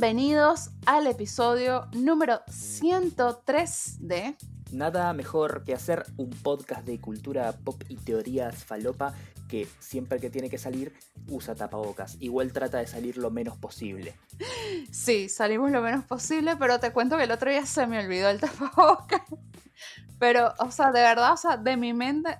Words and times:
Bienvenidos 0.00 0.70
al 0.86 1.08
episodio 1.08 1.88
número 1.92 2.42
103 2.48 3.96
de 3.98 4.36
Nada 4.70 5.12
mejor 5.12 5.64
que 5.64 5.74
hacer 5.74 6.06
un 6.16 6.30
podcast 6.30 6.86
de 6.86 7.00
cultura 7.00 7.50
pop 7.64 7.82
y 7.88 7.96
teorías 7.96 8.64
falopa 8.64 9.12
que 9.48 9.66
siempre 9.80 10.20
que 10.20 10.30
tiene 10.30 10.48
que 10.48 10.56
salir 10.56 10.94
usa 11.26 11.56
tapabocas. 11.56 12.16
Igual 12.20 12.52
trata 12.52 12.78
de 12.78 12.86
salir 12.86 13.16
lo 13.16 13.32
menos 13.32 13.56
posible. 13.56 14.14
Sí, 14.92 15.28
salimos 15.28 15.72
lo 15.72 15.82
menos 15.82 16.04
posible, 16.04 16.54
pero 16.54 16.78
te 16.78 16.92
cuento 16.92 17.16
que 17.16 17.24
el 17.24 17.32
otro 17.32 17.50
día 17.50 17.66
se 17.66 17.84
me 17.88 17.98
olvidó 17.98 18.28
el 18.28 18.38
tapabocas. 18.40 19.22
Pero, 20.20 20.54
o 20.60 20.70
sea, 20.70 20.92
de 20.92 21.00
verdad, 21.00 21.32
o 21.32 21.36
sea, 21.36 21.56
de 21.56 21.76
mi 21.76 21.92
mente 21.92 22.38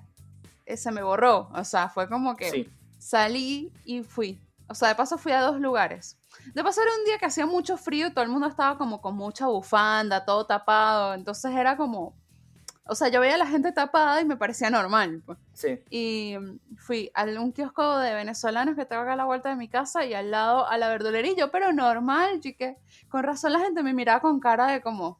eh, 0.65 0.77
se 0.77 0.93
me 0.93 1.03
borró. 1.03 1.49
O 1.53 1.65
sea, 1.65 1.89
fue 1.89 2.07
como 2.07 2.37
que 2.37 2.51
Sí, 2.51 2.69
salí 2.99 3.73
y 3.83 4.03
fui. 4.03 4.39
O 4.69 4.75
sea, 4.75 4.87
de 4.87 4.95
paso 4.95 5.17
fui 5.17 5.33
a 5.33 5.41
dos 5.41 5.59
lugares. 5.59 6.18
De 6.53 6.63
paso 6.63 6.81
era 6.81 6.91
un 6.97 7.05
día 7.05 7.17
que 7.17 7.25
hacía 7.25 7.45
mucho 7.45 7.77
frío 7.77 8.07
y 8.07 8.11
todo 8.11 8.23
el 8.23 8.31
mundo 8.31 8.47
estaba 8.47 8.77
como 8.77 9.01
con 9.01 9.15
mucha 9.15 9.47
bufanda, 9.47 10.25
todo 10.25 10.45
tapado. 10.45 11.13
Entonces 11.13 11.51
era 11.51 11.77
como... 11.77 12.15
O 12.85 12.95
sea, 12.95 13.09
yo 13.09 13.19
veía 13.19 13.35
a 13.35 13.37
la 13.37 13.45
gente 13.45 13.71
tapada 13.71 14.19
y 14.19 14.25
me 14.25 14.35
parecía 14.35 14.71
normal. 14.71 15.21
pues. 15.23 15.37
sí. 15.53 15.79
Y 15.91 16.35
mm, 16.39 16.77
fui 16.77 17.11
a 17.13 17.23
un 17.25 17.51
kiosco 17.51 17.99
de 17.99 18.15
venezolanos 18.15 18.75
que 18.75 18.85
tengo 18.85 19.03
acá 19.03 19.13
a 19.13 19.15
la 19.15 19.25
vuelta 19.25 19.49
de 19.49 19.55
mi 19.55 19.67
casa 19.67 20.05
y 20.05 20.15
al 20.15 20.31
lado 20.31 20.65
a 20.67 20.75
la 20.79 20.89
verdulería. 20.89 21.33
Y 21.33 21.35
yo, 21.35 21.51
pero 21.51 21.71
normal, 21.71 22.39
chique. 22.39 22.77
Con 23.07 23.23
razón 23.23 23.53
la 23.53 23.59
gente 23.59 23.83
me 23.83 23.93
miraba 23.93 24.21
con 24.21 24.39
cara 24.39 24.67
de 24.71 24.81
como... 24.81 25.19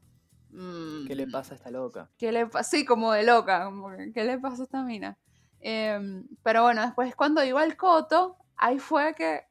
mm, 0.50 1.06
¿Qué 1.06 1.14
le 1.16 1.28
pasa 1.28 1.54
a 1.54 1.58
esta 1.58 1.70
loca? 1.70 2.10
¿Qué 2.18 2.32
le 2.32 2.48
pasa? 2.48 2.68
Sí, 2.68 2.86
como 2.86 3.12
de 3.12 3.24
loca, 3.24 3.66
como 3.66 3.90
¿qué 4.16 4.24
le 4.24 4.40
pasa 4.40 4.64
a 4.64 4.66
esta 4.66 4.82
mina? 4.82 5.18
Em, 5.62 6.28
pero 6.42 6.64
bueno, 6.64 6.82
después 6.82 7.16
cuando 7.16 7.44
iba 7.44 7.62
al 7.62 7.76
coto, 7.76 8.38
ahí 8.56 8.80
fue 8.80 9.14
que 9.16 9.49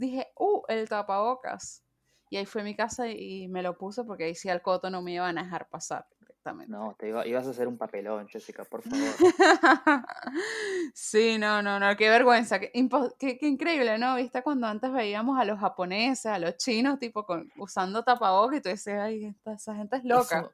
dije, 0.00 0.28
uh, 0.36 0.62
el 0.68 0.88
tapabocas. 0.88 1.82
Y 2.32 2.36
ahí 2.36 2.46
fue 2.46 2.60
a 2.60 2.64
mi 2.64 2.76
casa 2.76 3.08
y 3.08 3.48
me 3.48 3.60
lo 3.62 3.76
puse 3.76 4.04
porque 4.04 4.24
ahí 4.24 4.34
sí 4.36 4.48
al 4.48 4.62
coto 4.62 4.88
no 4.88 5.02
me 5.02 5.12
iban 5.12 5.36
a 5.36 5.42
dejar 5.42 5.68
pasar 5.68 6.06
directamente. 6.20 6.70
No, 6.70 6.94
te 6.96 7.08
iba- 7.08 7.26
ibas 7.26 7.44
a 7.46 7.50
hacer 7.50 7.66
un 7.66 7.76
papelón, 7.76 8.28
Jessica, 8.28 8.64
por 8.64 8.82
favor. 8.82 8.98
sí, 10.94 11.38
no, 11.38 11.60
no, 11.62 11.78
no, 11.80 11.96
qué 11.96 12.08
vergüenza, 12.08 12.58
qué, 12.60 12.70
impo- 12.74 13.14
qué- 13.18 13.36
qué 13.38 13.46
increíble, 13.48 13.98
¿no? 13.98 14.14
¿Viste 14.16 14.42
cuando 14.42 14.66
antes 14.66 14.92
veíamos 14.92 15.38
a 15.38 15.44
los 15.44 15.58
japoneses, 15.58 16.26
a 16.26 16.38
los 16.38 16.56
chinos, 16.56 16.98
tipo, 16.98 17.24
con, 17.24 17.50
usando 17.58 18.04
tapabocas 18.04 18.58
y 18.58 18.60
tú 18.62 18.68
decías, 18.68 19.00
ay, 19.00 19.24
esta- 19.26 19.54
esa 19.54 19.74
gente 19.74 19.96
es 19.96 20.04
loca. 20.04 20.38
Eso, 20.38 20.52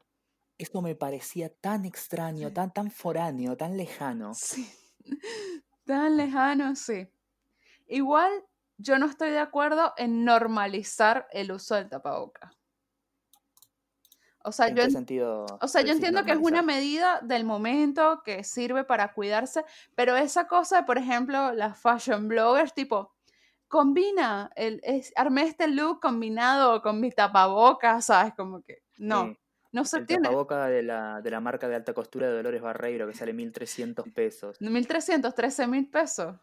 eso 0.58 0.82
me 0.82 0.94
parecía 0.94 1.52
tan 1.54 1.84
extraño, 1.84 2.52
tan, 2.52 2.72
tan 2.72 2.90
foráneo, 2.90 3.56
tan 3.56 3.76
lejano. 3.76 4.32
Sí, 4.34 4.66
tan 5.84 6.16
lejano, 6.16 6.74
sí. 6.74 7.06
Igual 7.86 8.32
yo 8.78 8.98
no 8.98 9.06
estoy 9.06 9.30
de 9.30 9.38
acuerdo 9.38 9.92
en 9.96 10.24
normalizar 10.24 11.26
el 11.32 11.52
uso 11.52 11.74
del 11.74 11.88
tapaboca. 11.88 12.52
O 14.44 14.52
sea, 14.52 14.68
¿En 14.68 14.76
yo, 14.76 14.82
qué 14.82 14.86
en- 14.86 14.92
sentido? 14.92 15.46
o 15.60 15.66
sea, 15.68 15.82
yo 15.82 15.92
entiendo 15.92 16.24
que 16.24 16.30
es 16.32 16.38
una 16.40 16.62
medida 16.62 17.20
del 17.20 17.44
momento 17.44 18.22
que 18.24 18.44
sirve 18.44 18.84
para 18.84 19.12
cuidarse, 19.12 19.64
pero 19.96 20.16
esa 20.16 20.46
cosa, 20.46 20.86
por 20.86 20.98
ejemplo, 20.98 21.52
las 21.52 21.78
fashion 21.80 22.28
bloggers, 22.28 22.72
tipo, 22.72 23.12
combina, 23.66 24.50
el, 24.54 24.80
es, 24.84 25.12
armé 25.16 25.42
este 25.42 25.66
look 25.66 26.00
combinado 26.00 26.80
con 26.80 27.00
mi 27.00 27.10
tapabocas, 27.10 28.06
¿sabes? 28.06 28.34
Como 28.34 28.62
que 28.62 28.84
no, 28.98 29.24
Sí, 29.24 29.38
no 29.72 29.84
se 29.84 29.98
el 29.98 30.06
tiene. 30.06 30.22
tapaboca 30.22 30.66
de 30.66 30.84
la, 30.84 31.20
de 31.20 31.30
la 31.32 31.40
marca 31.40 31.66
de 31.66 31.74
alta 31.74 31.92
costura 31.92 32.28
de 32.28 32.34
Dolores 32.36 32.62
Barreiro 32.62 33.08
que 33.08 33.14
sale 33.14 33.32
1.300 33.32 34.08
pesos. 34.14 34.60
1.300, 34.60 35.34
13 35.34 35.66
mil 35.66 35.90
pesos. 35.90 36.36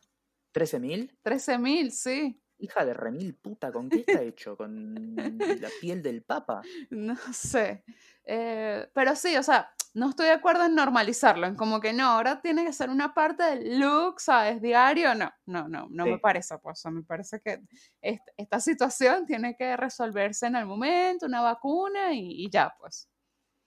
¿13.000? 0.53 1.11
13 1.21 1.57
mil, 1.57 1.91
sí. 1.91 2.39
Hija 2.59 2.85
de 2.85 2.93
remil 2.93 3.35
puta, 3.35 3.71
¿con 3.71 3.89
qué 3.89 3.99
está 4.01 4.21
hecho? 4.21 4.55
¿Con 4.55 5.37
la 5.59 5.69
piel 5.81 6.01
del 6.01 6.23
papa? 6.23 6.61
No 6.91 7.15
sé. 7.33 7.83
Eh, 8.25 8.89
pero 8.93 9.15
sí, 9.15 9.35
o 9.35 9.43
sea, 9.43 9.69
no 9.95 10.09
estoy 10.11 10.27
de 10.27 10.31
acuerdo 10.33 10.63
en 10.65 10.75
normalizarlo, 10.75 11.45
en 11.45 11.55
como 11.55 11.79
que 11.81 11.91
no, 11.93 12.05
ahora 12.07 12.41
tiene 12.41 12.63
que 12.65 12.71
ser 12.73 12.89
una 12.89 13.13
parte 13.13 13.43
del 13.43 13.79
look, 13.79 14.21
¿sabes? 14.21 14.61
Diario, 14.61 15.13
no, 15.13 15.31
no, 15.45 15.67
no, 15.67 15.87
no 15.89 16.07
me 16.07 16.19
parece, 16.19 16.57
pues, 16.59 16.83
me 16.85 17.03
parece 17.03 17.41
que 17.41 17.61
est- 18.01 18.29
esta 18.37 18.59
situación 18.59 19.25
tiene 19.25 19.55
que 19.57 19.75
resolverse 19.75 20.47
en 20.47 20.55
el 20.55 20.65
momento, 20.65 21.25
una 21.25 21.41
vacuna 21.41 22.13
y, 22.13 22.45
y 22.45 22.49
ya, 22.49 22.73
pues. 22.79 23.09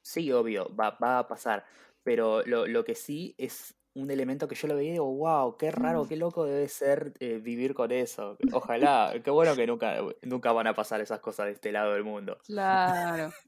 Sí, 0.03 0.31
obvio, 0.33 0.75
va, 0.75 0.91
va 1.03 1.19
a 1.19 1.29
pasar. 1.29 1.65
Pero 2.03 2.43
lo, 2.47 2.67
lo 2.67 2.85
que 2.85 2.95
sí 2.95 3.35
es 3.39 3.75
un 3.97 4.11
elemento 4.11 4.47
que 4.47 4.55
yo 4.55 4.69
lo 4.69 4.77
veía 4.77 4.91
y 4.91 4.93
digo, 4.93 5.13
wow, 5.13 5.57
qué 5.57 5.71
raro, 5.71 6.07
qué 6.07 6.17
loco 6.17 6.45
debe 6.45 6.69
ser 6.69 7.15
eh, 7.19 7.39
vivir 7.43 7.75
con 7.75 7.91
eso. 7.93 8.37
Ojalá, 8.53 9.13
qué 9.25 9.31
bueno 9.31 9.57
que 9.57 9.67
nunca, 9.67 9.97
nunca 10.23 10.53
van 10.53 10.67
a 10.67 10.75
pasar 10.75 11.01
esas 11.01 11.21
cosas 11.21 11.47
de 11.47 11.53
este 11.53 11.73
lado 11.73 11.95
del 11.95 12.05
mundo. 12.05 12.39
Claro. 12.45 13.33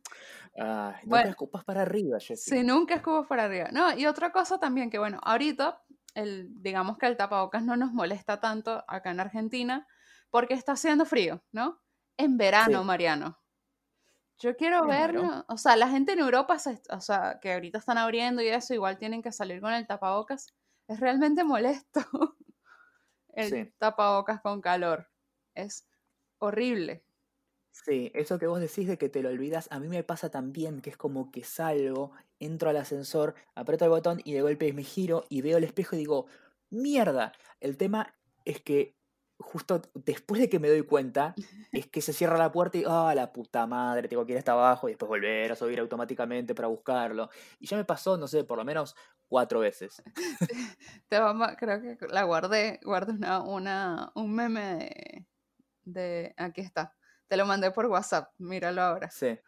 Bueno. 1.04 1.22
te 1.22 1.30
escupas 1.30 1.62
para 1.62 1.82
arriba, 1.82 2.18
Jessica. 2.18 2.56
Sí, 2.56 2.64
nunca 2.64 2.96
escupo 2.96 3.28
para 3.28 3.44
arriba. 3.44 3.68
No, 3.70 3.96
y 3.96 4.06
otra 4.06 4.32
cosa 4.32 4.58
también 4.58 4.90
que, 4.90 4.98
bueno, 4.98 5.20
ahorita, 5.22 5.84
el, 6.14 6.48
digamos 6.60 6.98
que 6.98 7.06
el 7.06 7.16
tapabocas 7.16 7.62
no 7.62 7.76
nos 7.76 7.92
molesta 7.92 8.40
tanto 8.40 8.82
acá 8.88 9.12
en 9.12 9.20
Argentina 9.20 9.86
porque 10.30 10.54
está 10.54 10.72
haciendo 10.72 11.04
frío, 11.04 11.44
¿no? 11.52 11.80
En 12.16 12.38
verano, 12.38 12.80
Sí. 12.80 12.84
Mariano. 12.86 13.38
Yo 14.38 14.56
quiero 14.56 14.86
verlo. 14.86 15.44
O 15.48 15.56
sea, 15.58 15.76
la 15.76 15.88
gente 15.88 16.12
en 16.12 16.20
Europa, 16.20 16.58
se- 16.58 16.80
o 16.90 17.00
sea, 17.00 17.38
que 17.40 17.52
ahorita 17.54 17.78
están 17.78 17.98
abriendo 17.98 18.40
y 18.42 18.48
eso, 18.48 18.74
igual 18.74 18.98
tienen 18.98 19.22
que 19.22 19.32
salir 19.32 19.60
con 19.60 19.72
el 19.72 19.86
tapabocas. 19.86 20.46
Es 20.86 21.00
realmente 21.00 21.44
molesto 21.44 22.00
el 23.34 23.50
Sí. 23.50 23.72
tapabocas 23.78 24.40
con 24.42 24.60
calor. 24.60 25.08
Es 25.54 25.88
horrible. 26.38 27.04
Sí, 27.72 28.10
eso 28.14 28.38
que 28.38 28.46
vos 28.48 28.60
decís 28.60 28.88
de 28.88 28.98
que 28.98 29.08
te 29.08 29.22
lo 29.22 29.28
olvidas, 29.28 29.68
a 29.70 29.78
mí 29.78 29.88
me 29.88 30.02
pasa 30.02 30.30
también, 30.30 30.80
que 30.80 30.90
es 30.90 30.96
como 30.96 31.30
que 31.30 31.44
salgo, 31.44 32.12
entro 32.40 32.70
al 32.70 32.76
ascensor, 32.76 33.34
aprieto 33.54 33.84
el 33.84 33.90
botón 33.90 34.20
y 34.24 34.32
de 34.32 34.42
golpe 34.42 34.72
me 34.72 34.82
giro 34.82 35.24
y 35.28 35.42
veo 35.42 35.58
el 35.58 35.64
espejo 35.64 35.94
y 35.94 35.98
digo, 36.00 36.26
mierda. 36.70 37.32
El 37.60 37.76
tema 37.76 38.14
es 38.44 38.60
que 38.60 38.97
justo 39.38 39.80
después 39.94 40.40
de 40.40 40.48
que 40.48 40.58
me 40.58 40.68
doy 40.68 40.82
cuenta, 40.82 41.34
es 41.72 41.86
que 41.86 42.00
se 42.00 42.12
cierra 42.12 42.36
la 42.36 42.50
puerta 42.52 42.78
y, 42.78 42.84
ah, 42.86 43.12
la 43.14 43.32
puta 43.32 43.66
madre, 43.66 44.08
tengo 44.08 44.26
que 44.26 44.32
ir 44.32 44.38
hasta 44.38 44.52
abajo 44.52 44.88
y 44.88 44.92
después 44.92 45.08
volver 45.08 45.52
a 45.52 45.56
subir 45.56 45.78
automáticamente 45.80 46.54
para 46.54 46.68
buscarlo. 46.68 47.30
Y 47.58 47.66
ya 47.66 47.76
me 47.76 47.84
pasó, 47.84 48.16
no 48.18 48.26
sé, 48.28 48.44
por 48.44 48.58
lo 48.58 48.64
menos 48.64 48.96
cuatro 49.28 49.60
veces. 49.60 50.02
Te 51.08 51.18
vamos, 51.18 51.48
creo 51.58 51.80
que 51.80 51.96
la 52.08 52.24
guardé, 52.24 52.80
guardé 52.82 53.12
una, 53.12 53.42
una, 53.42 54.12
un 54.14 54.34
meme 54.34 54.62
de, 54.64 55.26
de, 55.84 56.34
aquí 56.36 56.60
está, 56.60 56.96
te 57.28 57.36
lo 57.36 57.46
mandé 57.46 57.70
por 57.70 57.86
WhatsApp, 57.86 58.32
míralo 58.38 58.82
ahora, 58.82 59.10
Sí. 59.10 59.38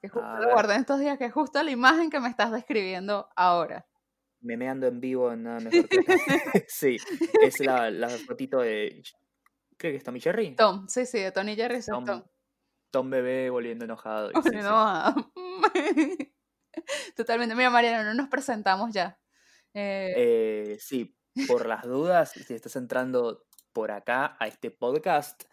que 0.00 0.08
justo 0.08 0.26
A 0.26 0.40
lo 0.40 0.50
guardé 0.50 0.74
en 0.74 0.80
estos 0.80 0.98
días, 0.98 1.18
que 1.18 1.26
es 1.26 1.32
justo 1.32 1.62
la 1.62 1.70
imagen 1.70 2.10
que 2.10 2.20
me 2.20 2.28
estás 2.28 2.50
describiendo 2.52 3.28
ahora. 3.36 3.86
Memeando 4.44 4.86
en 4.86 5.00
vivo 5.00 5.32
en 5.32 5.42
nada 5.42 5.60
mejor 5.60 5.88
que... 5.88 5.96
sí, 6.68 6.98
es 7.42 7.60
la, 7.60 7.90
la 7.90 8.08
fotito 8.10 8.60
de... 8.60 9.02
Creo 9.76 9.92
que 9.92 9.96
es 9.96 10.04
Tommy 10.04 10.20
Jerry. 10.20 10.54
Tom, 10.54 10.86
sí, 10.86 11.06
sí, 11.06 11.18
de 11.18 11.32
Tony 11.32 11.56
Jerry, 11.56 11.76
es 11.76 11.86
Tom, 11.86 12.04
Tom. 12.04 12.22
Tom 12.90 13.10
bebé 13.10 13.50
volviendo 13.50 13.86
enojado. 13.86 14.30
y 14.34 14.42
sí, 14.42 14.50
sí. 14.50 14.56
No, 14.58 15.32
Totalmente, 17.16 17.54
mira 17.54 17.70
Mariano, 17.70 18.04
no 18.04 18.14
nos 18.14 18.28
presentamos 18.28 18.92
ya. 18.92 19.18
Eh, 19.72 20.12
Eh, 20.16 20.76
sí, 20.78 21.16
por 21.48 21.66
las 21.66 21.82
dudas, 21.84 22.32
si 22.32 22.54
estás 22.54 22.76
entrando 22.76 23.46
por 23.72 23.90
acá 23.90 24.36
a 24.38 24.46
este 24.46 24.70
podcast, 24.70 25.44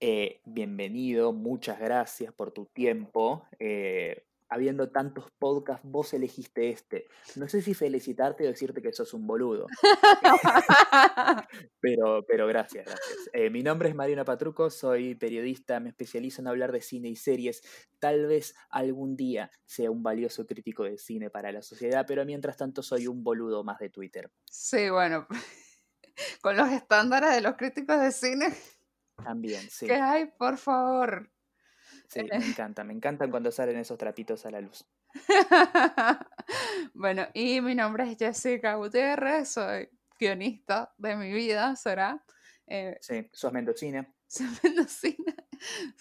eh, 0.00 0.40
bienvenido, 0.44 1.32
muchas 1.32 1.80
gracias 1.80 2.32
por 2.32 2.52
tu 2.52 2.66
tiempo. 2.66 3.48
Eh, 3.58 4.27
habiendo 4.48 4.90
tantos 4.90 5.30
podcasts, 5.38 5.86
vos 5.88 6.12
elegiste 6.14 6.70
este. 6.70 7.08
No 7.36 7.48
sé 7.48 7.62
si 7.62 7.74
felicitarte 7.74 8.44
o 8.44 8.48
decirte 8.48 8.82
que 8.82 8.92
sos 8.92 9.14
un 9.14 9.26
boludo, 9.26 9.66
pero, 11.80 12.24
pero 12.26 12.46
gracias, 12.46 12.86
gracias. 12.86 13.30
Eh, 13.32 13.50
mi 13.50 13.62
nombre 13.62 13.88
es 13.88 13.94
Mariana 13.94 14.24
Patruco, 14.24 14.70
soy 14.70 15.14
periodista, 15.14 15.80
me 15.80 15.90
especializo 15.90 16.40
en 16.40 16.48
hablar 16.48 16.72
de 16.72 16.80
cine 16.80 17.08
y 17.08 17.16
series. 17.16 17.62
Tal 17.98 18.26
vez 18.26 18.54
algún 18.70 19.16
día 19.16 19.50
sea 19.64 19.90
un 19.90 20.02
valioso 20.02 20.46
crítico 20.46 20.84
de 20.84 20.98
cine 20.98 21.30
para 21.30 21.52
la 21.52 21.62
sociedad, 21.62 22.04
pero 22.06 22.24
mientras 22.24 22.56
tanto 22.56 22.82
soy 22.82 23.06
un 23.06 23.22
boludo 23.22 23.64
más 23.64 23.78
de 23.78 23.90
Twitter. 23.90 24.30
sí, 24.50 24.88
bueno, 24.90 25.26
con 26.42 26.56
los 26.56 26.70
estándares 26.70 27.34
de 27.34 27.40
los 27.40 27.56
críticos 27.56 28.00
de 28.00 28.12
cine 28.12 28.54
También, 29.22 29.62
sí. 29.70 29.86
que 29.86 29.94
hay, 29.94 30.26
por 30.38 30.56
favor. 30.56 31.30
Sí, 32.08 32.20
me 32.22 32.30
encanta, 32.44 32.84
me 32.84 32.92
encantan 32.94 33.30
cuando 33.30 33.50
salen 33.52 33.76
esos 33.76 33.98
trapitos 33.98 34.44
a 34.46 34.50
la 34.50 34.60
luz. 34.60 34.86
bueno, 36.94 37.26
y 37.34 37.60
mi 37.60 37.74
nombre 37.74 38.10
es 38.10 38.18
Jessica 38.18 38.74
Gutiérrez, 38.74 39.50
soy 39.50 39.88
guionista 40.18 40.92
de 40.98 41.16
mi 41.16 41.32
vida, 41.32 41.76
será. 41.76 42.24
Eh, 42.66 42.96
Sí, 43.00 43.28
sos 43.32 43.52
mendocina. 43.52 44.06
soy 44.28 44.46
mendocina, 44.62 45.34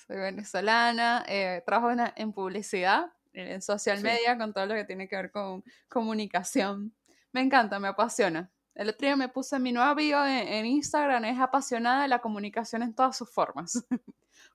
soy 0.07 0.17
venezolana, 0.17 1.25
eh, 1.27 1.63
trabajo 1.65 1.91
en, 1.91 2.01
en 2.15 2.33
publicidad, 2.33 3.11
en 3.33 3.61
social 3.61 3.97
Sí. 3.97 4.03
media, 4.03 4.37
con 4.37 4.53
todo 4.53 4.65
lo 4.65 4.75
que 4.75 4.85
tiene 4.85 5.07
que 5.07 5.15
ver 5.15 5.31
con 5.31 5.63
comunicación. 5.89 6.95
Me 7.31 7.41
encanta, 7.41 7.79
me 7.79 7.87
apasiona. 7.89 8.51
El 8.73 8.89
otro 8.89 9.07
día 9.07 9.15
me 9.15 9.29
puse 9.29 9.59
mi 9.59 9.71
nueva 9.71 9.93
bio 9.95 10.23
en, 10.25 10.47
en 10.47 10.65
Instagram, 10.65 11.25
es 11.25 11.39
apasionada 11.39 12.03
de 12.03 12.07
la 12.07 12.19
comunicación 12.19 12.83
en 12.83 12.93
todas 12.93 13.17
sus 13.17 13.29
formas. 13.31 13.85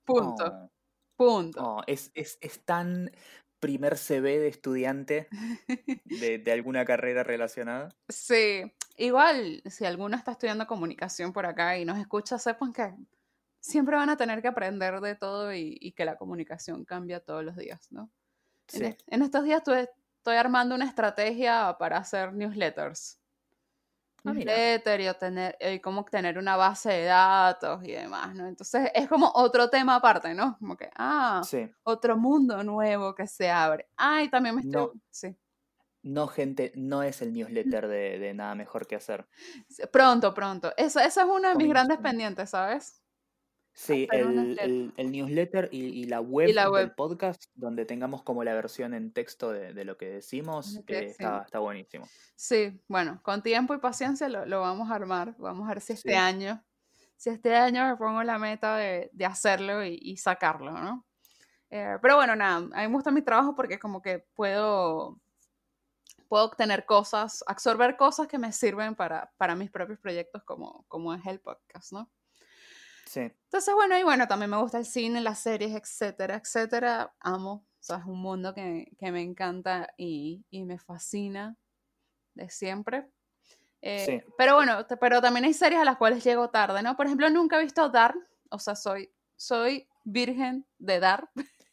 Punto. 0.05 0.45
Oh, 0.47 0.71
Punto. 1.17 1.63
oh, 1.63 1.83
es, 1.87 2.11
es, 2.15 2.39
es 2.41 2.65
tan 2.65 3.11
primer 3.61 3.97
CV 3.97 4.39
de 4.41 4.49
estudiante 4.49 5.29
de, 6.09 6.39
de 6.39 6.53
alguna 6.53 6.85
carrera 6.85 7.23
relacionada. 7.23 7.91
Sí, 8.09 8.73
igual 8.97 9.63
si 9.67 9.85
alguno 9.87 10.17
está 10.17 10.33
estudiando 10.33 10.67
comunicación 10.67 11.33
por 11.33 11.47
acá 11.47 11.79
y 11.79 11.85
nos 11.85 11.99
escucha, 11.99 12.39
sepan 12.39 12.73
que 12.73 12.95
siempre 13.61 13.97
van 13.97 14.11
a 14.11 14.17
tener 14.17 14.43
que 14.43 14.49
aprender 14.49 15.01
de 15.01 15.15
todo 15.17 15.55
y, 15.55 15.79
y 15.81 15.93
que 15.93 16.05
la 16.05 16.17
comunicación 16.17 16.85
cambia 16.85 17.21
todos 17.21 17.45
los 17.45 17.57
días, 17.57 17.91
¿no? 17.93 18.13
En, 18.73 18.93
Sí. 18.93 18.97
en 19.09 19.23
estos 19.23 19.45
días 19.45 19.63
estoy 19.67 20.37
armando 20.37 20.75
una 20.75 20.87
estrategia 20.87 21.77
para 21.79 21.99
hacer 21.99 22.35
newsletters. 22.35 23.22
Ah. 24.25 24.33
Newsletter 24.33 25.01
y, 25.01 25.09
obtener, 25.09 25.57
y 25.61 25.81
cómo 25.81 26.01
obtener 26.03 26.39
una 26.39 26.57
base 26.57 26.91
de 26.91 27.05
datos 27.05 27.83
y 27.85 27.93
demás, 27.93 28.35
¿no? 28.35 28.47
Entonces 28.47 28.91
es 28.95 29.09
como 29.09 29.31
otro 29.35 29.69
tema 29.69 29.97
aparte, 29.97 30.33
¿no? 30.35 30.57
Como 30.59 30.77
que, 30.77 30.91
ah, 30.97 31.43
Sí. 31.45 31.69
otro 31.83 32.17
mundo 32.17 32.63
nuevo 32.63 33.15
que 33.15 33.27
se 33.27 33.51
abre. 33.51 33.89
Ay, 33.97 34.29
también 34.31 34.55
me 34.55 34.61
estoy... 34.63 34.83
No. 34.83 34.93
Sí. 35.11 35.37
No, 36.05 36.27
gente, 36.27 36.73
no 36.75 37.03
es 37.05 37.23
el 37.23 37.33
newsletter 37.33 37.87
de, 37.87 38.19
de 38.19 38.35
nada 38.35 38.55
mejor 38.57 38.87
que 38.89 38.97
hacer. 38.97 39.27
Pronto, 39.93 40.35
pronto. 40.35 40.73
Eso, 40.77 40.99
esa 40.99 41.23
es 41.23 41.29
una 41.29 41.51
de 41.51 41.57
mis 41.57 41.69
grandes 41.69 41.99
pendientes, 41.99 42.51
¿sabes? 42.51 43.02
Sí, 43.75 44.07
hacer 44.11 44.27
un 44.27 44.33
el, 44.33 44.37
newsletter. 44.49 44.65
el- 44.71 44.95
el 44.99 45.13
newsletter 45.13 45.69
y, 45.73 45.79
y 45.87 46.05
la 46.05 46.21
web 46.21 46.51
la 46.55 46.69
del 46.71 46.93
podcast, 46.93 47.45
donde 47.55 47.85
tengamos 47.87 48.23
como 48.23 48.45
la 48.45 48.53
versión 48.55 48.93
en 48.93 49.13
texto 49.13 49.51
de, 49.51 49.73
de 49.73 49.85
lo 49.85 49.97
que 49.97 50.11
decimos, 50.11 50.79
está, 50.87 51.43
está 51.43 51.59
buenísimo. 51.59 52.07
Sí, 52.37 52.81
bueno, 52.89 53.21
con 53.23 53.43
tiempo 53.43 53.73
y 53.75 53.79
paciencia 53.79 54.29
lo, 54.29 54.45
lo 54.45 54.61
vamos 54.61 54.91
a 54.91 54.95
armar. 54.95 55.35
Vamos 55.39 55.67
a 55.67 55.75
ver 55.75 55.81
si 55.81 55.95
este 55.95 56.11
Sí. 56.11 56.15
año, 56.15 56.63
si 57.17 57.31
este 57.31 57.55
año 57.57 57.87
me 57.89 57.97
pongo 57.97 58.23
la 58.23 58.39
meta 58.39 58.77
de, 58.77 59.09
de 59.13 59.25
hacerlo 59.25 59.83
y, 59.85 59.99
y 60.03 60.17
sacarlo, 60.19 60.73
¿no? 60.73 61.07
Eh, 61.71 61.97
pero 62.03 62.17
bueno, 62.17 62.37
nada, 62.37 62.57
a 62.57 62.83
mí 62.83 62.89
me 62.89 62.95
gusta 62.95 63.11
mi 63.11 63.23
trabajo 63.23 63.55
porque 63.55 63.79
como 63.79 64.03
que 64.03 64.19
puedo, 64.35 65.19
puedo 66.29 66.45
obtener 66.45 66.85
cosas, 66.85 67.43
absorber 67.47 67.97
cosas 67.97 68.27
que 68.27 68.37
me 68.37 68.53
sirven 68.53 68.95
para, 68.95 69.33
para 69.39 69.55
mis 69.55 69.71
propios 69.71 69.99
proyectos 69.99 70.43
como, 70.45 70.85
como 70.89 71.15
es 71.15 71.25
el 71.27 71.41
podcast, 71.41 71.93
¿no? 71.93 72.11
Sí, 73.13 73.31
Entonces, 73.51 73.75
bueno, 73.75 73.99
y 73.99 74.03
bueno, 74.03 74.27
también 74.29 74.51
me 74.51 74.57
gusta 74.59 74.79
el 74.79 74.87
cine, 74.87 75.21
las 75.21 75.41
series, 75.41 75.75
etcétera, 75.75 76.37
etcétera. 76.37 77.15
Amo, 77.21 77.53
o 77.69 77.83
sea, 77.83 77.99
es 77.99 78.07
un 78.07 78.21
mundo 78.23 78.55
que, 78.55 78.93
que 78.99 79.13
me 79.13 79.21
encanta 79.23 79.93
y, 79.99 80.45
y 80.51 80.65
me 80.65 80.79
fascina 80.79 81.57
de 82.35 82.51
siempre. 82.51 83.11
Eh, 83.83 84.07
Sí. 84.07 84.21
Pero 84.39 84.57
bueno, 84.57 84.87
te- 84.87 84.97
pero 84.99 85.21
también 85.23 85.45
hay 85.47 85.55
series 85.55 85.81
a 85.81 85.85
las 85.87 85.99
cuales 85.99 86.25
llego 86.25 86.51
tarde, 86.51 86.83
¿no? 86.83 86.97
Por 86.97 87.07
ejemplo, 87.07 87.31
nunca 87.31 87.59
he 87.61 87.65
visto 87.65 87.89
Dark, 87.91 88.19
o 88.51 88.59
sea, 88.61 88.77
soy, 88.77 89.13
soy 89.37 89.89
virgen 90.05 90.67
de 90.79 91.01
Dark. 91.01 91.31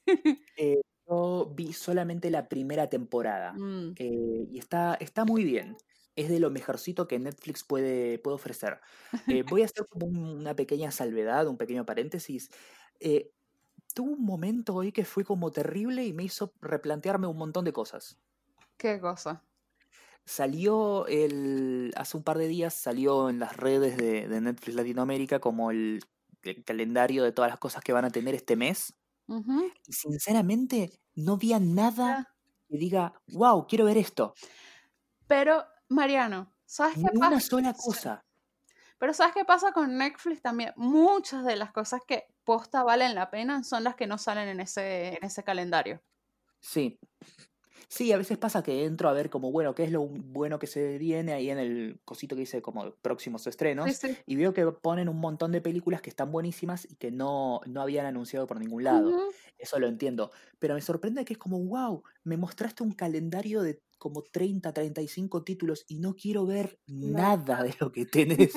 Eh, 0.55 0.81
yo 1.07 1.51
vi 1.55 1.73
solamente 1.73 2.29
la 2.29 2.47
primera 2.49 2.89
temporada 2.89 3.53
Mm, 3.57 3.93
eh, 3.95 4.47
y 4.51 4.59
está, 4.59 4.95
está 4.95 5.25
muy 5.25 5.43
bien. 5.43 5.77
Es 6.19 6.27
de 6.29 6.39
lo 6.39 6.49
mejorcito 6.49 7.07
que 7.07 7.17
Netflix 7.17 7.63
puede, 7.63 8.19
puede 8.19 8.35
ofrecer. 8.35 8.81
Eh, 9.27 9.43
voy 9.49 9.61
a 9.61 9.65
hacer 9.65 9.85
como 9.87 10.07
una 10.07 10.55
pequeña 10.55 10.91
salvedad, 10.91 11.47
un 11.47 11.57
pequeño 11.57 11.85
paréntesis. 11.85 12.49
Eh, 12.99 13.31
tuve 13.93 14.13
un 14.13 14.25
momento 14.25 14.75
hoy 14.75 14.91
que 14.91 15.05
fue 15.05 15.23
como 15.23 15.51
terrible 15.51 16.05
y 16.05 16.13
me 16.13 16.23
hizo 16.23 16.53
replantearme 16.61 17.27
un 17.27 17.37
montón 17.37 17.63
de 17.63 17.73
cosas. 17.73 18.19
qué 18.77 18.99
cosa. 18.99 19.45
Salió 20.25 21.07
el, 21.07 21.93
hace 21.95 22.17
un 22.17 22.23
par 22.23 22.37
de 22.37 22.47
días, 22.47 22.73
salió 22.73 23.29
en 23.29 23.39
las 23.39 23.55
redes 23.55 23.95
de, 23.97 24.27
de 24.27 24.41
Netflix 24.41 24.75
Latinoamérica 24.75 25.39
como 25.39 25.71
el, 25.71 26.01
el 26.43 26.63
calendario 26.63 27.23
de 27.23 27.31
todas 27.31 27.49
las 27.49 27.59
cosas 27.59 27.83
que 27.83 27.93
van 27.93 28.05
a 28.05 28.11
tener 28.11 28.35
este 28.35 28.55
mes. 28.55 28.93
Y 29.87 29.93
sinceramente 29.93 30.99
no 31.15 31.37
vi 31.37 31.53
nada 31.59 32.35
que 32.67 32.77
diga, 32.77 33.13
wow, 33.27 33.67
quiero 33.67 33.85
ver 33.85 33.97
esto. 33.97 34.33
Pero, 35.27 35.63
Mariano, 35.89 36.55
¿sabes 36.65 36.97
qué 36.97 37.07
Ni 37.11 37.17
una 37.21 37.39
pasa? 37.39 37.39
sola 37.39 37.73
cosa. 37.73 38.21
Pero 38.97 39.13
¿sabes 39.13 39.33
qué 39.33 39.45
pasa 39.45 39.71
con 39.71 39.97
Netflix 39.97 40.41
también? 40.41 40.73
Muchas 40.75 41.45
de 41.45 41.55
las 41.55 41.71
cosas 41.71 42.01
que 42.07 42.27
posta 42.43 42.83
valen 42.83 43.15
la 43.15 43.29
pena 43.31 43.63
son 43.63 43.83
las 43.83 43.95
que 43.95 44.07
no 44.07 44.17
salen 44.17 44.47
en 44.49 44.59
ese, 44.59 45.15
en 45.17 45.23
ese 45.23 45.43
calendario. 45.43 46.01
Sí. 46.61 46.99
Sí, 47.89 48.11
a 48.13 48.17
veces 48.17 48.37
pasa 48.37 48.63
que 48.63 48.85
entro 48.85 49.09
a 49.09 49.13
ver 49.13 49.29
como, 49.31 49.51
bueno, 49.51 49.75
qué 49.75 49.83
es 49.83 49.91
lo 49.91 50.03
bueno 50.07 50.59
que 50.59 50.67
se 50.67 50.97
viene 50.99 51.33
ahí 51.33 51.49
en 51.49 51.59
el 51.59 52.01
cosito 52.05 52.35
que 52.35 52.41
dice 52.41 52.61
como 52.61 52.93
próximos 52.97 53.47
estrenos. 53.47 53.97
sí. 53.99 54.17
Y 54.25 54.35
veo 54.35 54.53
que 54.53 54.65
ponen 54.71 55.09
un 55.09 55.19
montón 55.19 55.51
de 55.51 55.61
películas 55.61 56.01
que 56.01 56.09
están 56.11 56.31
buenísimas 56.31 56.85
y 56.89 56.95
que 56.97 57.11
no, 57.11 57.61
no 57.67 57.81
habían 57.81 58.05
anunciado 58.05 58.47
por 58.47 58.59
ningún 58.59 58.83
lado. 58.83 59.19
Eso 59.57 59.79
lo 59.79 59.87
entiendo. 59.87 60.31
Pero 60.59 60.75
me 60.75 60.81
sorprende 60.81 61.25
que 61.25 61.33
es 61.33 61.39
como, 61.39 61.59
wow, 61.59 62.03
me 62.23 62.37
mostraste 62.37 62.83
un 62.83 62.93
calendario 62.93 63.61
de 63.63 63.81
como 63.99 64.23
30, 64.23 64.73
35 64.73 65.43
títulos 65.43 65.85
y 65.87 65.99
no 65.99 66.15
quiero 66.15 66.45
ver 66.47 66.79
nada 66.87 67.61
de 67.61 67.75
lo 67.79 67.91
que 67.91 68.05
tenés. 68.07 68.53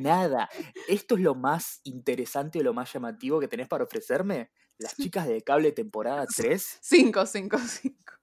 Nada. 0.00 0.48
¿Esto 0.88 1.14
es 1.14 1.20
lo 1.20 1.34
más 1.36 1.80
interesante 1.84 2.58
o 2.58 2.62
lo 2.64 2.74
más 2.74 2.92
llamativo 2.92 3.38
que 3.38 3.46
tenés 3.46 3.68
para 3.68 3.84
ofrecerme? 3.84 4.50
¿Las 4.78 4.96
chicas 4.96 5.28
de 5.28 5.42
cable 5.42 5.70
temporada 5.72 6.26
3? 6.26 6.78
Cinco, 6.82 7.24
cinco, 7.26 7.58
cinco. 7.58 8.14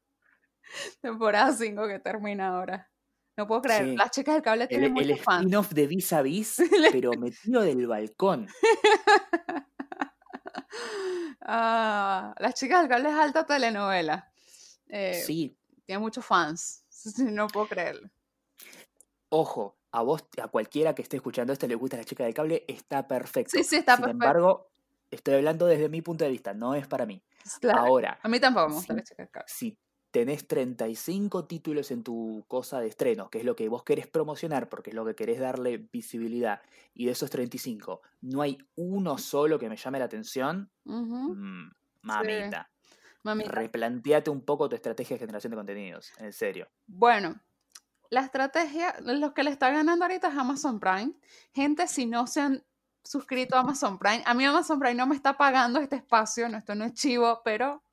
Temporada 1.01 1.53
5 1.53 1.87
que 1.87 1.99
termina 1.99 2.49
ahora. 2.49 2.89
No 3.37 3.47
puedo 3.47 3.61
creer. 3.61 3.85
Sí. 3.85 3.95
Las 3.95 4.11
chicas 4.11 4.35
del 4.35 4.43
cable 4.43 4.63
El, 4.63 4.69
tienen 4.69 4.97
el 4.97 5.17
fans. 5.19 5.41
spin-off 5.45 5.71
de 5.71 5.87
Vis 5.87 6.13
a 6.13 6.21
Vis, 6.21 6.57
pero 6.91 7.11
metido 7.13 7.61
del 7.61 7.87
balcón. 7.87 8.47
Ah, 11.45 12.33
las 12.39 12.53
chicas 12.55 12.81
del 12.81 12.89
cable 12.89 13.09
es 13.09 13.15
alta 13.15 13.45
telenovela. 13.45 14.31
Eh, 14.87 15.21
Sí, 15.25 15.57
Tiene 15.85 15.99
muchos 15.99 16.25
fans. 16.25 16.85
No 17.31 17.47
puedo 17.47 17.67
creerlo. 17.67 18.09
ojo, 19.29 19.79
a 19.91 20.01
vos, 20.03 20.23
a 20.41 20.47
cualquiera 20.47 20.93
que 20.95 21.01
esté 21.01 21.17
escuchando 21.17 21.53
esto 21.53 21.67
le 21.67 21.75
gusta 21.75 21.97
la 21.97 22.03
chica 22.03 22.23
del 22.23 22.33
cable, 22.33 22.65
está 22.67 23.07
perfecto. 23.07 23.51
Sí, 23.57 23.63
sí, 23.63 23.77
está 23.77 23.95
Sin 23.95 24.03
perfecto. 24.05 24.11
embargo, 24.11 24.67
estoy 25.11 25.35
hablando 25.35 25.65
desde 25.67 25.89
mi 25.89 26.01
punto 26.01 26.23
de 26.25 26.31
vista, 26.31 26.53
no 26.53 26.75
es 26.75 26.87
para 26.87 27.05
mí. 27.05 27.23
Claro. 27.59 27.79
Ahora, 27.81 28.19
A 28.21 28.27
mí 28.29 28.39
tampoco 28.39 28.69
me 28.69 28.75
gusta 28.75 28.93
Sí. 28.93 28.97
las 28.97 29.03
chicas 29.05 29.17
del 29.25 29.31
cable. 29.31 29.45
si 29.47 29.77
tenés 30.11 30.47
35 30.47 31.45
títulos 31.47 31.89
en 31.91 32.03
tu 32.03 32.45
cosa 32.47 32.79
de 32.79 32.87
estreno, 32.87 33.29
que 33.29 33.39
es 33.39 33.45
lo 33.45 33.55
que 33.55 33.67
vos 33.69 33.83
querés 33.83 34.07
promocionar, 34.07 34.69
porque 34.69 34.91
es 34.91 34.95
lo 34.95 35.05
que 35.05 35.15
querés 35.15 35.39
darle 35.39 35.77
visibilidad, 35.91 36.61
y 36.93 37.05
de 37.05 37.11
esos 37.13 37.29
35 37.31 38.01
no 38.21 38.41
hay 38.41 38.57
uno 38.75 39.17
solo 39.17 39.57
que 39.59 39.69
me 39.69 39.75
llame 39.77 39.99
la 39.99 40.05
atención, 40.05 40.71
mm, 41.25 41.67
mamita, 42.03 42.71
Mamita. 43.23 43.51
replanteate 43.51 44.29
un 44.29 44.41
poco 44.41 44.69
tu 44.69 44.75
estrategia 44.75 45.15
de 45.15 45.19
generación 45.19 45.51
de 45.51 45.57
contenidos, 45.57 46.11
en 46.17 46.33
serio. 46.33 46.69
Bueno, 46.85 47.39
la 48.09 48.21
estrategia, 48.21 48.95
los 48.99 49.33
que 49.33 49.43
le 49.43 49.49
está 49.49 49.71
ganando 49.71 50.05
ahorita 50.05 50.27
es 50.27 50.37
Amazon 50.37 50.79
Prime. 50.79 51.13
Gente, 51.53 51.87
si 51.87 52.05
no 52.05 52.27
se 52.27 52.41
han 52.41 52.63
suscrito 53.03 53.55
a 53.55 53.61
Amazon 53.61 53.97
Prime, 53.97 54.23
a 54.25 54.33
mí 54.33 54.45
Amazon 54.45 54.79
Prime 54.79 54.95
no 54.95 55.07
me 55.07 55.15
está 55.15 55.35
pagando 55.35 55.79
este 55.79 55.95
espacio, 55.95 56.47
no, 56.47 56.57
esto 56.57 56.75
no 56.75 56.85
es 56.85 56.93
chivo, 56.93 57.41
pero 57.43 57.83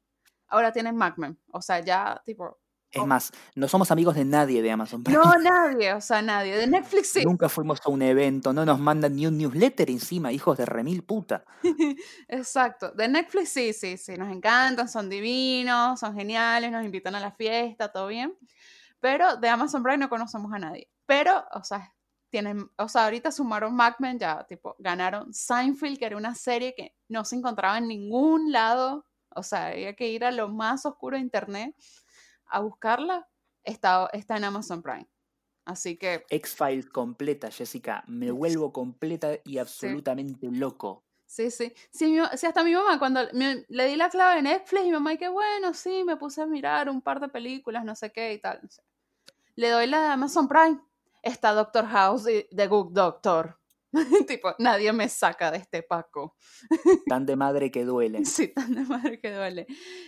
ahora 0.49 0.73
tienen 0.73 0.97
MacMen. 0.97 1.39
O 1.53 1.63
sea, 1.63 1.81
ya, 1.81 2.21
tipo, 2.25 2.61
Es 2.93 3.01
Oh. 3.01 3.07
más, 3.07 3.31
no 3.55 3.69
somos 3.69 3.91
amigos 3.93 4.17
de 4.17 4.25
nadie 4.25 4.63
de 4.63 4.71
Amazon 4.71 5.05
Prime. 5.05 5.19
no 5.19 5.35
nadie, 5.39 5.93
o 5.93 6.01
sea, 6.01 6.23
nadie. 6.23 6.57
De 6.57 6.67
Netflix 6.67 7.13
sí. 7.13 7.25
Nunca 7.25 7.49
fuimos 7.49 7.79
a 7.85 7.91
un 7.91 8.03
evento, 8.03 8.53
no 8.53 8.65
nos 8.65 8.81
mandan 8.81 9.15
ni 9.15 9.27
un 9.27 9.39
newsletter 9.39 9.91
encima, 9.91 10.33
hijos 10.33 10.59
de 10.59 10.67
remil 10.67 11.05
puta. 11.05 11.45
Exacto. 12.29 12.91
De 12.91 13.07
Netflix 13.09 13.51
sí, 13.51 13.73
sí, 13.73 13.97
sí, 13.97 14.15
nos 14.17 14.31
encantan, 14.31 14.89
son 14.89 15.09
divinos, 15.09 16.01
son 16.01 16.15
geniales, 16.15 16.73
nos 16.73 16.85
invitan 16.85 17.15
a 17.15 17.21
la 17.21 17.31
fiesta, 17.31 17.93
todo 17.93 18.09
bien. 18.09 18.37
Pero 18.99 19.37
de 19.37 19.49
Amazon 19.49 19.83
Prime 19.83 19.99
no 19.99 20.09
conocemos 20.09 20.53
a 20.53 20.59
nadie. 20.59 20.91
Pero, 21.07 21.45
o 21.53 21.63
sea, 21.65 21.95
tienen, 22.29 22.69
o 22.77 22.89
sea, 22.89 23.05
ahorita 23.05 23.33
sumaron 23.33 23.75
Mad 23.75 23.95
Men, 23.99 24.19
ya, 24.19 24.45
tipo, 24.49 24.77
ganaron 24.79 25.33
Seinfeld, 25.33 25.99
que 25.99 26.07
era 26.07 26.17
una 26.17 26.35
serie 26.35 26.75
que 26.77 26.95
no 27.09 27.25
se 27.25 27.37
encontraba 27.37 27.79
en 27.79 27.89
ningún 27.89 28.53
lado. 28.53 29.07
O 29.35 29.43
sea, 29.43 29.69
había 29.69 29.95
que 29.95 30.09
ir 30.09 30.25
a 30.25 30.33
lo 30.33 30.49
más 30.49 30.85
oscuro 30.87 31.17
de 31.17 31.23
internet 31.23 31.75
a 32.51 32.61
buscarla. 32.61 33.29
Está, 33.63 34.09
está 34.13 34.37
en 34.37 34.45
Amazon 34.45 34.83
Prime. 34.83 35.09
Así 35.65 35.97
que 35.99 36.25
X-Files 36.31 36.89
completa, 36.89 37.51
Jessica. 37.51 38.03
Me 38.07 38.31
vuelvo 38.31 38.73
completa 38.73 39.31
y 39.45 39.59
absolutamente 39.59 40.49
loco. 40.51 41.05
Sí, 41.27 41.51
sí. 41.51 41.73
Sí, 41.93 42.07
mi 42.11 42.19
ma- 42.19 42.37
sí, 42.37 42.47
hasta 42.47 42.65
mi 42.65 42.73
mamá, 42.75 42.99
cuando 42.99 43.21
me- 43.35 43.65
le 43.69 43.87
di 43.87 43.95
la 43.97 44.09
clave 44.09 44.37
de 44.37 44.43
Netflix, 44.43 44.83
mi 44.85 44.91
mamá, 44.91 45.13
y 45.13 45.19
que 45.19 45.29
bueno, 45.29 45.73
sí, 45.75 46.03
me 46.05 46.17
puse 46.17 46.43
a 46.43 46.47
mirar 46.47 46.89
un 46.89 47.01
par 47.03 47.21
de 47.21 47.29
películas, 47.29 47.85
no 47.85 47.95
sé 47.95 48.11
qué 48.11 48.33
y 48.33 48.41
tal. 48.41 48.59
no 48.63 48.69
sé. 48.69 48.83
Le 49.55 49.69
doy 49.69 49.87
la 49.87 50.01
de 50.03 50.09
Amazon 50.09 50.49
Prime. 50.49 50.81
Está 51.23 51.53
Doctor 51.53 51.87
House 51.87 52.27
y 52.29 52.49
The 52.57 52.67
Good 52.67 52.93
Doctor. 52.93 53.59
tipo, 54.27 54.55
nadie 54.59 54.93
me 54.93 55.09
saca 55.09 55.51
de 55.51 55.59
este 55.59 55.83
paco. 55.83 56.37
Tan 57.07 57.27
de 57.27 57.37
madre 57.37 57.71
que 57.71 57.85
duele. 57.85 58.25
Sí, 58.25 58.49
tan 58.49 58.75
de 58.75 58.83
madre 58.83 59.21
que 59.21 59.33
duele. 59.33 59.67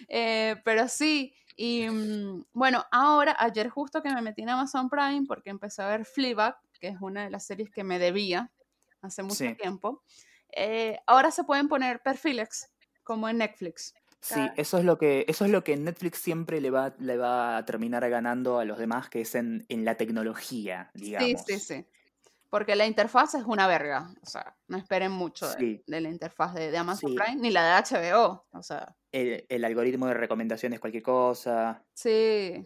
Eh, 0.08 0.56
pero 0.64 0.88
sí, 0.88 1.34
y 1.56 1.88
mm, 1.88 2.44
bueno, 2.52 2.84
ahora, 2.90 3.36
ayer 3.38 3.68
justo 3.68 4.02
que 4.02 4.12
me 4.12 4.22
metí 4.22 4.42
en 4.42 4.50
Amazon 4.50 4.88
Prime, 4.88 5.24
porque 5.26 5.50
empecé 5.50 5.82
a 5.82 5.88
ver 5.88 6.04
Fleabag, 6.04 6.56
que 6.80 6.88
es 6.88 6.96
una 7.00 7.24
de 7.24 7.30
las 7.30 7.44
series 7.46 7.70
que 7.70 7.84
me 7.84 7.98
debía 7.98 8.50
hace 9.00 9.22
mucho 9.22 9.36
Sí. 9.36 9.54
tiempo, 9.60 10.02
eh, 10.52 10.98
ahora 11.06 11.30
se 11.30 11.44
pueden 11.44 11.68
poner 11.68 12.00
perfiles. 12.02 12.68
como 13.04 13.28
en 13.28 13.38
Netflix. 13.38 13.94
Sí, 14.20 14.52
eso 14.56 14.78
es 14.78 14.84
lo 14.84 14.96
que, 14.96 15.24
eso 15.26 15.44
es 15.44 15.50
lo 15.50 15.64
que 15.64 15.76
Netflix 15.76 16.18
siempre 16.18 16.60
le 16.60 16.70
va, 16.70 16.94
le 17.00 17.16
va 17.16 17.56
a 17.56 17.64
terminar 17.64 18.08
ganando 18.08 18.60
a 18.60 18.64
los 18.64 18.78
demás, 18.78 19.08
que 19.08 19.22
es 19.22 19.34
en, 19.34 19.66
en 19.68 19.84
la 19.84 19.96
tecnología, 19.96 20.92
digamos. 20.94 21.42
Sí, 21.44 21.58
sí, 21.58 21.60
sí. 21.60 21.86
Porque 22.52 22.76
la 22.76 22.84
interfaz 22.84 23.34
es 23.34 23.44
una 23.46 23.66
verga. 23.66 24.12
O 24.22 24.26
sea, 24.26 24.54
no 24.68 24.76
esperen 24.76 25.10
mucho 25.10 25.48
de, 25.54 25.82
la 25.86 26.10
interfaz 26.10 26.52
de, 26.52 26.76
Amazon 26.76 27.14
Prime, 27.14 27.40
ni 27.40 27.50
la 27.50 27.64
de 27.64 27.82
HBO. 27.82 28.44
O 28.52 28.62
sea. 28.62 28.94
El, 29.10 29.46
el, 29.48 29.64
algoritmo 29.64 30.06
de 30.06 30.12
recomendaciones, 30.12 30.78
cualquier 30.78 31.02
cosa. 31.02 31.82
Sí. 31.94 32.62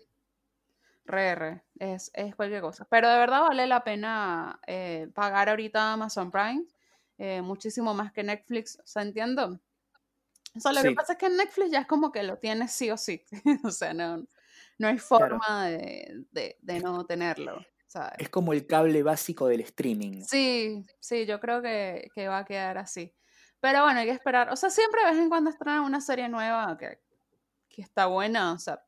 Re, 1.05 1.37
re. 1.37 1.63
Es, 1.79 2.11
es 2.15 2.35
cualquier 2.35 2.63
cosa. 2.63 2.85
Pero 2.91 3.09
de 3.09 3.17
verdad 3.17 3.43
vale 3.43 3.69
la 3.69 3.85
pena 3.85 4.59
eh, 4.67 5.07
pagar 5.15 5.51
ahorita 5.51 5.93
Amazon 5.93 6.33
Prime. 6.33 6.65
Eh, 7.17 7.41
muchísimo 7.41 7.95
más 7.95 8.11
que 8.11 8.25
Netflix. 8.25 8.81
O 8.81 8.87
sea, 8.89 9.03
entiendo. 9.03 9.61
O 10.57 10.59
sea, 10.59 10.73
lo 10.73 10.83
que 10.83 10.97
pasa 10.97 11.13
es 11.13 11.19
que 11.21 11.31
Netflix 11.31 11.71
ya 11.71 11.79
es 11.79 11.87
como 11.87 12.11
que 12.11 12.25
lo 12.25 12.39
tienes 12.39 12.73
sí 12.73 12.91
o 12.91 12.97
sí. 12.97 13.23
o 13.63 13.71
sea, 13.71 13.95
no, 13.95 14.27
no 14.79 14.89
hay 14.89 14.99
forma 14.99 15.69
de, 15.69 16.25
de, 16.33 16.57
de 16.61 16.81
no 16.81 17.07
tenerlo. 17.07 17.65
Es 18.19 18.29
como 18.29 18.53
el 18.53 18.67
cable 18.67 19.03
básico 19.03 19.47
del 19.47 19.61
streaming. 19.61 20.23
Sí, 20.23 20.85
sí, 21.01 21.27
yo 21.27 21.41
creo 21.41 21.63
que, 21.63 22.11
va 22.29 22.39
a 22.39 22.45
quedar 22.45 22.79
así. 22.79 23.13
Pero 23.61 23.83
bueno, 23.83 24.01
hay 24.01 24.07
que 24.07 24.13
esperar. 24.13 24.51
O 24.51 24.57
sea, 24.57 24.71
siempre 24.71 25.03
de 25.05 25.11
vez 25.11 25.21
en 25.21 25.29
cuando 25.29 25.51
estrenan 25.51 25.83
una 25.83 26.01
serie 26.01 26.29
nueva 26.29 26.77
que, 26.79 26.99
está 27.77 28.07
buena, 28.07 28.53
o 28.53 28.59
sea, 28.59 28.83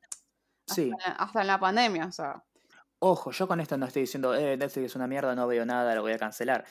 hasta, 1.18 1.40
en 1.42 1.46
la 1.46 1.60
pandemia, 1.60 2.06
o 2.06 2.12
sea. 2.12 2.42
Ojo, 3.00 3.30
yo 3.30 3.46
con 3.46 3.60
esto 3.60 3.76
no 3.76 3.86
estoy 3.86 4.02
diciendo, 4.02 4.34
eh, 4.34 4.56
Netflix 4.56 4.86
es 4.86 4.96
una 4.96 5.06
mierda, 5.06 5.34
no 5.34 5.46
veo 5.46 5.64
nada, 5.64 5.94
lo 5.94 6.02
voy 6.02 6.12
a 6.12 6.18
cancelar. 6.18 6.64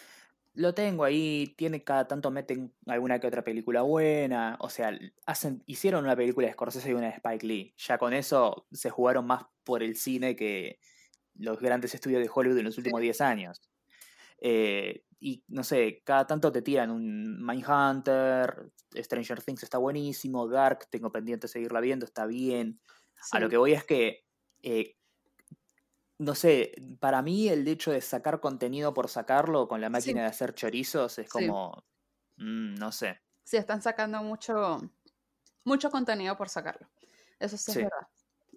Lo 0.55 0.73
tengo 0.73 1.03
ahí, 1.03 1.53
tiene 1.55 1.83
cada 1.83 2.07
tanto 2.07 2.31
meten 2.31 2.73
alguna 2.87 3.19
que 3.19 3.27
otra 3.27 3.43
película 3.43 3.83
buena, 3.83 4.57
o 4.59 4.69
sea, 4.69 4.97
hacen, 5.27 5.61
hicieron 5.67 6.03
una 6.03 6.15
película 6.15 6.47
de 6.47 6.53
Scorsese 6.53 6.89
y 6.89 6.93
una 6.93 7.07
de 7.07 7.13
Spike 7.13 7.45
Lee. 7.45 7.73
Ya 7.77 7.99
con 7.99 8.13
eso 8.13 8.65
se 8.71 8.89
jugaron 8.89 9.27
más 9.27 9.45
por 9.63 9.83
el 9.83 9.95
cine 9.95 10.35
que, 10.35 10.79
los 11.39 11.59
grandes 11.59 11.93
estudios 11.93 12.21
de 12.21 12.29
Hollywood 12.33 12.57
en 12.57 12.65
los 12.65 12.77
últimos 12.77 13.01
10 13.01 13.21
años. 13.21 13.61
Eh, 14.39 15.03
y 15.19 15.43
no 15.47 15.63
sé, 15.63 16.01
cada 16.03 16.27
tanto 16.27 16.51
te 16.51 16.61
tiran 16.61 16.91
un 16.91 17.43
Mindhunter, 17.43 18.71
Stranger 18.95 19.41
Things 19.41 19.63
está 19.63 19.77
buenísimo, 19.77 20.47
Dark, 20.47 20.87
tengo 20.89 21.11
pendiente 21.11 21.47
seguirla 21.47 21.79
viendo, 21.79 22.05
está 22.05 22.25
bien. 22.25 22.79
A 23.31 23.39
lo 23.39 23.49
que 23.49 23.57
voy 23.57 23.73
es 23.73 23.83
que, 23.83 24.25
eh, 24.61 24.95
no 26.19 26.35
sé, 26.35 26.71
para 26.99 27.21
mí 27.21 27.49
el 27.49 27.67
hecho 27.67 27.91
de 27.91 28.01
sacar 28.01 28.39
contenido 28.39 28.93
por 28.93 29.09
sacarlo 29.09 29.67
con 29.67 29.81
la 29.81 29.89
máquina 29.89 30.21
de 30.21 30.27
hacer 30.27 30.53
chorizos 30.53 31.17
es 31.17 31.29
como, 31.29 31.83
mm, 32.37 32.75
no 32.75 32.91
sé. 32.91 33.19
Sí, 33.43 33.57
están 33.57 33.81
sacando 33.81 34.21
mucho, 34.21 34.81
mucho 35.63 35.89
contenido 35.89 36.37
por 36.37 36.49
sacarlo. 36.49 36.87
Eso 37.39 37.57
sí, 37.57 37.71
es 37.71 37.77
verdad. 37.77 38.07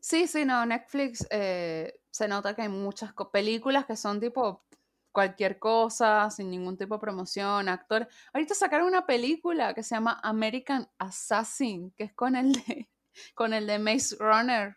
Sí, 0.01 0.27
sí, 0.27 0.45
no, 0.45 0.65
Netflix 0.67 1.27
eh, 1.31 2.00
se 2.11 2.29
nota 2.29 2.55
que 2.55 2.63
hay 2.63 2.69
muchas 2.69 3.13
películas 3.33 3.87
que 3.87 3.97
son 3.97 4.21
tipo 4.21 4.65
cualquier 5.13 5.59
cosa, 5.59 6.31
sin 6.31 6.51
ningún 6.51 6.77
tipo 6.77 6.95
de 6.95 7.01
promoción, 7.01 7.69
actor. 7.69 8.09
Ahorita 8.33 8.55
sacaron 8.55 8.87
una 8.87 9.07
película 9.07 9.75
que 9.75 9.83
se 9.83 9.95
llama 9.95 10.21
American 10.23 10.89
Assassin, 10.99 11.91
que 11.97 12.05
es 12.05 12.13
con 12.13 12.37
el 12.37 12.53
de, 12.53 12.89
con 13.35 13.53
el 13.53 13.67
de 13.67 13.79
Maze 13.79 14.17
Runner. 14.19 14.77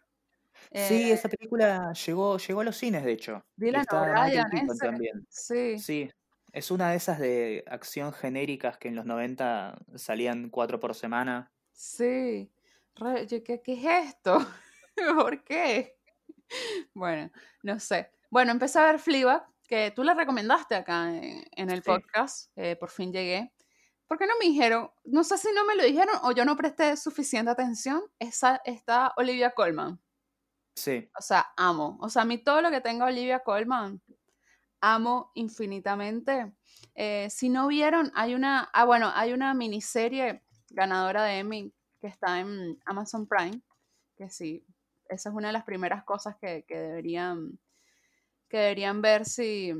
sí, 0.71 1.11
esa 1.11 1.27
eh, 1.27 1.31
película 1.37 1.93
llegó, 1.93 2.37
llegó 2.37 2.61
a 2.61 2.63
los 2.63 2.77
cines, 2.77 3.03
de 3.03 3.11
hecho. 3.11 3.45
Dylan 3.55 3.85
O'Brien, 3.91 4.67
también. 4.79 5.27
Sí. 5.29 5.77
Sí, 5.79 6.09
es 6.51 6.71
una 6.71 6.91
de 6.91 6.97
esas 6.97 7.19
de 7.19 7.63
acción 7.67 8.13
genéricas 8.13 8.77
que 8.77 8.87
en 8.87 8.95
los 8.95 9.05
90 9.05 9.77
salían 9.95 10.49
cuatro 10.49 10.79
por 10.79 10.95
semana. 10.95 11.51
Sí. 11.71 12.51
¿Qué, 13.27 13.61
qué 13.63 13.73
es 13.73 14.09
esto? 14.09 14.37
¿Por 15.15 15.43
qué? 15.43 15.97
Bueno, 16.93 17.31
no 17.63 17.79
sé. 17.79 18.11
Bueno, 18.29 18.51
empecé 18.51 18.79
a 18.79 18.85
ver 18.85 18.99
Fleabag, 18.99 19.45
que 19.67 19.91
tú 19.91 20.03
le 20.03 20.13
recomendaste 20.13 20.75
acá 20.75 21.09
en, 21.09 21.69
el 21.69 21.81
podcast. 21.81 22.51
Eh, 22.55 22.75
por 22.75 22.89
fin 22.89 23.11
llegué. 23.11 23.51
¿Por 24.07 24.17
qué 24.17 24.27
no 24.27 24.33
me 24.39 24.45
dijeron? 24.45 24.91
No 25.05 25.23
sé 25.23 25.37
si 25.37 25.47
no 25.53 25.65
me 25.65 25.75
lo 25.75 25.83
dijeron 25.83 26.15
o 26.23 26.31
yo 26.31 26.45
no 26.45 26.55
presté 26.55 26.95
suficiente 26.97 27.49
atención. 27.49 28.01
Esa, 28.19 28.61
está 28.65 29.13
Olivia 29.17 29.51
Colman. 29.51 29.99
Sí. 30.75 31.09
O 31.17 31.21
sea, 31.21 31.53
amo. 31.57 31.97
O 32.01 32.09
sea, 32.09 32.23
a 32.23 32.25
mí 32.25 32.37
todo 32.37 32.61
lo 32.61 32.69
que 32.69 32.81
tenga 32.81 33.05
Olivia 33.05 33.39
Colman, 33.39 34.01
amo 34.81 35.31
infinitamente. 35.35 36.53
Eh, 36.95 37.29
si 37.29 37.49
no 37.49 37.67
vieron, 37.67 38.11
hay 38.15 38.35
una, 38.35 38.69
ah, 38.73 38.85
bueno, 38.85 39.11
hay 39.15 39.33
una 39.33 39.53
miniserie 39.53 40.43
ganadora 40.69 41.23
de 41.23 41.39
Emmy 41.39 41.73
que 41.99 42.07
está 42.07 42.39
en 42.39 42.77
Amazon 42.85 43.27
Prime, 43.27 43.61
que 44.17 44.29
sí, 44.29 44.65
esa 45.13 45.29
es 45.29 45.35
una 45.35 45.47
de 45.47 45.53
las 45.53 45.63
primeras 45.63 46.03
cosas 46.03 46.35
que, 46.39 46.65
deberían, 46.67 47.59
que 48.49 48.57
deberían 48.57 49.01
ver 49.01 49.25
si, 49.25 49.73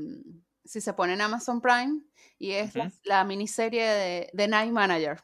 si 0.64 0.80
se 0.80 0.94
ponen 0.94 1.20
Amazon 1.20 1.60
Prime. 1.60 2.00
Y 2.38 2.52
es 2.52 2.74
la, 3.04 3.24
miniserie 3.24 3.84
de 3.84 4.30
The 4.36 4.48
Night 4.48 4.72
Manager. 4.72 5.20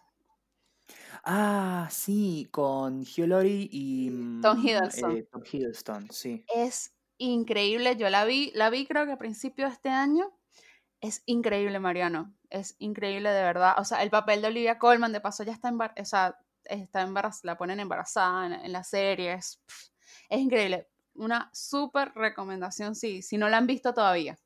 Ah, 1.25 1.89
sí, 1.91 2.49
con 2.51 3.01
Hugh 3.01 3.27
Laurie 3.27 3.69
y 3.71 4.11
mm, 4.11 4.41
Tom 4.41 4.59
Hiddleston. 4.59 5.17
Eh, 5.17 5.29
Tom 5.31 5.43
Hiddleston, 5.51 6.11
sí. 6.11 6.45
Es 6.55 6.95
increíble, 7.19 7.97
yo 7.97 8.09
la 8.09 8.25
vi, 8.25 8.51
la 8.55 8.71
vi 8.71 8.87
creo 8.87 9.05
que 9.05 9.13
a 9.13 9.19
principio 9.19 9.67
de 9.67 9.73
este 9.73 9.91
año. 9.91 10.33
Es 11.01 11.23
increíble, 11.27 11.79
Mariano. 11.79 12.35
Es 12.51 12.77
increíble 12.79 13.31
de 13.31 13.43
verdad. 13.43 13.75
O 13.79 13.85
sea, 13.85 14.03
el 14.03 14.11
papel 14.11 14.43
de 14.43 14.49
Olivia 14.49 14.79
Colman, 14.79 15.13
de 15.13 15.21
paso, 15.21 15.45
ya 15.45 15.53
está 15.53 15.69
embarazada. 15.69 16.39
está 16.65 17.03
embarazada, 17.03 17.53
la 17.53 17.59
ponen 17.59 17.81
embarazada 17.81 18.65
en, 18.65 18.73
las 18.73 18.89
series. 18.91 19.61
Es 19.67 19.90
increíble. 20.31 20.89
Una 21.15 21.51
súper 21.53 22.13
recomendación 22.15 22.95
si, 22.95 23.23
si 23.23 23.37
no 23.37 23.49
la 23.49 23.59
han 23.59 23.67
visto 23.67 23.93
todavía. 23.93 24.39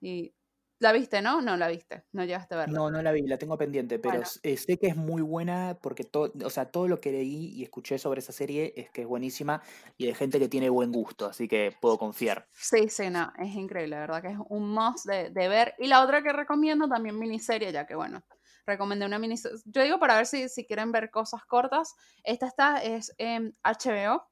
Y 0.00 0.34
¿La 0.80 0.92
viste, 0.92 1.20
no? 1.22 1.42
No 1.42 1.56
la 1.56 1.66
viste, 1.66 2.04
no 2.12 2.24
llegaste 2.24 2.54
a 2.54 2.58
verla. 2.58 2.78
No, 2.78 2.88
no 2.88 3.02
la 3.02 3.10
vi, 3.10 3.22
la 3.22 3.36
tengo 3.36 3.58
pendiente, 3.58 3.98
pero 3.98 4.22
eh, 4.44 4.56
sé 4.56 4.78
que 4.78 4.86
es 4.86 4.96
muy 4.96 5.22
buena 5.22 5.76
porque 5.82 6.04
todo, 6.04 6.32
o 6.44 6.50
sea, 6.50 6.66
todo 6.66 6.86
lo 6.86 7.00
que 7.00 7.10
leí 7.10 7.48
y 7.48 7.64
escuché 7.64 7.98
sobre 7.98 8.20
esa 8.20 8.32
serie 8.32 8.74
es 8.76 8.88
que 8.90 9.02
es 9.02 9.08
buenísima 9.08 9.60
y 9.96 10.06
de 10.06 10.14
gente 10.14 10.38
que 10.38 10.48
tiene 10.48 10.70
buen 10.70 10.92
gusto, 10.92 11.26
así 11.26 11.48
que 11.48 11.74
puedo 11.80 11.98
confiar. 11.98 12.46
Sí, 12.52 12.88
sí, 12.88 13.10
no, 13.10 13.32
es 13.38 13.54
increíble, 13.56 13.96
la 13.96 14.00
verdad 14.00 14.22
que 14.22 14.28
es 14.28 14.38
un 14.48 14.70
must 14.70 15.06
de, 15.06 15.48
ver. 15.48 15.74
Y 15.78 15.88
la 15.88 16.04
otra 16.04 16.22
que 16.22 16.32
recomiendo 16.32 16.88
también 16.88 17.18
miniserie, 17.18 17.72
ya 17.72 17.84
que 17.84 17.96
bueno, 17.96 18.22
recomendé 18.64 19.04
una 19.04 19.18
miniserie. 19.18 19.58
Yo 19.64 19.82
digo 19.82 19.98
para 19.98 20.14
ver 20.14 20.26
si, 20.26 20.48
si 20.48 20.64
quieren 20.64 20.92
ver 20.92 21.10
cosas 21.10 21.44
cortas. 21.44 21.96
Esta 22.22 22.46
está, 22.46 22.78
es 22.84 23.12
en 23.18 23.56
HBO, 23.64 24.28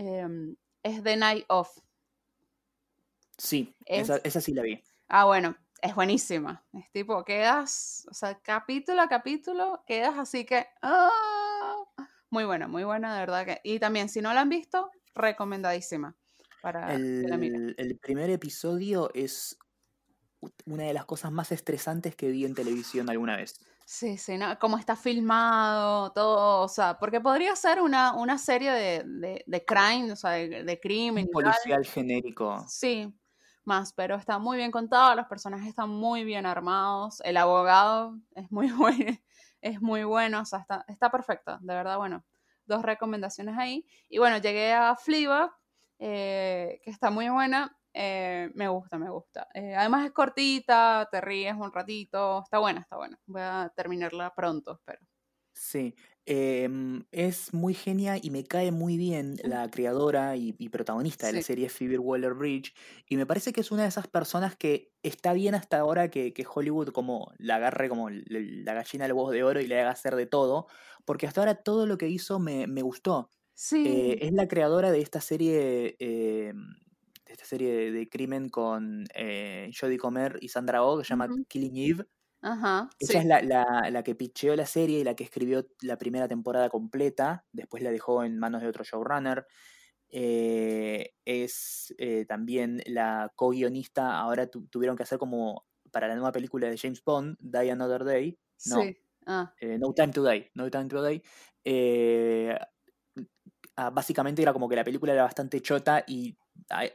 Em, 0.00 0.56
es 0.82 1.02
The 1.02 1.16
Night 1.16 1.44
Of. 1.48 1.78
Sí, 3.36 3.74
esa, 3.84 4.40
sí 4.40 4.54
la 4.54 4.62
vi. 4.62 4.82
Ah, 5.08 5.26
bueno, 5.26 5.56
es 5.82 5.94
buenísima. 5.94 6.64
Es 6.72 6.90
tipo, 6.90 7.22
quedas, 7.24 8.06
o 8.10 8.14
sea, 8.14 8.38
capítulo 8.40 9.02
a 9.02 9.08
capítulo, 9.08 9.84
quedas 9.86 10.18
así 10.18 10.46
que... 10.46 10.66
¡ah! 10.82 11.10
Muy 12.30 12.44
buena, 12.44 12.66
muy 12.66 12.84
buena, 12.84 13.12
de 13.14 13.20
verdad 13.20 13.44
que... 13.44 13.60
Y 13.62 13.78
también, 13.78 14.08
si 14.08 14.22
no 14.22 14.32
la 14.32 14.40
han 14.40 14.48
visto, 14.48 14.90
recomendadísima. 15.14 16.16
Para 16.62 16.94
el, 16.94 17.74
el 17.76 17.98
primer 17.98 18.30
episodio 18.30 19.10
es 19.14 19.58
una 20.64 20.84
de 20.84 20.94
las 20.94 21.04
cosas 21.04 21.32
más 21.32 21.52
estresantes 21.52 22.16
que 22.16 22.30
vi 22.30 22.44
en 22.44 22.54
televisión 22.54 23.10
alguna 23.10 23.36
vez. 23.36 23.60
Sí, 23.92 24.18
sí, 24.18 24.38
¿no? 24.38 24.56
Cómo 24.60 24.78
está 24.78 24.94
filmado, 24.94 26.12
todo, 26.12 26.62
o 26.62 26.68
sea, 26.68 26.96
porque 26.96 27.20
podría 27.20 27.56
ser 27.56 27.80
una, 27.80 28.14
una 28.14 28.38
serie 28.38 28.70
de, 28.70 29.02
de, 29.04 29.44
de 29.44 29.64
crime, 29.64 30.12
o 30.12 30.16
sea, 30.16 30.30
de, 30.30 30.62
de 30.62 30.78
crimen. 30.78 31.24
Un 31.24 31.32
policial 31.32 31.84
genérico. 31.84 32.64
Sí, 32.68 33.12
más, 33.64 33.92
pero 33.92 34.14
está 34.14 34.38
muy 34.38 34.58
bien 34.58 34.70
contado, 34.70 35.16
los 35.16 35.26
personajes 35.26 35.66
están 35.66 35.90
muy 35.90 36.22
bien 36.22 36.46
armados, 36.46 37.20
el 37.24 37.36
abogado 37.36 38.16
es 38.36 38.48
muy 38.52 38.68
bueno, 38.70 39.18
es 39.60 39.82
muy 39.82 40.04
bueno, 40.04 40.42
o 40.42 40.44
sea, 40.44 40.60
está, 40.60 40.84
está 40.86 41.10
perfecto, 41.10 41.58
de 41.60 41.74
verdad, 41.74 41.98
bueno, 41.98 42.24
dos 42.66 42.82
recomendaciones 42.82 43.58
ahí. 43.58 43.84
Y 44.08 44.18
bueno, 44.18 44.38
llegué 44.38 44.72
a 44.72 44.94
Fleabag, 44.94 45.50
eh, 45.98 46.80
que 46.84 46.92
está 46.92 47.10
muy 47.10 47.28
buena, 47.28 47.76
eh, 47.92 48.50
me 48.54 48.68
gusta, 48.68 48.98
me 48.98 49.10
gusta. 49.10 49.48
Eh, 49.54 49.74
además 49.74 50.06
es 50.06 50.12
cortita, 50.12 51.08
te 51.10 51.20
ríes 51.20 51.54
un 51.54 51.72
ratito, 51.72 52.42
está 52.42 52.58
buena, 52.58 52.80
está 52.80 52.96
buena. 52.96 53.18
Voy 53.26 53.42
a 53.42 53.72
terminarla 53.74 54.32
pronto, 54.34 54.72
espero. 54.72 55.00
Sí, 55.52 55.94
em, 56.24 57.04
es 57.10 57.52
muy 57.52 57.74
genial 57.74 58.20
y 58.22 58.30
me 58.30 58.44
cae 58.44 58.70
muy 58.70 58.96
bien 58.96 59.36
la 59.42 59.68
creadora 59.68 60.36
y, 60.36 60.52
protagonista 60.70 61.26
de 61.26 61.34
la 61.34 61.42
serie 61.42 61.68
Phoebe 61.68 61.98
Waller-Bridge 61.98 62.72
y 63.06 63.16
me 63.16 63.26
parece 63.26 63.52
que 63.52 63.60
es 63.60 63.70
una 63.70 63.82
de 63.82 63.88
esas 63.88 64.06
personas 64.06 64.56
que 64.56 64.92
está 65.02 65.32
bien 65.32 65.54
hasta 65.54 65.78
ahora 65.78 66.08
que, 66.08 66.32
Hollywood 66.54 66.90
como 66.92 67.32
la 67.36 67.56
agarre 67.56 67.88
como 67.88 68.08
la 68.08 68.74
gallina 68.74 69.04
del 69.04 69.12
huevo 69.12 69.32
de 69.32 69.42
oro 69.42 69.60
y 69.60 69.66
le 69.66 69.80
haga 69.80 69.90
hacer 69.90 70.16
de 70.16 70.26
todo, 70.26 70.66
porque 71.04 71.26
hasta 71.26 71.40
ahora 71.42 71.56
todo 71.56 71.84
lo 71.84 71.98
que 71.98 72.08
hizo 72.08 72.38
me, 72.38 72.64
gustó. 72.82 73.28
Sí. 73.52 73.84
Eh, 73.86 74.18
es 74.22 74.32
la 74.32 74.48
creadora 74.48 74.90
de 74.90 75.00
esta 75.00 75.20
serie 75.20 75.96
em, 75.98 76.74
esta 77.32 77.44
serie 77.44 77.90
de, 77.92 78.08
crimen 78.08 78.48
con 78.48 79.04
eh, 79.14 79.70
Jodie 79.78 79.98
Comer 79.98 80.38
y 80.40 80.48
Sandra 80.48 80.84
Oh, 80.84 80.98
que 80.98 81.04
se 81.04 81.10
llama 81.10 81.28
Killing 81.48 81.76
Eve. 81.76 82.06
Ajá. 82.42 82.88
Ella 82.98 83.12
Sí. 83.12 83.18
es 83.20 83.26
la, 83.26 83.42
la- 83.42 83.90
la 83.90 84.02
que 84.02 84.14
picheó 84.14 84.56
la 84.56 84.66
serie 84.66 85.00
y 85.00 85.04
la 85.04 85.14
que 85.14 85.24
escribió 85.24 85.66
la 85.82 85.98
primera 85.98 86.28
temporada 86.28 86.68
completa, 86.70 87.46
después 87.52 87.82
la 87.82 87.90
dejó 87.90 88.24
en 88.24 88.38
manos 88.38 88.62
de 88.62 88.68
otro 88.68 88.84
showrunner. 88.84 89.46
Eh, 90.08 91.12
es 91.24 91.94
eh, 91.98 92.24
también 92.26 92.82
la 92.86 93.32
co-guionista, 93.36 94.18
ahora 94.18 94.48
tu- 94.48 94.66
tuvieron 94.68 94.96
que 94.96 95.04
hacer 95.04 95.18
como 95.18 95.66
para 95.92 96.08
la 96.08 96.14
nueva 96.16 96.32
película 96.32 96.68
de 96.68 96.78
James 96.78 97.02
Bond, 97.04 97.36
Die 97.40 97.70
Another 97.70 98.04
Day, 98.04 98.38
no, 98.66 98.80
Sí. 98.82 98.96
Ah, 99.26 99.54
eh, 99.60 99.78
No 99.78 99.92
Time 99.94 100.12
to 100.12 100.24
Die, 100.24 100.50
No 100.54 100.70
Time 100.70 100.86
to 100.88 101.02
Die. 101.04 101.22
ah, 103.76 103.90
básicamente 103.90 104.42
era 104.42 104.52
como 104.52 104.68
que 104.68 104.76
la 104.76 104.84
película 104.84 105.12
era 105.12 105.22
bastante 105.24 105.60
chota 105.60 106.04
y 106.06 106.36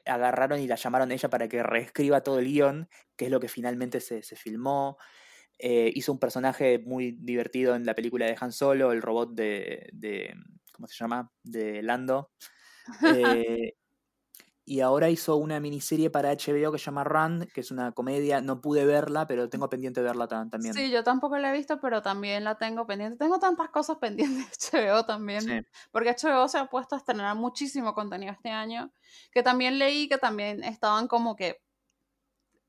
agarraron 0.05 0.59
y 0.59 0.67
la 0.67 0.75
llamaron 0.75 1.11
a 1.11 1.13
ella 1.13 1.29
para 1.29 1.47
que 1.47 1.63
reescriba 1.63 2.21
todo 2.21 2.39
el 2.39 2.45
guion, 2.45 2.89
que 3.15 3.25
es 3.25 3.31
lo 3.31 3.39
que 3.39 3.47
finalmente 3.49 3.99
se, 3.99 4.23
se 4.23 4.35
filmó. 4.35 4.97
Eh, 5.59 5.91
hizo 5.95 6.11
un 6.11 6.19
personaje 6.19 6.79
muy 6.79 7.17
divertido 7.21 7.75
en 7.75 7.85
la 7.85 7.95
película 7.95 8.25
de 8.25 8.37
Han 8.39 8.51
Solo, 8.51 8.91
el 8.91 9.01
robot 9.01 9.33
de, 9.35 9.89
de 9.93 10.33
¿cómo 10.73 10.87
se 10.87 10.95
llama? 10.95 11.31
De 11.43 11.81
Lando. 11.83 12.31
Eh, 13.03 13.73
y 14.67 14.79
ahora 14.81 15.09
hizo 15.09 15.35
una 15.37 15.59
miniserie 15.59 16.09
para 16.09 16.31
HBO 16.31 16.71
que 16.71 16.79
se 16.79 16.85
llama 16.85 17.03
Run, 17.03 17.47
que 17.53 17.61
es 17.61 17.69
una 17.71 17.91
comedia. 17.91 18.41
No 18.41 18.61
pude 18.61 18.83
verla, 18.85 19.27
pero 19.27 19.47
tengo 19.47 19.69
pendiente 19.69 20.01
verla 20.01 20.27
ta- 20.27 20.47
también. 20.49 20.73
Sí, 20.73 20.89
yo 20.89 21.03
tampoco 21.03 21.37
la 21.37 21.51
he 21.51 21.53
visto, 21.57 21.79
pero 21.79 22.01
también 22.01 22.43
la 22.43 22.55
tengo 22.57 22.85
pendiente. 22.87 23.17
Tengo 23.17 23.37
tantas 23.39 23.69
cosas 23.69 23.97
pendientes 23.97 24.71
de 24.71 24.79
HBO 24.81 25.05
también, 25.05 25.41
Sí. 25.41 25.61
porque 25.91 26.09
HBO 26.09 26.47
se 26.47 26.57
ha 26.57 26.65
puesto 26.65 26.95
a 26.95 26.97
estrenar 26.97 27.35
muchísimo 27.35 27.93
contenido 27.93 28.31
este 28.33 28.49
año, 28.49 28.91
que 29.31 29.43
también 29.43 29.77
leí 29.77 30.09
que 30.09 30.17
también 30.17 30.63
estaban 30.63 31.07
como 31.07 31.35
que 31.35 31.61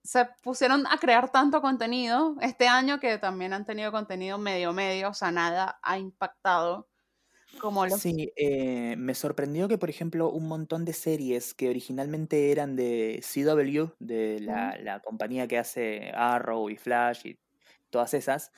se 0.04 0.24
pusieron 0.42 0.86
a 0.86 0.98
crear 0.98 1.30
tanto 1.32 1.60
contenido 1.60 2.36
este 2.40 2.68
año 2.68 3.00
que 3.00 3.18
también 3.18 3.52
han 3.52 3.64
tenido 3.64 3.90
contenido 3.90 4.38
medio 4.38 4.72
medio, 4.72 5.08
o 5.10 5.14
sea, 5.14 5.32
nada 5.32 5.78
ha 5.82 5.98
impactado 5.98 6.88
como 7.56 7.86
los... 7.86 8.00
Sí, 8.00 8.32
eh, 8.36 8.96
me 8.96 9.14
sorprendió 9.14 9.68
que, 9.68 9.78
por 9.78 9.90
ejemplo, 9.90 10.30
un 10.30 10.48
montón 10.48 10.84
de 10.84 10.92
series 10.92 11.54
que 11.54 11.68
originalmente 11.68 12.52
eran 12.52 12.76
de 12.76 13.22
CW, 13.22 13.94
de 13.98 14.40
la, 14.40 14.76
la 14.78 15.00
compañía 15.00 15.48
que 15.48 15.58
hace 15.58 16.12
Arrow 16.14 16.70
y 16.70 16.76
Flash 16.76 17.26
y 17.26 17.38
todas 17.90 18.14
esas, 18.14 18.52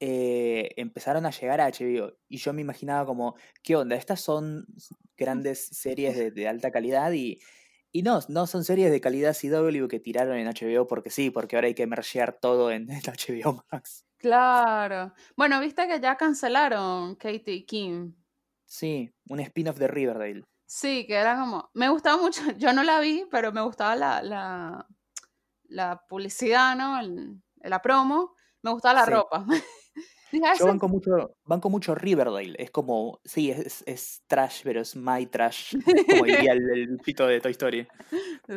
eh, 0.00 0.70
empezaron 0.76 1.26
a 1.26 1.30
llegar 1.30 1.60
a 1.60 1.68
HBO. 1.68 2.12
Y 2.28 2.38
yo 2.38 2.52
me 2.52 2.60
imaginaba 2.60 3.06
como, 3.06 3.36
¿qué 3.62 3.76
onda? 3.76 3.96
Estas 3.96 4.20
son 4.20 4.66
grandes 5.16 5.68
series 5.68 6.16
de, 6.18 6.30
de 6.30 6.48
alta 6.48 6.70
calidad 6.70 7.12
y, 7.12 7.38
y 7.92 8.02
no, 8.02 8.20
no 8.28 8.46
son 8.46 8.64
series 8.64 8.90
de 8.90 9.00
calidad 9.00 9.36
CW 9.36 9.86
que 9.86 10.00
tiraron 10.00 10.36
en 10.36 10.48
HBO 10.48 10.86
porque 10.86 11.10
sí, 11.10 11.30
porque 11.30 11.56
ahora 11.56 11.68
hay 11.68 11.74
que 11.74 11.86
mergear 11.86 12.32
todo 12.40 12.70
en, 12.72 12.88
en 12.90 13.00
HBO 13.00 13.64
Max. 13.70 14.06
Claro. 14.16 15.12
Bueno, 15.36 15.60
viste 15.60 15.86
que 15.88 16.00
ya 16.00 16.16
cancelaron 16.16 17.16
Katie 17.16 17.54
y 17.54 17.64
Kim. 17.64 18.14
Sí, 18.72 19.12
un 19.28 19.38
spin-off 19.40 19.76
de 19.76 19.86
Riverdale. 19.86 20.44
Sí, 20.66 21.06
que 21.06 21.14
era 21.16 21.36
como. 21.38 21.70
Me 21.74 21.90
gustaba 21.90 22.16
mucho. 22.16 22.40
Yo 22.56 22.72
no 22.72 22.82
la 22.82 23.00
vi, 23.00 23.26
pero 23.30 23.52
me 23.52 23.60
gustaba 23.60 23.94
la, 23.96 24.22
la, 24.22 24.86
la 25.64 26.00
publicidad, 26.08 26.74
¿no? 26.74 26.98
El- 26.98 27.42
la 27.60 27.82
promo. 27.82 28.34
Me 28.62 28.70
gustaba 28.70 28.94
la 28.94 29.04
Sí. 29.04 29.10
ropa. 29.10 29.44
"Ah, 30.42 30.54
Yo 30.58 30.66
banco 30.66 30.88
mucho, 30.88 31.36
banco 31.44 31.68
mucho 31.68 31.94
Riverdale. 31.94 32.54
Es 32.58 32.70
como, 32.70 33.20
sí, 33.22 33.50
es, 33.50 33.84
es 33.86 34.22
trash, 34.26 34.62
pero 34.64 34.80
es 34.80 34.96
my 34.96 35.26
trash. 35.26 35.74
Como 36.24 36.24
diría 36.24 36.52
el, 36.52 36.70
el 36.70 36.96
pito 36.96 37.26
de 37.26 37.40
Toy 37.42 37.50
Story. 37.52 37.86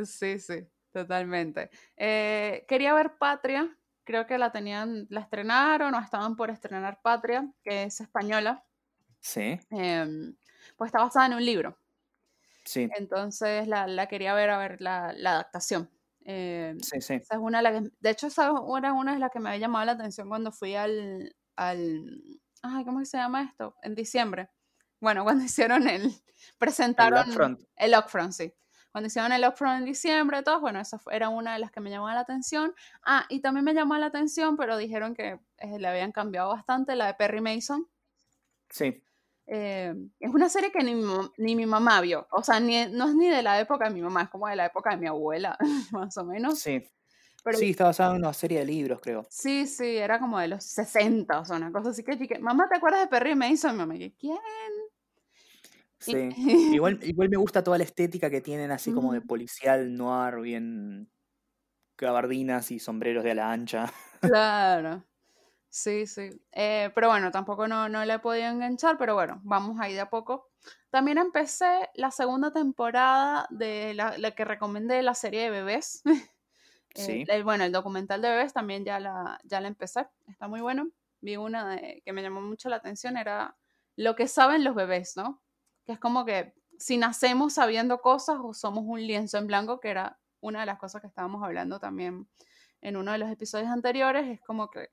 Sí, 0.05 0.39
sí, 0.39 0.65
totalmente. 0.93 1.69
Eh, 1.97 2.63
quería 2.69 2.93
ver 2.93 3.17
Patria. 3.17 3.77
Creo 4.05 4.25
que 4.25 4.37
la 4.37 4.53
tenían, 4.53 5.07
la 5.09 5.19
estrenaron 5.19 5.93
o 5.93 5.99
estaban 5.99 6.37
por 6.37 6.49
estrenar 6.51 7.01
Patria, 7.03 7.51
que 7.61 7.83
es 7.83 7.99
española. 7.99 8.63
Sí, 9.31 9.59
em, 9.69 10.35
pues 10.77 10.89
está 10.89 10.99
basada 11.03 11.27
en 11.27 11.33
un 11.35 11.45
libro. 11.45 11.79
sí, 12.65 12.95
Entonces 12.95 13.67
la, 13.67 13.87
la 13.87 14.07
quería 14.07 14.33
ver 14.33 14.49
a 14.49 14.57
ver 14.57 14.81
la, 14.81 15.13
la 15.13 15.31
adaptación. 15.33 15.91
Em, 16.23 16.81
sí, 16.81 17.01
sí. 17.01 17.21
Esa 17.21 17.35
es 17.35 17.39
una 17.41 17.59
de 17.59 17.63
las 17.63 17.81
que, 17.83 17.89
de 17.99 18.09
hecho, 18.11 18.27
esa 18.27 18.51
era 18.77 18.93
una 18.93 19.13
de 19.13 19.19
las 19.19 19.31
que 19.31 19.39
me 19.39 19.49
había 19.49 19.61
llamado 19.61 19.85
la 19.85 19.93
atención 19.93 20.29
cuando 20.29 20.51
fui 20.51 20.75
al, 20.75 21.35
al, 21.55 22.21
ay, 22.61 22.85
¿cómo 22.85 23.03
se 23.05 23.17
llama 23.17 23.43
esto? 23.43 23.75
En 23.81 23.95
diciembre. 23.95 24.49
Bueno, 25.01 25.23
cuando 25.23 25.43
hicieron 25.45 25.87
el, 25.87 26.11
presentaron 26.57 27.25
Upfront. 27.25 27.59
el 27.77 27.95
Upfront, 27.97 28.31
sí. 28.33 28.53
Cuando 28.91 29.07
hicieron 29.07 29.31
el 29.33 29.45
Upfront 29.45 29.79
en 29.79 29.85
diciembre, 29.85 30.41
todos, 30.43 30.61
bueno, 30.61 30.79
esa 30.79 30.99
fue- 30.99 31.15
era 31.15 31.29
una 31.29 31.53
de 31.53 31.59
las 31.59 31.71
que 31.71 31.81
me 31.81 31.89
llamaba 31.89 32.13
la 32.13 32.21
atención. 32.21 32.73
Ah, 33.03 33.25
y 33.29 33.41
también 33.41 33.65
me 33.65 33.73
llamó 33.73 33.97
la 33.97 34.05
atención, 34.07 34.55
pero 34.57 34.77
dijeron 34.77 35.15
que 35.15 35.39
eh, 35.57 35.79
le 35.79 35.87
habían 35.87 36.11
cambiado 36.13 36.49
bastante, 36.49 36.95
la 36.95 37.07
de 37.07 37.13
Perry 37.15 37.41
Mason. 37.41 37.89
Sí, 38.69 39.03
Eh, 39.47 39.93
es 40.19 40.33
una 40.33 40.49
serie 40.49 40.71
que 40.71 40.83
ni 40.83 40.95
mi, 40.95 41.03
ni 41.37 41.55
mi 41.55 41.65
mamá 41.65 42.01
vio. 42.01 42.27
O 42.31 42.43
sea, 42.43 42.59
ni, 42.59 42.87
no 42.87 43.07
es 43.07 43.15
ni 43.15 43.29
de 43.29 43.43
la 43.43 43.59
época 43.59 43.87
de 43.87 43.93
mi 43.93 44.01
mamá, 44.01 44.23
es 44.23 44.29
como 44.29 44.47
de 44.47 44.55
la 44.55 44.65
época 44.65 44.91
de 44.91 44.97
mi 44.97 45.07
abuela, 45.07 45.57
más 45.91 46.17
o 46.17 46.25
menos. 46.25 46.59
sí. 46.59 46.83
Pero 47.43 47.59
Sí, 47.59 47.69
está 47.69 47.83
basado 47.83 48.15
en 48.15 48.21
una 48.21 48.33
serie 48.33 48.57
de 48.57 48.65
libros, 48.65 48.99
creo. 48.99 49.23
Sí, 49.29 49.67
sí, 49.67 49.97
era 49.97 50.17
como 50.17 50.39
de 50.39 50.47
los 50.47 50.63
60, 50.65 51.41
o 51.41 51.45
sea, 51.45 51.57
una 51.57 51.71
cosa 51.71 51.91
así 51.91 52.03
que 52.03 52.15
dije, 52.15 52.39
mamá, 52.39 52.67
¿te 52.67 52.77
acuerdas 52.77 53.01
de 53.01 53.07
Perry 53.07 53.35
Mason? 53.35 53.73
Mi 53.73 53.77
mamá, 53.77 53.93
que, 53.93 54.15
¿quién? 54.15 54.39
Sí. 55.99 56.29
Igual, 56.79 56.99
igual 57.03 57.29
me 57.29 57.37
gusta 57.37 57.63
toda 57.63 57.77
la 57.77 57.83
estética 57.83 58.31
que 58.31 58.41
tienen, 58.41 58.71
así 58.71 58.91
como 58.91 59.13
de 59.13 59.21
policial 59.21 59.95
noir, 59.95 60.41
bien 60.41 61.11
gabardinas 61.97 62.71
y 62.71 62.79
sombreros 62.79 63.23
de 63.23 63.31
ala 63.31 63.51
ancha. 63.51 63.91
Claro. 64.21 65.03
Sí, 65.77 66.07
sí. 66.07 66.29
Eh, 66.53 66.89
pero 66.95 67.09
bueno, 67.09 67.31
tampoco 67.31 67.67
no, 67.67 67.89
no 67.89 68.05
le 68.05 68.13
he 68.13 68.19
podido 68.19 68.47
enganchar, 68.47 68.97
pero 68.97 69.13
bueno, 69.13 69.41
vamos 69.43 69.77
ahí 69.81 69.93
de 69.93 69.99
a 69.99 70.09
poco. 70.09 70.49
También 70.89 71.17
empecé 71.17 71.89
la 71.95 72.11
segunda 72.11 72.51
temporada 72.53 73.45
de 73.49 73.93
la, 73.93 74.17
la 74.17 74.31
que 74.31 74.45
recomendé, 74.45 75.01
la 75.03 75.13
serie 75.15 75.41
de 75.43 75.49
bebés. 75.49 76.01
Eh, 76.97 77.03
Sí. 77.03 77.25
el- 77.27 77.43
bueno, 77.43 77.65
el 77.65 77.73
documental 77.73 78.21
de 78.21 78.29
bebés 78.29 78.53
también 78.53 78.85
ya 78.85 79.01
la, 79.01 79.37
ya 79.43 79.59
la 79.59 79.67
empecé. 79.67 80.07
Está 80.29 80.47
muy 80.47 80.61
bueno. 80.61 80.89
Vi 81.19 81.35
una 81.35 81.67
de- 81.75 82.01
que 82.05 82.13
me 82.13 82.21
llamó 82.21 82.39
mucho 82.39 82.69
la 82.69 82.77
atención, 82.77 83.17
era 83.17 83.57
lo 83.97 84.15
que 84.15 84.29
saben 84.29 84.63
los 84.63 84.75
bebés, 84.75 85.17
¿no? 85.17 85.41
Que 85.85 85.91
es 85.91 85.99
como 85.99 86.23
que 86.23 86.53
si 86.79 86.97
nacemos 86.97 87.53
sabiendo 87.55 87.99
cosas 87.99 88.37
o 88.41 88.53
somos 88.53 88.85
un 88.87 89.01
lienzo 89.05 89.37
en 89.37 89.47
blanco, 89.47 89.81
que 89.81 89.89
era 89.89 90.17
una 90.39 90.61
de 90.61 90.67
las 90.67 90.79
cosas 90.79 91.01
que 91.01 91.07
estábamos 91.07 91.43
hablando 91.43 91.79
también 91.81 92.29
en 92.81 92.95
uno 92.95 93.11
de 93.11 93.17
los 93.17 93.29
episodios 93.29 93.69
anteriores, 93.69 94.27
es 94.29 94.39
como 94.41 94.69
que, 94.69 94.89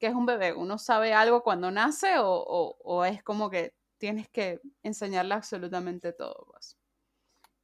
que 0.00 0.06
es 0.06 0.14
un 0.14 0.26
bebé. 0.26 0.54
Uno 0.54 0.78
sabe 0.78 1.12
algo 1.12 1.42
cuando 1.42 1.70
nace 1.70 2.14
o, 2.18 3.04
es 3.04 3.22
como 3.22 3.50
que 3.50 3.74
tienes 3.98 4.28
que 4.28 4.60
enseñarle 4.82 5.34
absolutamente 5.34 6.12
todo. 6.12 6.46
pues. 6.50 6.78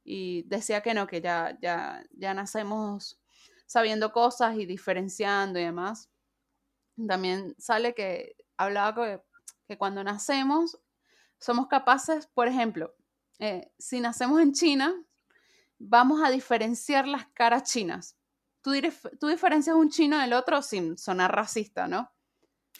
Y 0.03 0.43
decía 0.43 0.81
que 0.81 0.93
no, 0.93 1.07
que 1.07 1.19
ya, 1.19 1.57
ya, 1.61 2.05
ya 2.11 2.33
nacemos 2.33 3.19
sabiendo 3.65 4.13
cosas 4.13 4.55
y 4.55 4.65
diferenciando 4.65 5.59
y 5.59 5.63
demás. 5.63 6.09
También 7.07 7.55
sale 7.57 7.93
que 7.93 8.35
hablaba 8.55 8.95
que, 8.95 9.21
que 9.67 9.77
cuando 9.77 10.03
nacemos 10.03 10.79
somos 11.39 11.67
capaces, 11.67 12.27
por 12.27 12.47
ejemplo, 12.47 12.95
eh, 13.39 13.71
si 13.77 13.99
nacemos 13.99 14.41
en 14.41 14.53
China, 14.53 14.95
vamos 15.79 16.21
a 16.23 16.29
diferenciar 16.29 17.07
las 17.07 17.27
caras 17.29 17.63
chinas. 17.63 18.15
Tú, 18.61 18.71
tú 19.19 19.27
diferencias 19.27 19.75
un 19.75 19.89
chino 19.89 20.17
del 20.19 20.33
otro 20.33 20.61
sin 20.61 20.97
sonar 20.97 21.35
racista, 21.35 21.87
¿no? 21.87 22.11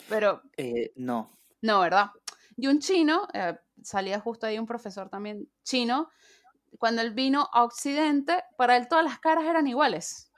Pero 0.06 0.42
Eh, 0.56 0.92
no. 0.96 1.38
no, 1.62 1.80
¿verdad? 1.80 2.10
Y 2.56 2.66
un 2.66 2.80
chino, 2.80 3.28
eh, 3.32 3.58
salía 3.82 4.20
justo 4.20 4.46
ahí 4.46 4.58
un 4.58 4.66
profesor 4.66 5.08
también 5.08 5.50
chino, 5.64 6.10
cuando 6.78 7.02
él 7.02 7.12
vino 7.14 7.48
a 7.52 7.64
Occidente, 7.64 8.44
para 8.56 8.76
él 8.76 8.88
todas 8.88 9.04
las 9.04 9.20
caras 9.20 9.44
eran 9.44 9.66
iguales. 9.66 10.30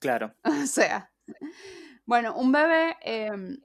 Claro. 0.00 0.34
O 0.64 0.66
sea, 0.66 1.12
bueno, 2.06 2.34
un 2.36 2.52
bebé 2.52 2.96
em, 3.02 3.60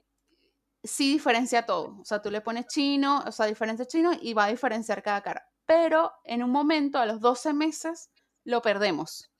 sí 0.82 1.12
diferencia 1.14 1.66
todo. 1.66 1.98
O 2.00 2.04
sea, 2.04 2.22
tú 2.22 2.30
le 2.30 2.40
pones 2.42 2.66
chino, 2.68 3.22
o 3.26 3.32
sea, 3.32 3.46
diferencia 3.46 3.86
chino 3.86 4.12
y 4.20 4.34
va 4.34 4.46
a 4.46 4.48
diferenciar 4.50 5.02
cada 5.02 5.22
cara. 5.22 5.48
Pero 5.66 6.12
en 6.24 6.42
un 6.42 6.50
momento, 6.50 6.98
a 6.98 7.06
los 7.06 7.20
12 7.20 7.52
meses, 7.54 8.10
lo 8.44 8.62
perdemos. 8.62 9.32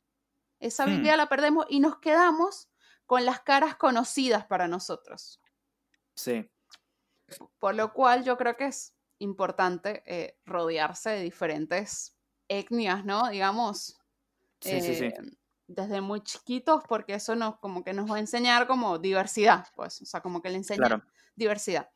Esa 0.61 0.85
Hmm. 0.85 0.89
habilidad 0.89 1.17
la 1.19 1.29
perdemos 1.29 1.67
y 1.69 1.81
nos 1.81 1.99
quedamos 1.99 2.71
con 3.07 3.25
las 3.25 3.41
caras 3.41 3.77
conocidas 3.77 4.47
para 4.47 4.69
nosotros. 4.69 5.41
Sí. 6.17 6.49
Por 7.59 7.75
lo 7.75 7.93
cual 7.93 8.25
yo 8.25 8.37
creo 8.37 8.57
que 8.57 8.67
es 8.67 8.95
importante 9.19 10.03
eh, 10.07 10.39
rodearse 10.45 11.11
de 11.11 11.23
diferentes 11.23 12.17
etnias, 12.49 13.05
¿no? 13.05 13.29
Digamos, 13.29 13.99
Sí, 14.61 14.81
sí, 14.81 14.95
sí. 14.95 15.05
eh, 15.05 15.15
desde 15.67 16.01
muy 16.01 16.23
chiquitos, 16.23 16.85
porque 16.89 17.15
eso 17.15 17.35
nos, 17.37 17.59
como 17.59 17.85
que 17.85 17.93
nos 17.95 18.11
va 18.11 18.17
a 18.17 18.21
enseñar 18.21 18.67
como 18.67 18.99
diversidad, 18.99 19.67
pues, 19.77 20.03
o 20.03 20.07
sea, 20.07 20.21
como 20.21 20.43
que 20.43 20.51
le 20.51 20.57
enseña 20.59 20.81
Claro. 20.89 21.03
diversidad. 21.37 21.91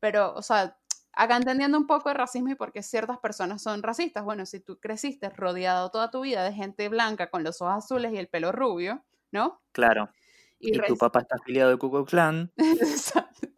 Pero, 0.00 0.34
o 0.34 0.42
sea, 0.42 0.78
acá 1.12 1.36
entendiendo 1.36 1.78
un 1.78 1.86
poco 1.86 2.10
el 2.10 2.16
racismo 2.16 2.50
y 2.50 2.54
por 2.56 2.72
qué 2.72 2.82
ciertas 2.82 3.18
personas 3.18 3.62
son 3.62 3.82
racistas, 3.82 4.24
bueno, 4.24 4.46
si 4.46 4.60
tú 4.60 4.78
creciste 4.80 5.30
rodeado 5.30 5.90
toda 5.90 6.10
tu 6.10 6.22
vida 6.22 6.44
de 6.44 6.52
gente 6.52 6.88
blanca 6.88 7.30
con 7.30 7.44
los 7.44 7.60
ojos 7.62 7.84
azules 7.84 8.12
y 8.12 8.18
el 8.18 8.28
pelo 8.28 8.52
rubio, 8.52 9.04
¿no? 9.32 9.62
Claro. 9.72 10.10
Y, 10.58 10.78
tu 10.80 10.96
papá 10.96 11.20
está 11.20 11.36
afiliado 11.36 11.70
al 11.70 11.78
Ku 11.78 11.90
Klux 11.90 12.10
Klan. 12.10 12.52
Exacto. 12.56 13.48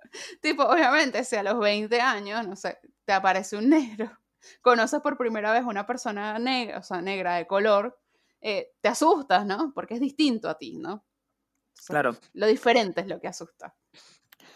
Tipo, 0.40 0.64
obviamente, 0.64 1.24
si 1.24 1.36
a 1.36 1.42
los 1.42 1.58
20 1.58 2.00
años, 2.00 2.46
no 2.46 2.56
sé, 2.56 2.78
te 3.04 3.12
aparece 3.12 3.56
un 3.56 3.68
negro, 3.70 4.10
conoces 4.60 5.00
por 5.00 5.16
primera 5.16 5.52
vez 5.52 5.64
una 5.64 5.86
persona 5.86 6.38
negra, 6.38 6.78
o 6.78 6.82
sea, 6.82 7.00
negra 7.00 7.36
de 7.36 7.46
color, 7.46 7.98
eh, 8.40 8.72
te 8.80 8.88
asustas, 8.88 9.46
¿no? 9.46 9.72
Porque 9.74 9.94
es 9.94 10.00
distinto 10.00 10.48
a 10.48 10.58
ti, 10.58 10.78
¿no? 10.78 11.04
Claro. 11.86 12.16
Lo 12.34 12.46
diferente 12.46 13.00
es 13.00 13.06
lo 13.06 13.20
que 13.20 13.28
asusta. 13.28 13.74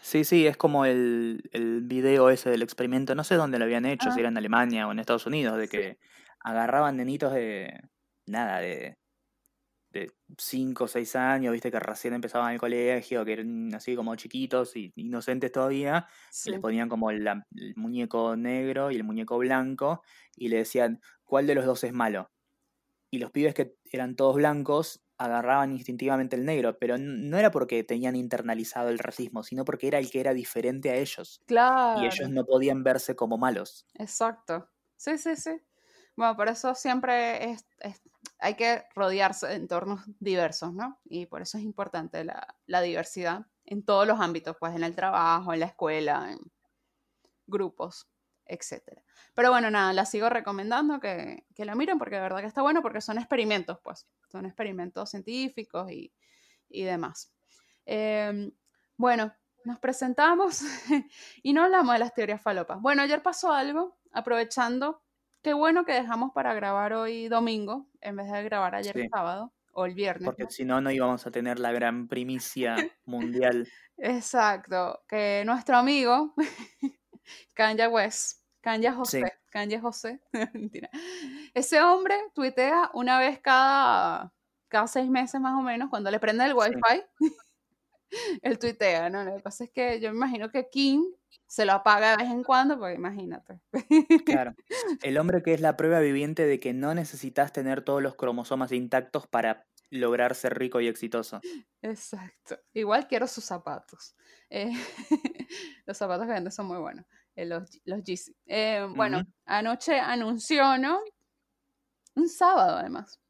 Sí, 0.02 0.24
sí, 0.24 0.46
es 0.46 0.56
como 0.58 0.84
el, 0.84 1.48
el 1.52 1.80
video 1.82 2.28
ese 2.28 2.50
del 2.50 2.62
experimento, 2.62 3.14
no 3.14 3.24
sé 3.24 3.36
dónde 3.36 3.58
lo 3.58 3.64
habían 3.64 3.86
hecho, 3.86 4.10
Ah. 4.10 4.12
si 4.12 4.20
era 4.20 4.28
en 4.28 4.36
Alemania 4.36 4.86
o 4.86 4.92
en 4.92 4.98
Estados 4.98 5.26
Unidos, 5.26 5.56
de 5.56 5.66
Sí. 5.66 5.70
que 5.70 5.98
agarraban 6.40 6.96
nenitos 6.98 7.32
de, 7.32 7.80
nada, 8.26 8.58
de, 8.58 8.66
de 8.66 8.98
5 10.38 10.84
o 10.84 10.88
6 10.88 11.16
años, 11.16 11.52
viste, 11.52 11.70
que 11.70 11.80
recién 11.80 12.14
empezaban 12.14 12.52
el 12.54 12.60
colegio, 12.60 13.24
que 13.24 13.32
eran 13.34 13.74
así 13.74 13.96
como 13.96 14.14
chiquitos 14.16 14.76
y 14.76 14.92
inocentes 14.96 15.52
todavía, 15.52 16.06
Sí. 16.30 16.50
les 16.52 16.60
ponían 16.60 16.88
como 16.88 17.10
la- 17.12 17.46
el 17.56 17.74
muñeco 17.76 18.36
negro 18.36 18.90
y 18.90 18.96
el 18.96 19.04
muñeco 19.04 19.38
blanco, 19.38 20.02
y 20.36 20.48
le 20.48 20.58
decían, 20.58 21.00
¿cuál 21.24 21.46
de 21.46 21.54
los 21.54 21.64
dos 21.66 21.84
es 21.84 21.92
malo? 21.92 22.30
Y 23.10 23.18
los 23.18 23.30
pibes 23.30 23.54
que 23.54 23.76
eran 23.84 24.16
todos 24.16 24.36
blancos 24.36 25.02
agarraban 25.18 25.72
instintivamente 25.72 26.34
el 26.36 26.44
negro, 26.44 26.76
pero 26.78 26.98
no 26.98 27.38
era 27.38 27.50
porque 27.52 27.84
tenían 27.84 28.16
internalizado 28.16 28.88
el 28.88 28.98
racismo, 28.98 29.44
sino 29.44 29.64
porque 29.64 29.86
era 29.88 29.98
el 29.98 30.10
que 30.10 30.20
era 30.20 30.34
diferente 30.34 30.90
a 30.90 30.96
ellos. 30.96 31.40
Claro. 31.46 32.00
Y 32.02 32.06
ellos 32.06 32.30
no 32.30 32.44
podían 32.44 32.82
verse 32.82 33.14
como 33.16 33.38
malos. 33.38 33.86
Exacto. 33.94 34.70
Sí, 34.96 35.18
sí, 35.18 35.36
sí. 35.36 35.52
Bueno, 36.16 36.36
por 36.36 36.48
eso 36.48 36.74
siempre 36.74 37.50
es, 37.52 37.66
es- 37.80 38.02
hay 38.38 38.54
que 38.54 38.84
rodearse 38.94 39.46
de 39.46 39.54
entornos 39.54 40.00
diversos, 40.18 40.72
¿no? 40.74 41.00
Y 41.04 41.26
por 41.26 41.42
eso 41.42 41.58
es 41.58 41.64
importante 41.64 42.24
la, 42.24 42.82
diversidad 42.82 43.46
en 43.64 43.84
todos 43.84 44.06
los 44.06 44.20
ámbitos, 44.20 44.56
pues 44.58 44.74
en 44.74 44.84
el 44.84 44.94
trabajo, 44.94 45.52
en 45.52 45.60
la 45.60 45.66
escuela, 45.66 46.32
en 46.32 46.38
grupos, 47.46 48.08
etcétera. 48.44 49.02
Pero 49.34 49.50
bueno, 49.50 49.70
nada, 49.70 49.92
la 49.92 50.04
sigo 50.04 50.28
recomendando 50.28 51.00
que, 51.00 51.46
que 51.54 51.64
la 51.64 51.74
miren 51.74 51.98
porque 51.98 52.16
de 52.16 52.22
verdad 52.22 52.40
que 52.40 52.46
está 52.46 52.62
bueno 52.62 52.82
porque 52.82 53.00
son 53.00 53.18
experimentos, 53.18 53.78
pues, 53.82 54.06
son 54.28 54.46
experimentos 54.46 55.10
científicos 55.10 55.90
y, 55.90 56.12
y 56.68 56.82
demás. 56.82 57.32
Em, 57.86 58.52
bueno, 58.96 59.32
nos 59.64 59.78
presentamos 59.78 60.60
y 61.42 61.52
no 61.52 61.64
hablamos 61.64 61.94
de 61.94 61.98
las 61.98 62.14
teorías 62.14 62.42
falopas. 62.42 62.80
Bueno, 62.80 63.02
ayer 63.02 63.22
pasó 63.22 63.52
algo, 63.52 63.98
aprovechando, 64.12 65.02
qué 65.44 65.52
bueno 65.52 65.84
que 65.84 65.92
dejamos 65.92 66.32
para 66.32 66.54
grabar 66.54 66.94
hoy 66.94 67.28
domingo 67.28 67.86
en 68.00 68.16
vez 68.16 68.32
de 68.32 68.42
grabar 68.42 68.74
ayer 68.74 68.94
Sí. 68.94 69.08
sábado 69.12 69.52
o 69.72 69.84
el 69.84 69.94
viernes. 69.94 70.24
Porque 70.24 70.44
¿no? 70.44 70.50
si 70.50 70.64
no, 70.64 70.80
no 70.80 70.90
íbamos 70.90 71.26
a 71.26 71.30
tener 71.30 71.58
la 71.60 71.70
gran 71.70 72.08
primicia 72.08 72.74
mundial. 73.04 73.68
Exacto, 73.98 75.04
que 75.06 75.42
nuestro 75.44 75.76
amigo 75.76 76.34
Kanye 77.54 77.86
West, 77.88 78.40
Kanye 78.62 78.90
José, 78.90 79.20
Sí. 79.20 79.26
Kanye 79.50 79.78
José, 79.80 80.20
mentira. 80.54 80.88
Ese 81.52 81.80
hombre 81.82 82.16
tuitea 82.34 82.90
una 82.94 83.18
vez 83.18 83.38
cada, 83.40 84.32
cada 84.68 84.86
seis 84.88 85.08
meses 85.10 85.40
más 85.40 85.54
o 85.58 85.62
menos, 85.62 85.90
cuando 85.90 86.10
le 86.10 86.18
prende 86.18 86.44
el 86.46 86.52
Sí. 86.52 86.56
wifi, 86.56 87.02
él 88.42 88.58
tuitea, 88.58 89.10
¿no? 89.10 89.24
Lo 89.24 89.36
que 89.36 89.42
pasa 89.42 89.64
es 89.64 89.70
que 89.70 90.00
yo 90.00 90.10
me 90.10 90.16
imagino 90.16 90.50
que 90.50 90.68
Kim 90.70 91.04
se 91.54 91.64
lo 91.64 91.72
apaga 91.72 92.10
de 92.10 92.16
vez 92.16 92.32
en 92.32 92.42
cuando, 92.42 92.76
porque 92.80 92.94
imagínate. 92.96 93.60
Claro. 94.26 94.56
El 95.02 95.18
hombre 95.18 95.40
que 95.40 95.54
es 95.54 95.60
la 95.60 95.76
prueba 95.76 96.00
viviente 96.00 96.46
de 96.46 96.58
que 96.58 96.72
no 96.72 96.94
necesitas 96.96 97.52
tener 97.52 97.84
todos 97.84 98.02
los 98.02 98.16
cromosomas 98.16 98.72
intactos 98.72 99.28
para 99.28 99.64
lograr 99.88 100.34
ser 100.34 100.58
rico 100.58 100.80
y 100.80 100.88
exitoso. 100.88 101.40
Exacto. 101.80 102.58
Igual 102.72 103.06
quiero 103.06 103.28
sus 103.28 103.44
zapatos. 103.44 104.16
Eh, 104.50 104.72
los 105.86 105.96
zapatos 105.96 106.26
que 106.26 106.32
venden 106.32 106.50
son 106.50 106.66
muy 106.66 106.78
buenos. 106.78 107.06
eh, 107.36 107.46
los, 107.46 107.80
los 107.84 108.02
Yeezy. 108.02 108.34
Eh, 108.46 108.88
bueno, 108.96 109.22
anoche 109.44 110.00
anunció, 110.00 110.76
¿no? 110.78 110.98
Un 112.16 112.28
sábado, 112.28 112.78
además. 112.78 113.20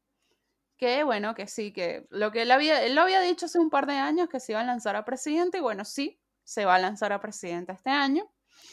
Que 0.77 1.03
bueno, 1.03 1.35
que 1.35 1.45
sí, 1.45 1.71
que 1.71 2.07
lo 2.09 2.31
que 2.31 2.41
él 2.41 2.49
había, 2.49 2.83
él 2.83 2.95
lo 2.95 3.01
había 3.01 3.21
dicho 3.21 3.45
hace 3.45 3.59
un 3.59 3.69
par 3.69 3.85
de 3.85 3.93
años 3.93 4.29
que 4.29 4.39
se 4.39 4.53
iba 4.53 4.61
a 4.61 4.65
lanzar 4.65 4.95
a 4.95 5.05
presidente, 5.05 5.59
y 5.59 5.61
bueno, 5.61 5.85
sí, 5.85 6.19
se 6.45 6.63
va 6.65 6.75
a 6.75 6.79
lanzar 6.79 7.11
a 7.11 7.19
presidente 7.19 7.73
este 7.73 7.89
año. 7.89 8.23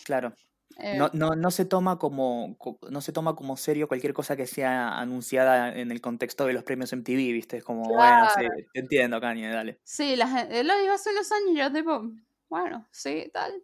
Claro. 0.04 0.34
Eh, 0.78 0.96
No, 0.98 1.10
no, 1.12 1.34
no 1.36 1.50
se 1.50 1.64
toma 1.64 1.98
como, 1.98 2.56
co- 2.58 2.78
no 2.90 3.00
se 3.00 3.12
toma 3.12 3.34
como 3.34 3.56
serio 3.56 3.88
cualquier 3.88 4.14
cosa 4.14 4.36
que 4.36 4.46
sea 4.46 4.98
anunciada 4.98 5.74
en 5.76 5.90
el 5.90 6.00
contexto 6.00 6.46
de 6.46 6.52
los 6.54 6.64
premios 6.64 6.92
MTV, 6.92 7.32
¿viste? 7.32 7.56
Es 7.58 7.64
como, 7.64 7.82
bueno, 7.92 8.28
sí, 8.28 8.46
te 8.72 8.80
entiendo, 8.80 9.20
Kanye, 9.20 9.48
dale. 9.50 9.80
Sí, 9.84 10.16
la 10.16 10.28
gen- 10.28 10.52
él 10.52 10.66
lo 10.68 10.78
dijo 10.78 10.92
hace 10.94 11.10
unos 11.10 11.30
años, 11.32 11.50
y 11.50 11.56
yo 11.58 11.72
tipo, 11.72 12.02
bueno, 12.48 12.86
sí, 12.90 13.30
tal. 13.32 13.62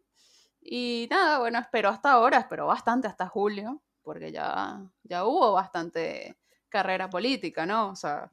Y 0.60 1.08
nada, 1.10 1.38
bueno, 1.38 1.58
esperó 1.58 1.90
hasta 1.90 2.12
ahora, 2.12 2.38
esperó 2.38 2.66
bastante 2.66 3.08
hasta 3.08 3.28
julio, 3.28 3.82
porque 4.02 4.32
ya, 4.32 4.80
ya 5.04 5.24
hubo 5.26 5.52
bastante 5.52 6.36
carrera 6.68 7.08
política, 7.10 7.66
¿no? 7.66 7.90
O 7.90 7.96
sea, 7.96 8.30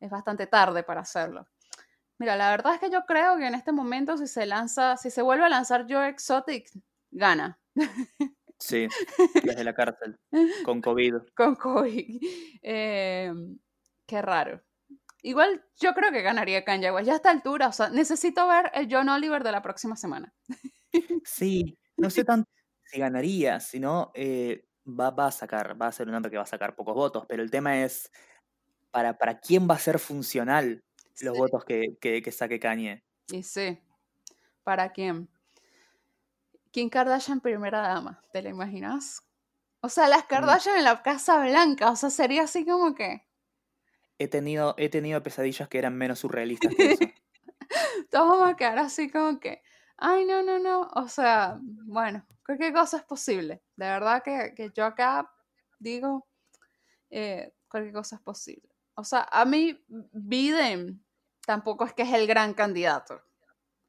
es 0.00 0.10
bastante 0.10 0.46
tarde 0.46 0.82
para 0.82 1.02
hacerlo. 1.02 1.46
Mira, 2.20 2.36
la 2.36 2.50
verdad 2.50 2.74
es 2.74 2.80
que 2.80 2.90
yo 2.90 3.06
creo 3.06 3.38
que 3.38 3.46
en 3.46 3.54
este 3.54 3.72
momento 3.72 4.18
si 4.18 4.26
se 4.26 4.44
lanza, 4.44 4.98
si 4.98 5.10
se 5.10 5.22
vuelve 5.22 5.46
a 5.46 5.48
lanzar 5.48 5.86
Joe 5.88 6.06
Exotic, 6.06 6.70
gana 7.10 7.58
Sí, 8.58 8.86
desde 9.42 9.64
la 9.64 9.72
cárcel, 9.72 10.18
con 10.66 10.82
COVID. 10.82 11.14
con 11.34 11.54
COVID. 11.56 12.22
Eh, 12.60 13.32
qué 14.06 14.20
raro. 14.20 14.60
Igual 15.22 15.64
yo 15.80 15.94
creo 15.94 16.12
que 16.12 16.20
ganaría 16.20 16.62
Kanye 16.62 16.92
West. 16.92 17.06
Ya 17.06 17.14
a 17.14 17.16
esta 17.16 17.30
altura, 17.30 17.68
o 17.68 17.72
sea, 17.72 17.88
necesito 17.88 18.46
ver 18.46 18.70
el 18.74 18.86
John 18.90 19.08
Oliver 19.08 19.42
de 19.42 19.52
la 19.52 19.62
próxima 19.62 19.96
semana. 19.96 20.32
Sí, 21.24 21.78
no 21.96 22.10
sé 22.10 22.24
tanto 22.24 22.50
si 22.82 22.98
ganaría, 22.98 23.60
sino 23.60 24.10
eh, 24.12 24.66
va, 24.84 25.10
va 25.10 25.26
a 25.26 25.30
sacar, 25.30 25.80
va 25.80 25.86
a 25.86 25.92
ser 25.92 26.08
un 26.08 26.14
hombre 26.14 26.30
que 26.30 26.36
va 26.36 26.42
a 26.42 26.46
sacar 26.46 26.74
pocos 26.74 26.94
votos, 26.94 27.24
pero 27.28 27.42
el 27.42 27.50
tema 27.50 27.82
es 27.84 28.10
para, 28.90 29.16
para 29.16 29.38
quién 29.38 29.68
va 29.70 29.76
a 29.76 29.78
ser 29.78 30.00
funcional 30.00 30.82
los 31.20 31.34
Sí. 31.34 31.38
votos 31.38 31.64
que, 31.64 31.96
que, 32.00 32.22
que 32.22 32.32
saque 32.32 32.58
Kanye. 32.60 33.04
Y 33.28 33.42
sí, 33.42 33.78
¿para 34.64 34.90
quién? 34.92 35.28
Kim 36.70 36.88
Kardashian, 36.88 37.40
primera 37.40 37.80
dama, 37.80 38.22
¿te 38.32 38.42
la 38.42 38.48
imaginas? 38.50 39.22
O 39.80 39.88
sea, 39.88 40.08
las 40.08 40.24
Kardashian 40.26 40.76
en 40.76 40.84
la 40.84 41.02
Casa 41.02 41.42
Blanca, 41.44 41.90
o 41.90 41.96
sea, 41.96 42.10
sería 42.10 42.42
así 42.44 42.64
como 42.64 42.94
que 42.94 43.26
He 44.18 44.28
tenido, 44.28 44.74
he 44.76 44.90
tenido 44.90 45.22
pesadillas 45.22 45.68
que 45.68 45.78
eran 45.78 45.96
menos 45.96 46.18
surrealistas 46.18 46.74
que 46.74 46.92
eso. 46.92 47.04
todos 48.10 48.28
vamos 48.30 48.50
a 48.50 48.56
quedar 48.56 48.78
así 48.78 49.10
como 49.10 49.40
que, 49.40 49.62
ay, 49.96 50.26
no, 50.26 50.42
no, 50.42 50.58
no, 50.58 50.82
o 50.94 51.08
sea, 51.08 51.58
bueno, 51.62 52.26
cualquier 52.44 52.74
cosa 52.74 52.98
es 52.98 53.04
posible. 53.04 53.62
De 53.76 53.86
verdad 53.86 54.22
que, 54.22 54.52
que 54.54 54.70
yo 54.74 54.84
acá 54.84 55.32
digo, 55.78 56.26
eh, 57.08 57.54
cualquier 57.68 57.94
cosa 57.94 58.16
es 58.16 58.22
posible. 58.22 58.68
O 58.94 59.04
sea, 59.04 59.26
a 59.32 59.44
mí 59.46 59.82
Biden 59.88 61.02
tampoco 61.50 61.84
es 61.84 61.92
que 61.92 62.02
es 62.02 62.12
el 62.12 62.28
gran 62.28 62.54
candidato. 62.54 63.14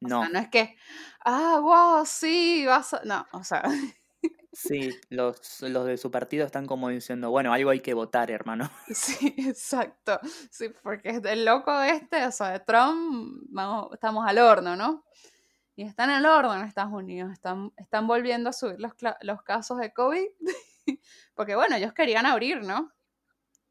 O 0.02 0.08
No, 0.08 0.22
sea, 0.22 0.30
no 0.30 0.40
es 0.40 0.50
que, 0.50 0.76
ah, 1.26 1.60
wow, 1.62 2.04
sí, 2.08 2.66
vas 2.66 2.96
a... 2.96 3.02
No, 3.04 3.28
o 3.34 3.44
sea, 3.44 3.62
sí, 4.52 4.90
los, 5.10 5.62
los 5.62 5.86
de 5.86 5.98
su 6.00 6.10
partido 6.10 6.44
están 6.44 6.66
como 6.66 6.90
diciendo, 6.90 7.30
bueno, 7.30 7.54
algo 7.54 7.70
hay 7.70 7.82
que 7.82 7.94
votar, 7.94 8.32
hermano. 8.32 8.72
sí, 8.88 9.36
exacto. 9.38 10.20
Sí, 10.50 10.70
porque 10.82 11.10
es 11.10 11.22
del 11.22 11.46
loco 11.46 11.80
este, 11.82 12.26
o 12.26 12.32
sea, 12.32 12.50
de 12.50 12.62
Trump, 12.62 13.44
vamos, 13.50 13.90
estamos 13.94 14.26
al 14.28 14.40
horno, 14.40 14.76
¿no? 14.76 15.06
Y 15.76 15.84
están 15.84 16.10
al 16.10 16.26
horno 16.26 16.56
en 16.56 16.64
Estados 16.64 16.94
Unidos, 16.94 17.32
están, 17.32 17.72
están 17.78 18.08
volviendo 18.08 18.50
a 18.50 18.54
subir 18.54 18.80
los, 18.80 18.94
los 19.22 19.44
casos 19.44 19.78
de 19.78 19.94
COVID, 19.94 20.26
porque 21.36 21.56
bueno, 21.56 21.76
ellos 21.76 21.94
querían 21.94 22.26
abrir, 22.26 22.64
¿no? 22.64 22.92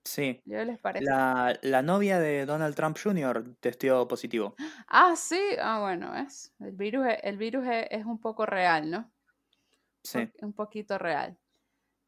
Sí, 0.05 0.41
¿Qué 0.45 0.65
les 0.65 0.79
parece? 0.79 1.05
la, 1.05 1.59
la 1.63 1.83
novia 1.83 2.19
de 2.19 2.47
Donald 2.47 2.75
Trump 2.75 2.99
Jr. 3.03 3.57
testió 3.61 4.07
positivo. 4.09 4.55
Ah, 4.89 5.15
sí, 5.17 5.41
ah, 5.61 5.81
bueno, 5.81 6.15
es. 6.15 6.53
El 6.61 6.73
virus, 6.73 7.07
es- 7.07 7.19
el 7.23 7.37
virus 7.39 7.67
es, 7.67 7.87
es 7.91 8.05
un 8.05 8.21
poco 8.21 8.45
real, 8.47 8.91
¿no? 8.91 9.11
Sí, 10.03 10.31
un 10.43 10.53
poquito 10.53 10.99
real. 10.99 11.39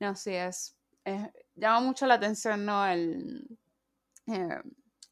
No, 0.00 0.14
sí, 0.16 0.34
es, 0.34 0.76
es- 1.04 1.30
llama 1.54 1.80
mucho 1.80 2.06
la 2.06 2.14
atención, 2.14 2.64
¿no? 2.66 2.86
El, 2.86 3.58
eh, 4.28 4.60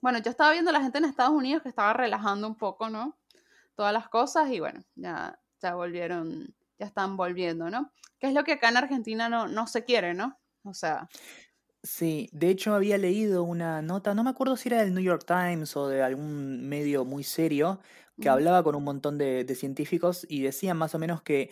bueno, 0.00 0.18
yo 0.20 0.30
estaba 0.30 0.52
viendo 0.52 0.70
a 0.70 0.74
la 0.74 0.82
gente 0.82 0.98
en 0.98 1.06
Estados 1.06 1.34
Unidos 1.34 1.62
que 1.62 1.70
estaba 1.70 1.92
relajando 1.92 2.48
un 2.48 2.56
poco, 2.56 2.90
¿no? 2.90 3.18
Todas 3.76 3.92
las 3.92 4.08
cosas 4.08 4.50
y 4.50 4.60
bueno, 4.60 4.84
ya, 4.96 5.40
ya 5.62 5.74
volvieron, 5.74 6.54
ya 6.78 6.86
están 6.86 7.16
volviendo, 7.16 7.70
¿no? 7.70 7.92
Que 8.20 8.28
es 8.28 8.34
lo 8.34 8.44
que 8.44 8.54
acá 8.54 8.68
en 8.70 8.78
Argentina 8.78 9.28
no, 9.28 9.48
no 9.48 9.66
se 9.66 9.84
quiere, 9.84 10.14
¿no? 10.14 10.38
O 10.64 10.74
sea, 10.74 11.08
sí, 11.82 12.28
de 12.32 12.50
hecho 12.50 12.74
había 12.74 12.98
leído 12.98 13.42
una 13.44 13.82
nota, 13.82 14.14
no 14.14 14.24
me 14.24 14.30
acuerdo 14.30 14.56
si 14.56 14.68
era 14.68 14.80
del 14.82 14.94
New 14.94 15.02
York 15.02 15.24
Times 15.26 15.76
o 15.76 15.88
de 15.88 16.02
algún 16.02 16.68
medio 16.68 17.04
muy 17.04 17.24
serio, 17.24 17.80
que 18.20 18.28
hablaba 18.28 18.62
con 18.62 18.74
un 18.74 18.84
montón 18.84 19.18
de, 19.18 19.44
de 19.44 19.54
científicos 19.54 20.26
y 20.28 20.42
decían 20.42 20.76
más 20.76 20.94
o 20.94 20.98
menos 20.98 21.22
que 21.22 21.50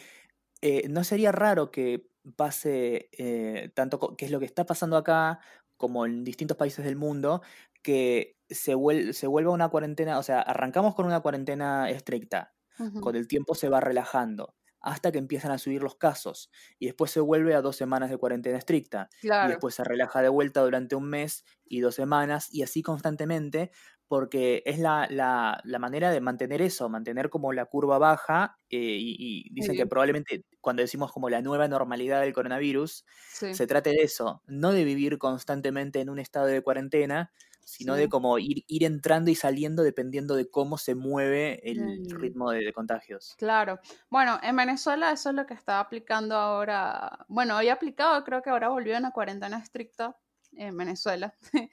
eh, 0.62 0.88
no 0.90 1.04
sería 1.04 1.32
raro 1.32 1.72
que 1.72 2.10
pase 2.36 3.10
eh, 3.18 3.70
tanto 3.74 4.16
que 4.16 4.26
es 4.26 4.32
lo 4.32 4.40
que 4.40 4.46
está 4.46 4.66
pasando 4.66 4.96
acá 4.98 5.40
como 5.78 6.06
en 6.06 6.24
distintos 6.24 6.58
países 6.58 6.84
del 6.86 6.96
mundo, 6.96 7.42
que 7.82 8.38
se, 8.50 8.76
vuel- 8.76 9.14
se 9.14 9.28
vuelve 9.28 9.50
una 9.50 9.70
cuarentena, 9.70 10.18
o 10.20 10.24
sea, 10.24 10.42
arrancamos 10.42 10.94
con 10.96 11.06
una 11.06 11.20
cuarentena 11.22 11.90
estricta, 11.90 12.56
con 13.00 13.16
el 13.16 13.28
tiempo 13.28 13.54
se 13.56 13.70
va 13.70 13.80
relajando, 13.80 14.56
hasta 14.80 15.12
que 15.12 15.18
empiezan 15.18 15.50
a 15.52 15.58
subir 15.58 15.82
los 15.82 15.96
casos, 15.96 16.50
y 16.78 16.86
después 16.86 17.10
se 17.10 17.20
vuelve 17.20 17.54
a 17.54 17.62
dos 17.62 17.76
semanas 17.76 18.10
de 18.10 18.18
cuarentena 18.18 18.58
estricta, 18.58 19.08
y 19.40 19.46
después 19.48 19.74
se 19.74 19.84
relaja 19.84 20.22
de 20.22 20.28
vuelta 20.28 20.62
durante 20.62 20.96
un 20.96 21.08
mes 21.08 21.44
y 21.64 21.80
dos 21.80 21.94
semanas, 21.94 22.48
y 22.52 22.62
así 22.62 22.82
constantemente, 22.82 23.70
porque 24.08 24.62
es 24.64 24.78
la, 24.78 25.06
la- 25.10 25.60
la 25.64 25.78
manera 25.78 26.10
de 26.10 26.20
mantener 26.20 26.62
eso, 26.62 26.88
mantener 26.88 27.28
como 27.30 27.52
la 27.52 27.66
curva 27.66 27.98
baja, 27.98 28.56
eh, 28.70 28.78
y, 28.78 29.16
y 29.48 29.50
dicen 29.54 29.76
que 29.76 29.86
probablemente 29.86 30.44
cuando 30.60 30.82
decimos 30.82 31.12
como 31.12 31.28
la 31.30 31.42
nueva 31.42 31.68
normalidad 31.68 32.20
del 32.22 32.32
coronavirus, 32.32 33.04
sí, 33.26 33.46
se 33.50 33.66
trate 33.66 33.90
de 33.90 34.02
eso, 34.02 34.42
no 34.46 34.72
de 34.72 34.84
vivir 34.84 35.18
constantemente 35.18 36.00
en 36.00 36.08
un 36.10 36.18
estado 36.18 36.46
de 36.46 36.62
cuarentena, 36.62 37.32
sino 37.68 37.94
de 37.94 38.08
como 38.08 38.38
ir, 38.38 38.64
ir 38.66 38.84
entrando 38.84 39.30
y 39.30 39.34
saliendo 39.34 39.82
dependiendo 39.82 40.34
de 40.34 40.50
cómo 40.50 40.78
se 40.78 40.94
mueve 40.94 41.60
el 41.70 42.08
ritmo 42.10 42.50
de, 42.50 42.64
de 42.64 42.72
contagios. 42.72 43.34
Claro. 43.36 43.78
Bueno, 44.10 44.38
en 44.42 44.56
Venezuela 44.56 45.12
eso 45.12 45.30
es 45.30 45.34
lo 45.34 45.46
que 45.46 45.54
está 45.54 45.80
aplicando 45.80 46.34
ahora. 46.34 47.24
Bueno, 47.28 47.56
había 47.56 47.74
aplicado, 47.74 48.24
creo 48.24 48.42
que 48.42 48.50
ahora 48.50 48.68
volvió 48.68 48.96
a 48.96 48.98
una 48.98 49.12
cuarentena 49.12 49.58
estricta 49.58 50.16
en 50.52 50.76
Venezuela. 50.76 51.34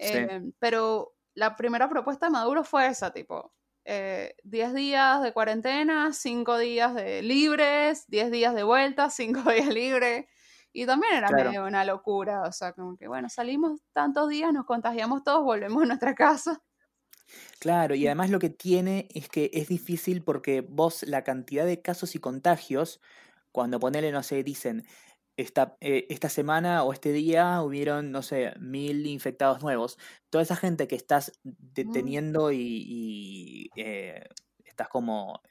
Sí, 0.00 0.18
Eh, 0.18 0.40
pero 0.58 1.14
la 1.34 1.54
primera 1.54 1.88
propuesta 1.88 2.26
de 2.26 2.32
Maduro 2.32 2.64
fue 2.64 2.86
esa, 2.88 3.12
tipo, 3.12 3.54
eh, 3.84 4.34
10 4.42 4.74
días 4.74 5.22
de 5.22 5.32
cuarentena, 5.32 6.12
5 6.12 6.58
días 6.58 6.94
de 6.94 7.22
libres, 7.22 8.06
10 8.08 8.30
días 8.30 8.54
de 8.54 8.62
vuelta, 8.64 9.10
5 9.10 9.52
días 9.52 9.68
libres. 9.68 10.26
Y 10.72 10.86
también 10.86 11.14
era 11.16 11.30
claro, 11.30 11.52
medio 11.52 11.64
una 11.66 11.84
locura, 11.84 12.42
o 12.42 12.52
sea, 12.52 12.72
como 12.72 12.96
que, 12.96 13.08
bueno, 13.08 13.28
salimos 13.28 13.80
tantos 13.92 14.28
días, 14.28 14.52
nos 14.52 14.64
contagiamos 14.66 15.22
todos, 15.24 15.44
volvemos 15.44 15.82
a 15.82 15.86
nuestra 15.86 16.14
casa. 16.14 16.62
claro. 17.58 17.94
Y 17.94 18.06
además 18.06 18.30
lo 18.30 18.38
que 18.38 18.50
tiene 18.50 19.08
es 19.14 19.28
que 19.28 19.50
es 19.54 19.68
difícil 19.68 20.22
porque 20.24 20.60
vos 20.62 21.02
la 21.04 21.24
cantidad 21.24 21.66
de 21.66 21.82
casos 21.82 22.14
y 22.14 22.18
contagios, 22.20 23.00
cuando 23.52 23.80
ponele, 23.80 24.12
no 24.12 24.22
sé, 24.22 24.42
dicen, 24.44 24.84
esta, 25.36 25.76
eh, 25.80 26.06
esta 26.10 26.28
semana 26.28 26.84
o 26.84 26.92
este 26.92 27.12
día 27.12 27.62
hubieron, 27.62 28.12
no 28.12 28.22
sé, 28.22 28.54
mil 28.60 29.06
infectados 29.06 29.62
nuevos. 29.62 29.98
Toda 30.30 30.42
esa 30.44 30.56
gente 30.56 30.88
que 30.88 30.96
estás 30.96 31.32
Mm, 31.84 32.22
deteniendo 32.24 32.52
y, 32.52 32.58
y, 32.86 33.70
eh, 33.76 34.24
estás 34.64 34.88
como 34.88 35.42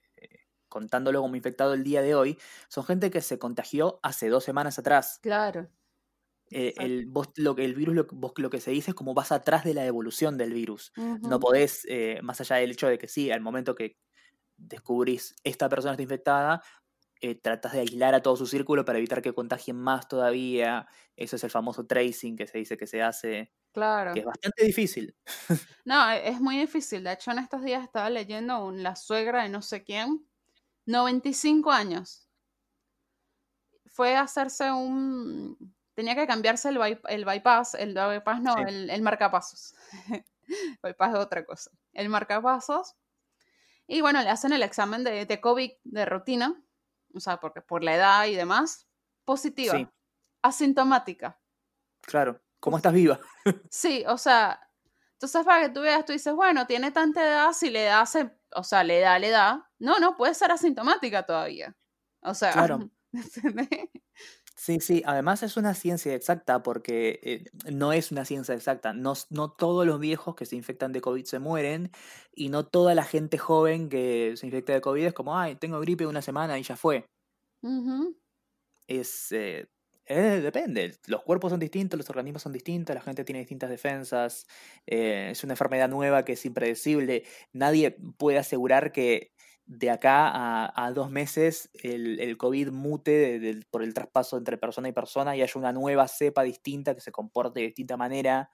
contándolo 0.72 1.22
como 1.22 1.38
infectado 1.38 1.76
el 1.76 1.84
día 1.86 2.02
de 2.04 2.16
hoy, 2.16 2.40
son 2.70 2.86
gente 2.86 3.12
que 3.12 3.22
se 3.22 3.40
contagió 3.40 4.00
hace 4.04 4.30
dos 4.30 4.46
semanas 4.46 4.80
atrás. 4.80 5.24
Claro, 5.26 5.72
Eh, 6.54 6.76
el, 6.80 7.06
vos, 7.08 7.30
lo, 7.38 7.56
que- 7.56 7.64
el 7.66 7.76
virus, 7.76 7.96
lo, 7.96 8.08
que- 8.08 8.16
vos 8.16 8.34
lo 8.38 8.50
que 8.50 8.60
se 8.60 8.72
dice 8.72 8.92
es 8.92 8.96
como 8.96 9.14
vas 9.14 9.32
atrás 9.32 9.64
de 9.64 9.74
la 9.74 9.86
evolución 9.86 10.38
del 10.38 10.54
virus. 10.54 10.92
No 11.26 11.40
podés, 11.40 11.86
eh, 11.90 12.20
más 12.24 12.42
allá 12.42 12.58
del 12.58 12.72
hecho 12.72 12.88
de 12.88 12.98
que 12.98 13.08
sí, 13.08 13.32
al 13.32 13.40
momento 13.42 13.74
que 13.76 13.98
descubrís 14.58 15.36
esta 15.44 15.70
persona 15.70 15.94
está 15.94 16.04
infectada, 16.04 16.64
eh, 17.22 17.36
tratás 17.36 17.74
de 17.74 17.82
aislar 17.82 18.16
a 18.16 18.22
todo 18.24 18.38
su 18.38 18.48
círculo 18.48 18.86
para 18.86 19.00
evitar 19.00 19.22
que 19.22 19.34
contagien 19.34 19.78
más 19.78 20.08
todavía. 20.10 20.88
Eso 21.18 21.36
es 21.38 21.44
el 21.46 21.52
famoso 21.52 21.88
tracing 21.88 22.38
que 22.38 22.48
se 22.48 22.60
dice 22.60 22.78
que 22.78 22.88
se 22.88 23.02
hace, 23.04 23.54
que 24.12 24.20
Claro. 24.20 24.22
es 24.22 24.26
bastante 24.28 24.66
difícil. 24.66 25.16
No, 25.86 26.10
e- 26.12 26.28
es 26.30 26.40
muy 26.40 26.58
difícil. 26.60 27.04
De 27.04 27.14
hecho, 27.14 27.32
en 27.32 27.40
estos 27.40 27.64
días 27.64 27.84
estaba 27.84 28.10
leyendo 28.10 28.66
un- 28.66 28.84
la 28.84 28.96
suegra 28.96 29.44
de 29.44 29.50
no 29.50 29.62
sé 29.62 29.84
quién, 29.84 30.28
95 30.92 31.72
años. 31.72 32.28
Fue 33.88 34.16
a 34.16 34.22
hacerse 34.22 34.72
un... 34.72 35.58
Tenía 35.94 36.16
que 36.16 36.26
cambiarse 36.28 36.70
el, 36.70 36.78
by- 36.78 37.02
el 37.10 37.26
bypass, 37.26 37.74
el 37.76 37.94
bypass 37.94 38.42
no, 38.42 38.56
Sí, 38.56 38.64
el, 38.68 38.90
el 38.90 39.02
marcapasos. 39.02 39.76
bypass 40.84 41.14
es 41.14 41.20
otra 41.20 41.46
cosa. 41.46 41.72
El 41.94 42.10
marcapasos. 42.10 42.96
Y 43.88 44.00
bueno, 44.02 44.22
le 44.22 44.30
hacen 44.30 44.54
el 44.54 44.64
examen 44.64 45.04
de, 45.04 45.26
de 45.26 45.42
COVID 45.42 45.72
de 45.84 46.06
rutina, 46.06 46.64
o 47.14 47.20
sea, 47.20 47.40
porque 47.42 47.62
por 47.62 47.84
la 47.84 47.96
edad 47.96 48.26
y 48.26 48.36
demás, 48.36 48.72
sí, 48.80 48.88
positiva, 49.26 49.92
asintomática. 50.42 51.40
claro. 52.02 52.42
¿Cómo 52.62 52.78
estás 52.78 52.94
viva? 52.94 53.20
Sí, 53.72 54.04
o 54.08 54.18
sea, 54.20 54.62
entonces 55.14 55.44
para 55.44 55.64
que 55.64 55.70
tú 55.74 55.82
veas, 55.82 56.06
tú 56.06 56.14
dices, 56.14 56.34
bueno, 56.34 56.68
tiene 56.68 56.92
tanta 56.92 57.22
edad, 57.24 57.52
si 57.54 57.70
le 57.72 57.84
da, 57.86 58.06
se- 58.06 58.32
o 58.56 58.64
sea, 58.64 58.84
le 58.84 59.00
da, 59.00 59.20
le 59.20 59.30
da. 59.30 59.70
No, 59.80 60.00
no, 60.00 60.18
puede 60.18 60.34
ser 60.34 60.52
asintomática 60.52 61.26
todavía. 61.26 61.76
O 62.22 62.34
sea, 62.34 62.52
Claro. 62.54 62.90
Sí, 64.56 64.80
sí, 64.80 65.02
además 65.06 65.42
es 65.44 65.58
una 65.58 65.74
ciencia 65.74 66.14
exacta 66.14 66.62
porque 66.62 67.20
eh, 67.24 67.46
no 67.72 67.94
es 67.94 68.12
una 68.12 68.26
ciencia 68.26 68.54
exacta. 68.54 68.94
No, 68.94 69.14
no 69.30 69.52
todos 69.52 69.88
los 69.88 70.00
viejos 70.00 70.36
que 70.36 70.46
se 70.46 70.56
infectan 70.56 70.92
de 70.92 71.02
COVID 71.02 71.26
se 71.26 71.40
mueren 71.40 71.92
y 72.36 72.50
no 72.50 72.66
toda 72.68 72.94
la 72.94 73.04
gente 73.04 73.38
joven 73.40 73.90
que 73.90 74.34
se 74.38 74.46
infecta 74.46 74.74
de 74.74 74.82
COVID 74.82 75.06
es 75.06 75.14
como, 75.14 75.38
ay, 75.38 75.56
tengo 75.56 75.80
gripe 75.80 76.06
una 76.06 76.22
semana 76.22 76.60
y 76.60 76.64
ya 76.64 76.76
fue. 76.76 77.06
Ujú, 77.64 78.16
Es, 78.88 79.32
eh, 79.32 79.68
eh, 80.12 80.42
depende, 80.42 80.98
los 81.08 81.24
cuerpos 81.24 81.52
son 81.52 81.60
distintos, 81.60 81.98
los 81.98 82.10
organismos 82.10 82.42
son 82.44 82.52
distintos, 82.54 82.96
la 82.96 83.02
gente 83.02 83.24
tiene 83.24 83.40
distintas 83.40 83.70
defensas, 83.70 84.48
eh, 84.88 85.30
es 85.32 85.44
una 85.44 85.54
enfermedad 85.54 85.90
nueva 85.90 86.26
que 86.26 86.34
es 86.34 86.46
impredecible. 86.46 87.24
Nadie 87.54 87.92
puede 88.18 88.38
asegurar 88.38 88.92
que 88.92 89.34
de 89.66 89.90
acá 89.90 90.28
a, 90.30 90.86
a 90.86 90.92
dos 90.92 91.12
meses 91.12 91.70
el, 91.84 92.20
el 92.20 92.38
COVID 92.38 92.72
mute 92.72 93.40
de- 93.40 93.66
por 93.70 93.84
el 93.84 93.94
traspaso 93.94 94.38
entre 94.38 94.58
persona 94.58 94.90
y 94.90 94.92
persona 94.92 95.36
y 95.36 95.42
haya 95.42 95.54
una 95.56 95.72
nueva 95.74 96.08
cepa 96.08 96.44
distinta 96.44 96.94
que 96.96 97.02
se 97.02 97.12
comporte 97.12 97.60
de 97.62 97.68
distinta 97.68 97.96
manera. 97.98 98.50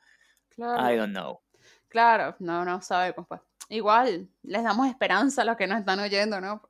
I 0.76 0.96
Claro, 0.96 0.98
don't 0.98 1.12
know. 1.14 1.42
claro, 1.90 2.36
no, 2.40 2.66
no 2.66 2.82
sabemos, 2.82 3.28
pues. 3.28 3.42
Igual, 3.70 4.30
les 4.44 4.64
damos 4.64 4.88
esperanza 4.88 5.42
a 5.42 5.46
los 5.46 5.58
que 5.58 5.68
nos 5.68 5.80
están 5.80 6.00
oyendo, 6.00 6.40
¿no? 6.42 6.62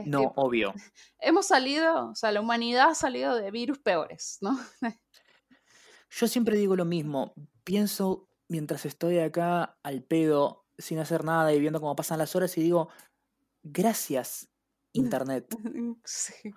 Es 0.00 0.06
No, 0.06 0.32
obvio. 0.36 0.72
hemos 1.20 1.46
salido, 1.46 2.10
o 2.10 2.14
sea, 2.14 2.32
la 2.32 2.40
humanidad 2.40 2.90
ha 2.90 2.94
salido 2.94 3.34
de 3.34 3.50
virus 3.50 3.78
peores, 3.78 4.38
¿no? 4.40 4.58
Yo 6.10 6.26
siempre 6.26 6.56
digo 6.56 6.76
lo 6.76 6.84
mismo. 6.84 7.34
Pienso 7.64 8.28
mientras 8.48 8.86
estoy 8.86 9.18
acá 9.18 9.78
al 9.82 10.02
pedo, 10.02 10.66
sin 10.78 10.98
hacer 10.98 11.24
nada 11.24 11.52
y 11.52 11.60
viendo 11.60 11.80
cómo 11.80 11.96
pasan 11.96 12.18
las 12.18 12.34
horas 12.34 12.56
y 12.56 12.62
digo, 12.62 12.88
gracias, 13.62 14.48
Internet. 14.92 15.46
Sí, 16.04 16.54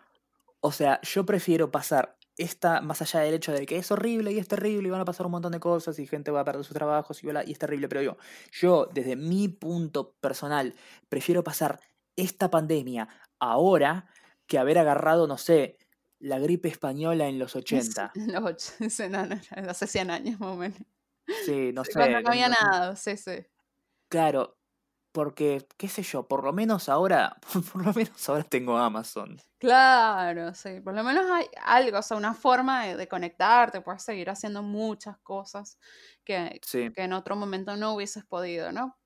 O 0.61 0.71
sea, 0.71 1.01
yo 1.01 1.25
prefiero 1.25 1.71
pasar 1.71 2.17
esta, 2.37 2.81
más 2.81 3.01
allá 3.01 3.21
del 3.21 3.35
hecho 3.35 3.51
de 3.51 3.65
que 3.65 3.77
es 3.77 3.91
horrible 3.91 4.31
y 4.31 4.39
es 4.39 4.47
terrible 4.47 4.87
y 4.87 4.91
van 4.91 5.01
a 5.01 5.05
pasar 5.05 5.25
un 5.25 5.33
montón 5.33 5.51
de 5.51 5.59
cosas 5.59 5.99
y 5.99 6.07
gente 6.07 6.31
va 6.31 6.41
a 6.41 6.45
perder 6.45 6.63
sus 6.63 6.73
trabajos 6.73 7.23
y, 7.23 7.27
bla, 7.27 7.43
y 7.45 7.51
es 7.51 7.59
terrible, 7.59 7.89
pero 7.89 8.01
yo, 8.01 8.17
yo 8.51 8.87
desde 8.93 9.15
mi 9.15 9.47
punto 9.49 10.13
personal 10.19 10.73
prefiero 11.09 11.43
pasar 11.43 11.79
esta 12.15 12.49
pandemia 12.49 13.07
ahora 13.41 14.07
que 14.47 14.59
haber 14.59 14.77
agarrado, 14.79 15.27
no 15.27 15.37
sé, 15.37 15.77
la 16.19 16.39
gripe 16.39 16.69
española 16.69 17.27
en 17.27 17.39
los 17.39 17.55
sí, 17.65 17.95
80. 17.99 18.11
los 18.15 18.43
ocho- 18.43 18.73
sí, 18.89 19.09
no, 19.09 19.25
no, 19.25 19.37
hace 19.69 19.87
100 19.87 20.11
años 20.11 20.39
más 20.39 20.49
o 20.51 20.55
menos. 20.57 20.79
Sí, 21.39 21.71
no 21.73 21.83
Sí, 21.83 21.93
cuando 21.95 22.17
sé. 22.17 22.23
no 22.23 22.29
había 22.31 22.49
no- 22.49 22.55
nada, 22.61 22.95
sí, 22.95 23.17
sí. 23.17 23.45
Claro, 24.09 24.57
porque, 25.13 25.67
qué 25.77 25.87
sé 25.89 26.03
yo, 26.03 26.27
por 26.27 26.43
lo 26.43 26.53
menos 26.53 26.89
ahora, 26.89 27.37
por 27.73 27.85
lo 27.85 27.93
menos 27.93 28.29
ahora 28.29 28.43
tengo 28.43 28.77
Amazon. 28.77 29.39
Claro, 29.59 30.53
sí, 30.55 30.81
por 30.81 30.95
lo 30.95 31.03
menos 31.03 31.29
hay 31.29 31.45
algo, 31.63 31.99
o 31.99 32.01
sea, 32.01 32.17
una 32.17 32.33
forma 32.33 32.85
de, 32.87 32.95
de 32.97 33.07
conectarte, 33.07 33.81
puedes 33.81 34.01
seguir 34.03 34.29
haciendo 34.31 34.63
muchas 34.63 35.19
cosas 35.19 35.77
que, 36.23 36.63
Sí. 36.63 36.91
que 36.93 37.03
en 37.03 37.13
otro 37.13 37.35
momento 37.35 37.75
no 37.77 37.93
hubieses 37.93 38.25
podido, 38.25 38.71
¿no? 38.71 38.97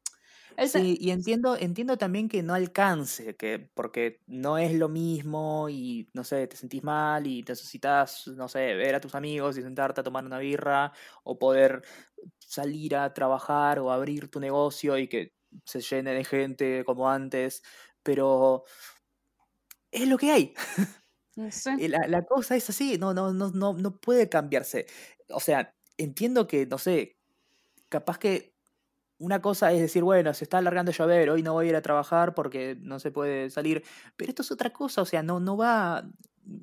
Sí, 0.63 0.97
y 0.99 1.11
entiendo, 1.11 1.55
entiendo 1.57 1.97
también 1.97 2.27
que 2.29 2.41
no 2.41 2.53
alcance, 2.53 3.35
que, 3.35 3.59
porque 3.59 4.21
no 4.25 4.57
es 4.57 4.73
lo 4.73 4.89
mismo 4.89 5.67
y, 5.69 6.09
no 6.13 6.23
sé, 6.23 6.47
te 6.47 6.55
sentís 6.57 6.83
mal 6.83 7.27
y 7.27 7.43
necesitas, 7.43 8.27
no 8.29 8.47
sé, 8.47 8.73
ver 8.75 8.95
a 8.95 8.99
tus 9.01 9.13
amigos 9.15 9.57
y 9.57 9.61
sentarte 9.61 10.01
a 10.01 10.03
tomar 10.03 10.25
una 10.25 10.39
birra 10.39 10.91
o 11.23 11.37
poder 11.37 11.83
salir 12.39 12.95
a 12.95 13.13
trabajar 13.13 13.79
o 13.79 13.91
abrir 13.91 14.29
tu 14.29 14.39
negocio 14.39 14.97
y 14.97 15.07
que 15.07 15.33
se 15.65 15.81
llene 15.81 16.13
de 16.13 16.23
gente 16.25 16.83
como 16.85 17.09
antes, 17.09 17.61
pero 18.03 18.63
es 19.91 20.07
lo 20.07 20.17
que 20.17 20.31
hay. 20.31 20.53
sí, 21.49 21.71
Eh, 21.77 21.89
La, 21.89 22.07
la 22.07 22.23
cosa 22.25 22.55
es 22.55 22.69
así, 22.69 22.97
no, 22.97 23.13
no, 23.13 23.33
no, 23.33 23.51
no, 23.51 23.73
no 23.73 23.99
puede 23.99 24.29
cambiarse. 24.29 24.85
O 25.29 25.39
sea, 25.39 25.75
entiendo 25.97 26.47
que, 26.47 26.65
no 26.65 26.77
sé, 26.77 27.17
capaz 27.89 28.19
que 28.19 28.54
una 29.19 29.41
cosa 29.41 29.71
es 29.73 29.79
decir, 29.81 30.03
bueno, 30.03 30.33
se 30.33 30.43
está 30.45 30.57
alargando 30.59 30.91
a 30.91 30.93
llover, 30.93 31.29
hoy 31.29 31.43
no 31.43 31.53
voy 31.53 31.67
a 31.67 31.69
ir 31.69 31.75
a 31.75 31.81
trabajar 31.81 32.33
porque 32.35 32.77
no 32.79 32.99
se 32.99 33.11
puede 33.11 33.49
salir, 33.49 33.83
pero 34.17 34.29
esto 34.29 34.41
es 34.43 34.51
otra 34.51 34.71
cosa, 34.71 35.01
o 35.01 35.05
sea, 35.05 35.23
no, 35.23 35.39
no 35.39 35.57
va, 35.57 36.09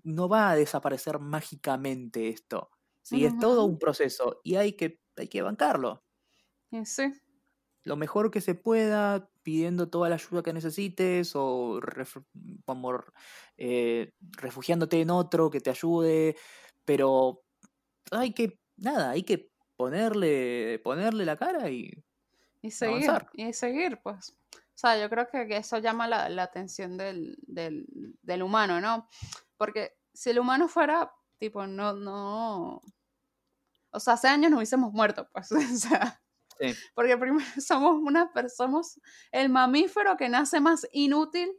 no 0.04 0.28
va 0.28 0.50
a 0.50 0.56
desaparecer 0.56 1.18
mágicamente 1.18 2.28
esto. 2.28 2.70
Sí, 3.02 3.24
es 3.24 3.38
todo 3.38 3.64
un 3.64 3.78
proceso 3.78 4.40
y 4.44 4.56
hay 4.56 4.74
que, 4.74 5.00
hay 5.16 5.28
que 5.28 5.42
bancarlo. 5.42 6.04
y 6.70 6.84
sí, 6.86 7.12
Lo 7.84 7.96
mejor 7.96 8.30
que 8.30 8.40
se 8.40 8.54
pueda, 8.54 9.30
pidiendo 9.42 9.90
toda 9.90 10.08
la 10.08 10.14
ayuda 10.16 10.42
que 10.44 10.52
necesites 10.52 11.32
o 11.34 11.80
ref- 11.80 12.24
como, 12.64 13.00
eh, 13.56 14.12
refugiándote 14.20 15.00
en 15.00 15.10
otro 15.10 15.50
que 15.50 15.60
te 15.60 15.70
ayude, 15.70 16.36
pero 16.84 17.42
hay 18.12 18.34
que, 18.34 18.60
nada, 18.76 19.10
hay 19.12 19.24
que 19.24 19.52
ponerle, 19.76 20.80
ponerle 20.84 21.26
la 21.26 21.36
cara 21.38 21.70
y 21.70 21.92
Y 22.62 22.70
seguir, 22.70 23.10
Avanzar. 23.10 23.30
y 23.34 23.52
seguir, 23.52 24.00
pues. 24.02 24.36
O 24.54 24.58
sea, 24.82 24.98
yo 24.98 25.10
creo 25.10 25.28
que, 25.28 25.46
que 25.46 25.56
eso 25.58 25.78
llama 25.78 26.06
la, 26.08 26.28
la 26.28 26.44
atención 26.44 26.96
del, 26.96 27.36
del, 27.42 27.86
del 28.22 28.42
humano, 28.42 28.80
¿no? 28.80 29.08
Porque 29.56 29.92
si 30.14 30.30
el 30.30 30.38
humano 30.38 30.68
fuera, 30.68 31.12
tipo, 31.38 31.66
no, 31.66 31.92
no... 31.92 32.80
O 33.90 34.00
sea, 34.00 34.14
hace 34.14 34.28
años 34.28 34.50
nos 34.50 34.58
hubiésemos 34.58 34.92
muerto, 34.92 35.28
pues. 35.32 35.50
O 35.52 35.76
sea, 35.76 36.18
Sí. 36.60 36.74
porque 36.94 37.16
primero 37.16 37.44
somos 37.60 37.96
una 38.00 38.30
somos 38.54 39.00
el 39.32 39.48
mamífero 39.48 40.16
que 40.16 40.28
nace 40.28 40.60
más 40.60 40.86
inútil 40.92 41.50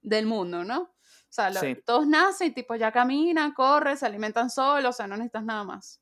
del 0.00 0.24
mundo, 0.24 0.64
¿no? 0.64 0.82
O 0.82 1.30
sea, 1.30 1.50
lo- 1.50 1.60
Sí. 1.60 1.76
todos 1.84 2.06
nacen 2.06 2.48
y 2.48 2.50
tipo 2.52 2.74
ya 2.76 2.90
caminan, 2.92 3.52
corren, 3.52 3.96
se 3.98 4.06
alimentan 4.06 4.48
solos, 4.50 4.94
o 4.94 4.96
sea, 4.96 5.06
no 5.08 5.16
necesitas 5.16 5.44
nada 5.44 5.64
más. 5.64 6.00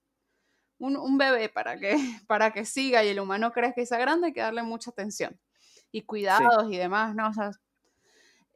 Un, 0.79 0.97
un 0.97 1.19
bebé 1.19 1.49
para 1.49 1.79
que, 1.79 1.97
para 2.29 2.53
que 2.53 2.65
siga 2.65 3.05
y 3.05 3.09
el 3.09 3.21
humano 3.21 3.53
crezca 3.53 3.81
y 3.83 3.87
sea 3.87 3.99
grande 3.99 4.29
hay 4.29 4.33
que 4.33 4.41
darle 4.41 4.63
mucha 4.63 4.91
atención 4.91 5.39
y 5.93 6.03
cuidados 6.03 6.71
y 6.71 6.77
demás, 6.77 7.15
¿no? 7.15 7.29
O 7.29 7.33
sea, 7.33 7.51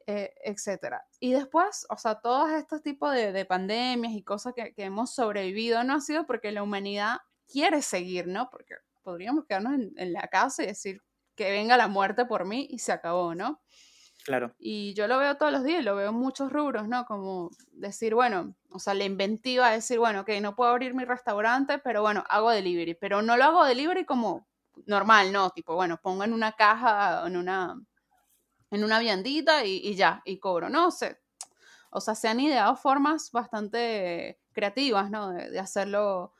eh, 0.07 0.33
etcétera. 0.43 1.05
Y 1.19 1.33
después, 1.33 1.85
o 1.89 1.97
sea, 1.97 2.15
todos 2.15 2.51
estos 2.51 2.81
tipos 2.81 3.13
de, 3.13 3.31
de 3.31 3.45
pandemias 3.45 4.13
y 4.13 4.23
cosas 4.23 4.53
que, 4.55 4.73
que 4.73 4.83
hemos 4.83 5.13
sobrevivido 5.13 5.83
no 5.83 5.95
ha 5.95 6.01
sido 6.01 6.25
porque 6.25 6.51
la 6.51 6.63
humanidad 6.63 7.17
quiere 7.47 7.81
seguir, 7.81 8.27
¿no? 8.27 8.49
Porque 8.49 8.75
podríamos 9.03 9.45
quedarnos 9.45 9.73
en, 9.75 9.93
en 9.97 10.13
la 10.13 10.27
casa 10.27 10.63
y 10.63 10.67
decir 10.67 11.01
que 11.35 11.51
venga 11.51 11.77
la 11.77 11.87
muerte 11.87 12.25
por 12.25 12.45
mí 12.45 12.67
y 12.69 12.79
se 12.79 12.91
acabó, 12.91 13.35
¿no? 13.35 13.61
Claro. 14.23 14.55
Y 14.59 14.93
yo 14.93 15.07
lo 15.07 15.17
veo 15.17 15.35
todos 15.37 15.51
los 15.51 15.63
días, 15.63 15.83
lo 15.83 15.95
veo 15.95 16.09
en 16.09 16.15
muchos 16.15 16.51
rubros, 16.51 16.87
¿no? 16.87 17.05
Como 17.05 17.49
decir, 17.71 18.13
bueno, 18.13 18.55
o 18.69 18.77
sea, 18.79 18.93
la 18.93 19.03
inventiva 19.05 19.69
es 19.73 19.83
decir, 19.83 19.97
bueno, 19.99 20.23
que 20.23 20.39
no 20.39 20.55
puedo 20.55 20.69
abrir 20.69 20.93
mi 20.93 21.03
restaurante, 21.03 21.79
pero 21.79 22.01
bueno, 22.01 22.23
hago 22.29 22.51
delivery, 22.51 22.93
pero 22.93 23.21
no 23.23 23.37
lo 23.37 23.45
hago 23.45 23.65
delivery 23.65 24.05
como 24.05 24.47
normal, 24.85 25.31
¿no? 25.33 25.49
Tipo, 25.49 25.73
bueno, 25.75 25.97
pongo 26.01 26.23
en 26.23 26.33
una 26.33 26.51
caja, 26.53 27.25
en 27.25 27.37
una, 27.37 27.75
en 28.71 28.83
una 28.83 28.99
viandita 28.99 29.65
y, 29.65 29.77
y 29.77 29.95
ya, 29.95 30.21
y 30.25 30.39
cobro, 30.39 30.69
no 30.69 30.91
sé. 30.91 31.19
O 31.91 32.01
sea, 32.01 32.15
se 32.15 32.27
han 32.29 32.39
ideado 32.39 32.75
formas 32.75 33.31
bastante 33.31 34.39
creativas, 34.53 35.11
¿no? 35.11 35.31
De, 35.31 35.49
de 35.51 35.59
hacerlo 35.59 36.33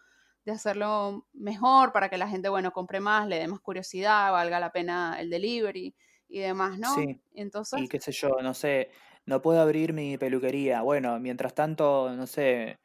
de 0.46 0.54
hacerlo 0.54 1.28
mejor 1.34 1.91
para 1.94 2.10
que 2.10 2.17
la 2.17 2.28
gente, 2.28 2.50
bueno, 2.50 2.72
compre 2.74 3.00
más, 3.00 3.28
le 3.28 3.38
dé 3.39 3.48
más 3.48 3.62
curiosidad, 3.62 4.32
valga 4.32 4.60
la 4.60 4.72
pena 4.72 5.17
el 5.20 5.30
delivery 5.30 5.96
y 6.32 6.39
demás, 6.39 6.80
¿no? 6.80 6.96
Sí. 6.96 7.22
Entonces, 7.34 7.82
Y 7.82 7.88
qué 7.89 8.00
sé 8.00 8.12
yo, 8.12 8.32
no 8.41 8.54
sé, 8.54 8.91
no 9.26 9.41
puedo 9.41 9.62
abrir 9.62 9.94
mi 9.94 10.17
peluquería. 10.17 10.82
Bueno, 10.82 11.20
mientras 11.20 11.56
tanto, 11.56 12.13
no 12.15 12.28
sé, 12.28 12.80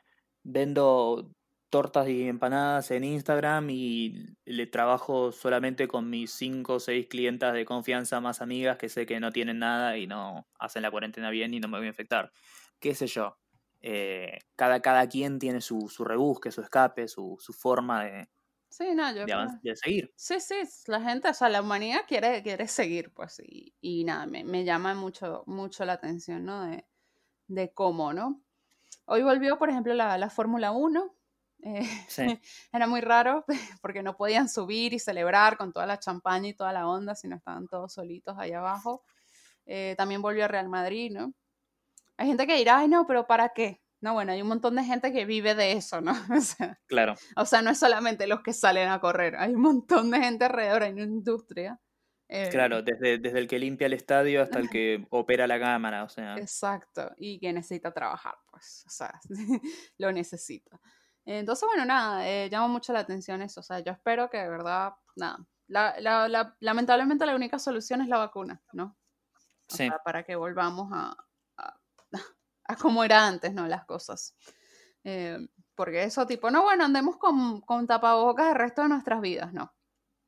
vendo 0.44 1.32
tortas 1.70 2.08
y 2.08 2.28
empanadas 2.28 2.90
en 2.92 3.04
Instagram 3.04 3.68
y 3.70 4.26
le 4.44 4.66
trabajo 4.68 5.32
solamente 5.32 5.88
con 5.88 6.08
mis 6.10 6.32
cinco 6.32 6.74
o 6.74 6.80
seis 6.80 7.08
clientas 7.08 7.54
de 7.54 7.64
confianza 7.64 8.20
más 8.20 8.40
amigas 8.42 8.78
que 8.78 8.88
sé 8.88 9.06
que 9.06 9.20
no 9.20 9.32
tienen 9.32 9.58
nada 9.60 9.98
y 9.98 10.06
no 10.06 10.48
hacen 10.58 10.82
la 10.82 10.90
cuarentena 10.92 11.30
bien 11.30 11.54
y 11.54 11.60
no 11.60 11.68
me 11.68 11.78
voy 11.78 11.86
a 11.86 11.90
infectar. 11.90 12.32
Qué 12.80 12.94
sé 12.94 13.06
yo. 13.08 13.38
eh, 13.80 14.38
cada, 14.56 14.80
cada 14.82 15.08
quien 15.08 15.38
tiene 15.38 15.60
su, 15.60 15.88
su 15.88 16.04
rebusque, 16.04 16.50
su 16.52 16.62
escape, 16.62 17.08
su, 17.08 17.36
su 17.40 17.52
forma 17.52 18.04
de, 18.04 18.28
sí, 18.68 18.94
no, 18.94 19.12
yo 19.14 19.28
de, 19.28 19.32
creo- 19.32 19.60
de 19.62 19.76
seguir. 19.76 20.10
Sí, 20.16 20.40
sí, 20.40 20.56
la 20.88 21.00
gente, 21.02 21.28
o 21.30 21.34
sea, 21.34 21.48
la 21.50 21.62
humanidad 21.62 22.02
quiere, 22.08 22.42
quiere 22.42 22.68
seguir, 22.68 23.12
pues, 23.14 23.40
y, 23.40 23.74
y 23.80 24.04
nada, 24.04 24.26
me, 24.26 24.44
me 24.44 24.64
llama 24.64 24.94
mucho, 24.94 25.44
mucho 25.46 25.84
la 25.86 25.94
atención, 25.94 26.44
¿no? 26.44 26.64
De, 26.66 26.86
de 27.48 27.72
cómo, 27.74 28.12
¿no? 28.14 28.42
Hoy 29.06 29.22
volvió, 29.24 29.58
por 29.58 29.70
ejemplo, 29.70 29.94
la, 29.94 30.18
la 30.18 30.30
Fórmula 30.30 30.72
1. 30.72 31.16
eh, 31.64 31.88
Sí, 32.06 32.24
era 32.72 32.86
muy 32.88 33.00
raro 33.02 33.44
porque 33.82 34.02
no 34.04 34.16
podían 34.16 34.48
subir 34.50 34.94
y 34.94 35.00
celebrar 35.00 35.56
con 35.58 35.72
toda 35.72 35.86
la 35.86 35.98
champaña 36.00 36.48
y 36.48 36.54
toda 36.54 36.72
la 36.74 36.88
onda, 36.88 37.14
sino 37.16 37.36
estaban 37.36 37.68
todos 37.68 37.94
solitos 37.94 38.36
ahí 38.38 38.52
abajo. 38.52 39.04
Eh, 39.66 39.94
también 39.98 40.22
volvió 40.22 40.46
a 40.46 40.48
Real 40.48 40.68
Madrid, 40.70 41.12
¿no? 41.12 41.34
Hay 42.18 42.28
gente 42.28 42.46
que 42.46 42.56
dirá, 42.56 42.78
ay, 42.80 42.88
no, 42.88 43.06
pero 43.06 43.26
¿para 43.26 43.50
qué? 43.50 43.82
No, 44.06 44.14
bueno, 44.14 44.30
hay 44.30 44.40
un 44.40 44.46
montón 44.46 44.76
de 44.76 44.84
gente 44.84 45.12
que 45.12 45.24
vive 45.24 45.56
de 45.56 45.72
eso, 45.72 46.00
¿no? 46.00 46.12
O 46.38 46.40
sea, 46.40 46.78
claro. 46.86 47.16
o 47.34 47.44
sea, 47.44 47.60
no 47.60 47.70
es 47.70 47.78
solamente 47.80 48.28
los 48.28 48.40
que 48.40 48.52
salen 48.52 48.88
a 48.88 49.00
correr, 49.00 49.34
hay 49.34 49.52
un 49.52 49.62
montón 49.62 50.12
de 50.12 50.20
gente 50.20 50.44
alrededor, 50.44 50.84
hay 50.84 50.92
una 50.92 51.02
industria. 51.02 51.80
eh, 52.28 52.48
Claro, 52.52 52.82
desde, 52.82 53.18
desde 53.18 53.40
el 53.40 53.48
que 53.48 53.58
limpia 53.58 53.86
el 53.88 53.94
estadio 53.94 54.42
hasta 54.42 54.60
el 54.60 54.70
que 54.78 55.04
opera 55.10 55.48
la 55.48 55.58
cámara, 55.58 56.04
o 56.04 56.08
sea. 56.08 56.36
Exacto, 56.38 57.10
y 57.16 57.40
que 57.40 57.52
necesita 57.52 57.90
trabajar, 57.92 58.36
pues, 58.48 58.84
o 58.86 58.90
sea, 58.90 59.20
lo 59.98 60.12
necesita. 60.12 60.78
Entonces, 61.24 61.66
bueno, 61.66 61.84
nada, 61.84 62.28
eh, 62.28 62.48
llama 62.48 62.68
mucho 62.68 62.92
la 62.92 63.00
atención 63.00 63.42
eso, 63.42 63.58
o 63.58 63.64
sea, 63.64 63.80
yo 63.80 63.90
espero 63.90 64.30
que 64.30 64.38
de 64.38 64.48
verdad, 64.48 64.92
nada, 65.16 65.38
la, 65.66 65.96
la- 65.98 66.28
la- 66.28 66.56
lamentablemente 66.60 67.26
la 67.26 67.34
única 67.34 67.58
solución 67.58 68.02
es 68.02 68.06
la 68.08 68.18
vacuna, 68.18 68.62
¿no? 68.72 68.96
O 69.34 69.74
Sí. 69.74 69.88
sea, 69.88 69.98
para 70.04 70.22
que 70.22 70.36
volvamos 70.36 70.92
a, 70.92 71.10
a, 71.10 71.25
a 72.68 72.76
como 72.76 73.04
era 73.04 73.26
antes, 73.26 73.52
¿no? 73.52 73.66
Las 73.66 73.84
cosas. 73.84 74.36
Eh, 75.04 75.38
porque 75.74 76.02
eso 76.02 76.26
tipo, 76.26 76.50
no, 76.50 76.62
bueno, 76.62 76.84
andemos 76.84 77.16
con, 77.16 77.60
con 77.60 77.86
tapabocas 77.86 78.48
el 78.48 78.54
resto 78.56 78.82
de 78.82 78.88
nuestras 78.88 79.20
vidas, 79.20 79.52
no. 79.52 79.72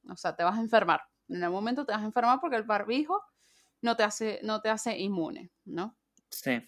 O 0.09 0.17
sea, 0.17 0.37
te 0.37 0.45
vas 0.45 0.59
a 0.59 0.61
enfermar. 0.61 1.03
En 1.29 1.43
algún 1.43 1.61
momento 1.61 1.85
te 1.85 1.93
vas 1.93 2.03
a 2.03 2.07
enfermar 2.07 2.39
porque 2.41 2.57
el 2.57 2.63
barbijo 2.63 3.23
no 3.83 3.97
te 3.97 4.03
hace, 4.03 4.41
no 4.43 4.61
te 4.61 4.69
hace 4.69 4.97
inmune, 4.99 5.51
¿no? 5.65 5.97
Sí. 6.31 6.63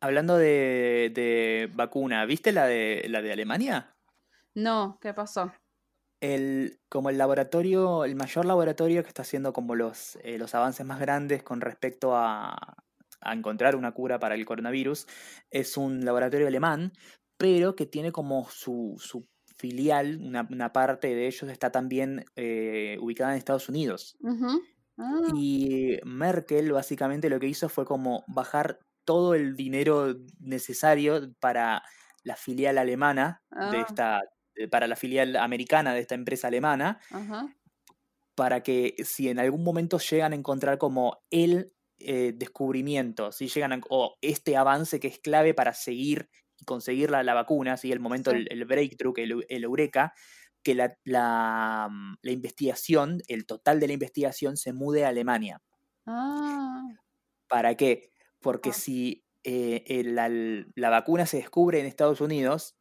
Hablando 0.00 0.36
de, 0.36 1.10
de 1.14 1.70
vacuna, 1.74 2.24
¿viste 2.24 2.52
la 2.52 2.66
de 2.66 3.06
la 3.08 3.20
de 3.20 3.32
Alemania? 3.32 3.94
No, 4.54 4.98
¿qué 5.00 5.12
pasó? 5.12 5.52
El, 6.20 6.80
como 6.88 7.10
el 7.10 7.18
laboratorio, 7.18 8.04
el 8.04 8.14
mayor 8.14 8.44
laboratorio 8.44 9.02
que 9.02 9.08
está 9.08 9.22
haciendo 9.22 9.52
como 9.52 9.74
los, 9.74 10.16
eh, 10.22 10.38
los 10.38 10.54
avances 10.54 10.84
más 10.84 11.00
grandes 11.00 11.42
con 11.42 11.60
respecto 11.60 12.14
a, 12.14 12.84
a 13.20 13.32
encontrar 13.34 13.76
una 13.76 13.92
cura 13.92 14.18
para 14.18 14.34
el 14.34 14.44
coronavirus, 14.46 15.06
es 15.50 15.76
un 15.76 16.04
laboratorio 16.04 16.46
alemán, 16.48 16.92
pero 17.36 17.76
que 17.76 17.86
tiene 17.86 18.12
como 18.12 18.48
su, 18.50 18.96
su 18.98 19.28
filial, 19.56 20.18
una, 20.22 20.46
una 20.50 20.72
parte 20.72 21.14
de 21.14 21.26
ellos 21.26 21.50
está 21.50 21.70
también 21.72 22.24
eh, 22.36 22.96
ubicada 23.00 23.32
en 23.32 23.38
Estados 23.38 23.68
Unidos. 23.68 24.18
Ah, 24.98 25.30
Y 25.32 25.98
Merkel 26.04 26.72
básicamente 26.72 27.30
lo 27.30 27.40
que 27.40 27.46
hizo 27.48 27.68
fue 27.68 27.84
como 27.86 28.24
bajar 28.28 28.80
todo 29.04 29.34
el 29.34 29.56
dinero 29.56 30.14
necesario 30.38 31.32
para 31.40 31.82
la 32.24 32.36
filial 32.36 32.78
alemana 32.78 33.42
de 33.56 33.80
Ah. 33.80 33.82
esta, 33.82 34.20
eh, 34.56 34.68
para 34.68 34.86
la 34.86 34.96
filial 34.96 35.36
americana 35.36 35.94
de 35.94 36.00
esta 36.00 36.14
empresa 36.14 36.48
alemana, 36.48 37.00
para 38.34 38.62
que 38.62 38.94
si 39.04 39.28
en 39.28 39.38
algún 39.38 39.64
momento 39.64 39.98
llegan 39.98 40.32
a 40.32 40.36
encontrar 40.36 40.78
como 40.78 41.18
el 41.30 41.72
eh, 42.00 42.32
descubrimiento, 42.36 43.32
si 43.32 43.48
llegan 43.48 43.72
a, 43.72 43.80
o 43.90 44.16
este 44.22 44.56
avance 44.56 45.00
que 45.00 45.08
es 45.08 45.18
clave 45.18 45.54
para 45.54 45.74
seguir 45.74 46.28
y 46.58 46.64
conseguir 46.64 47.10
la, 47.10 47.22
la 47.22 47.34
vacuna, 47.34 47.76
si 47.76 47.92
el 47.92 48.00
momento, 48.00 48.30
Sí. 48.30 48.38
el, 48.38 48.48
el 48.50 48.64
breakthrough, 48.66 49.18
el, 49.18 49.32
eu- 49.32 49.46
el 49.48 49.64
eureka, 49.64 50.12
que 50.62 50.74
la, 50.74 50.96
la, 51.04 51.88
mm, 51.90 52.16
la 52.22 52.32
investigación, 52.32 53.22
el 53.28 53.46
total 53.46 53.80
de 53.80 53.86
la 53.88 53.94
investigación 53.94 54.56
se 54.56 54.72
mude 54.74 55.04
a 55.04 55.08
Alemania. 55.08 55.62
Ah, 56.06 56.82
¿Para 57.48 57.74
qué? 57.76 58.12
Porque 58.40 58.70
Ah. 58.70 58.74
si 58.74 59.24
eh, 59.44 59.84
el- 59.86 60.14
la, 60.16 60.28
la 60.28 60.90
vacuna 60.90 61.24
se 61.26 61.38
descubre 61.38 61.80
en 61.80 61.86
Estados 61.86 62.20
Unidos, 62.20 62.76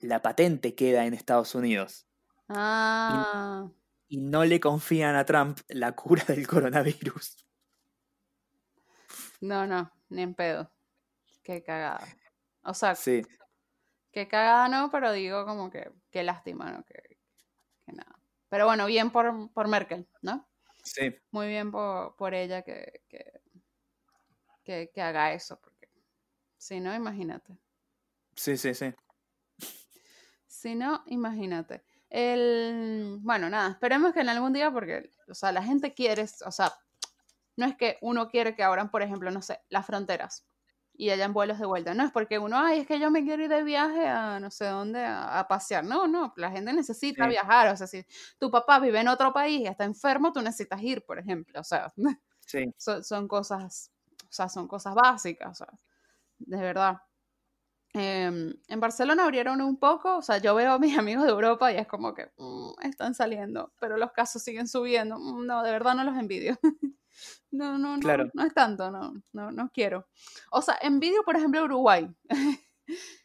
la 0.00 0.20
patente 0.22 0.74
queda 0.74 1.06
en 1.06 1.14
Estados 1.14 1.54
Unidos. 1.54 2.06
ah, 2.48 3.70
Y 4.08 4.18
no 4.20 4.44
le 4.44 4.58
confían 4.60 5.14
a 5.16 5.24
Trump 5.24 5.58
la 5.68 5.92
cura 5.96 6.24
del 6.26 6.46
coronavirus. 6.48 7.45
No, 9.40 9.66
no, 9.66 9.92
ni 10.08 10.22
en 10.22 10.34
pedo. 10.34 10.72
Qué 11.42 11.62
cagada. 11.62 12.06
O 12.62 12.74
sea, 12.74 12.94
Sí, 12.94 13.22
qué 14.12 14.26
cagada 14.28 14.68
no, 14.68 14.90
pero 14.90 15.12
digo 15.12 15.44
como 15.46 15.70
que 15.70 15.92
qué 16.10 16.22
lástima, 16.22 16.70
¿no? 16.72 16.84
Que, 16.84 17.18
que 17.86 17.92
nada. 17.92 18.20
Pero 18.48 18.66
bueno, 18.66 18.86
bien 18.86 19.10
por, 19.10 19.52
por 19.52 19.68
Merkel, 19.68 20.08
¿no? 20.22 20.48
sí, 20.84 21.16
Muy 21.32 21.48
bien 21.48 21.70
por, 21.72 22.16
por 22.16 22.34
ella 22.34 22.62
que, 22.62 23.02
que, 23.08 23.40
que, 24.64 24.90
que 24.92 25.00
haga 25.02 25.32
eso, 25.32 25.58
porque 25.60 25.88
si 26.58 26.80
no, 26.80 26.94
imagínate. 26.94 27.58
sí, 28.36 28.56
sí, 28.56 28.74
sí. 28.74 28.94
Si 30.46 30.74
no, 30.74 31.02
imagínate. 31.06 31.84
El, 32.08 33.18
bueno, 33.20 33.50
nada, 33.50 33.70
esperemos 33.70 34.12
que 34.12 34.20
en 34.20 34.28
algún 34.28 34.52
día, 34.52 34.70
porque, 34.70 35.10
o 35.28 35.34
sea, 35.34 35.52
la 35.52 35.62
gente 35.62 35.92
quiere, 35.94 36.24
o 36.44 36.52
sea, 36.52 36.72
no 37.56 37.66
es 37.66 37.76
que 37.76 37.98
uno 38.02 38.28
quiere 38.28 38.54
que 38.54 38.62
abran, 38.62 38.90
por 38.90 39.02
ejemplo, 39.02 39.30
no 39.30 39.42
sé, 39.42 39.60
las 39.68 39.86
fronteras 39.86 40.46
y 40.98 41.10
hayan 41.10 41.32
vuelos 41.34 41.58
de 41.58 41.66
vuelta. 41.66 41.94
No 41.94 42.04
es 42.04 42.10
porque 42.12 42.38
uno, 42.38 42.58
ay, 42.58 42.80
es 42.80 42.86
que 42.86 42.98
yo 42.98 43.10
me 43.10 43.22
quiero 43.24 43.42
ir 43.44 43.50
de 43.50 43.62
viaje 43.64 44.06
a 44.08 44.40
no 44.40 44.50
sé 44.50 44.64
dónde 44.66 45.04
a, 45.04 45.38
a 45.40 45.46
pasear. 45.48 45.84
No, 45.84 46.06
no, 46.08 46.32
la 46.36 46.50
gente 46.50 46.72
necesita 46.72 47.26
Sí. 47.26 47.28
viajar. 47.28 47.68
O 47.72 47.76
sea, 47.76 47.86
si 47.86 48.04
tu 48.38 48.50
papá 48.50 48.78
vive 48.80 49.00
en 49.00 49.08
otro 49.08 49.32
país 49.32 49.60
y 49.60 49.66
está 49.66 49.84
enfermo, 49.84 50.32
tú 50.32 50.40
necesitas 50.42 50.80
ir, 50.82 51.04
por 51.04 51.18
ejemplo. 51.18 51.60
O 51.60 51.64
sea, 51.64 51.92
Sí, 52.46 52.74
son, 52.78 53.04
son 53.04 53.28
cosas, 53.28 53.92
o 54.24 54.32
sea, 54.32 54.48
son 54.48 54.68
cosas 54.68 54.94
básicas, 54.94 55.50
o 55.50 55.64
sea, 55.64 55.68
de 56.38 56.58
verdad. 56.58 56.98
Em, 57.94 58.54
en 58.68 58.80
Barcelona 58.80 59.24
abrieron 59.24 59.60
un 59.62 59.78
poco, 59.78 60.18
o 60.18 60.22
sea, 60.22 60.38
yo 60.38 60.54
veo 60.54 60.72
a 60.74 60.78
mis 60.78 60.96
amigos 60.98 61.24
de 61.24 61.30
Europa 61.30 61.72
y 61.72 61.76
es 61.78 61.86
como 61.88 62.14
que 62.14 62.30
mm, 62.36 62.72
están 62.82 63.14
saliendo, 63.14 63.72
pero 63.80 63.96
los 63.96 64.12
casos 64.12 64.42
siguen 64.42 64.68
subiendo. 64.68 65.18
Mm, 65.18 65.46
no, 65.46 65.62
de 65.62 65.70
verdad 65.72 65.94
no 65.94 66.04
los 66.04 66.16
envidio. 66.18 66.58
no, 67.50 67.78
no, 67.78 67.96
no, 67.96 68.02
Claro. 68.02 68.30
no 68.34 68.44
es 68.44 68.54
tanto, 68.54 68.90
no, 68.90 69.14
no, 69.32 69.52
no 69.52 69.70
quiero. 69.72 70.08
O 70.50 70.62
sea, 70.62 70.78
envidio, 70.82 71.22
por 71.24 71.36
ejemplo, 71.36 71.64
Uruguay. 71.64 72.08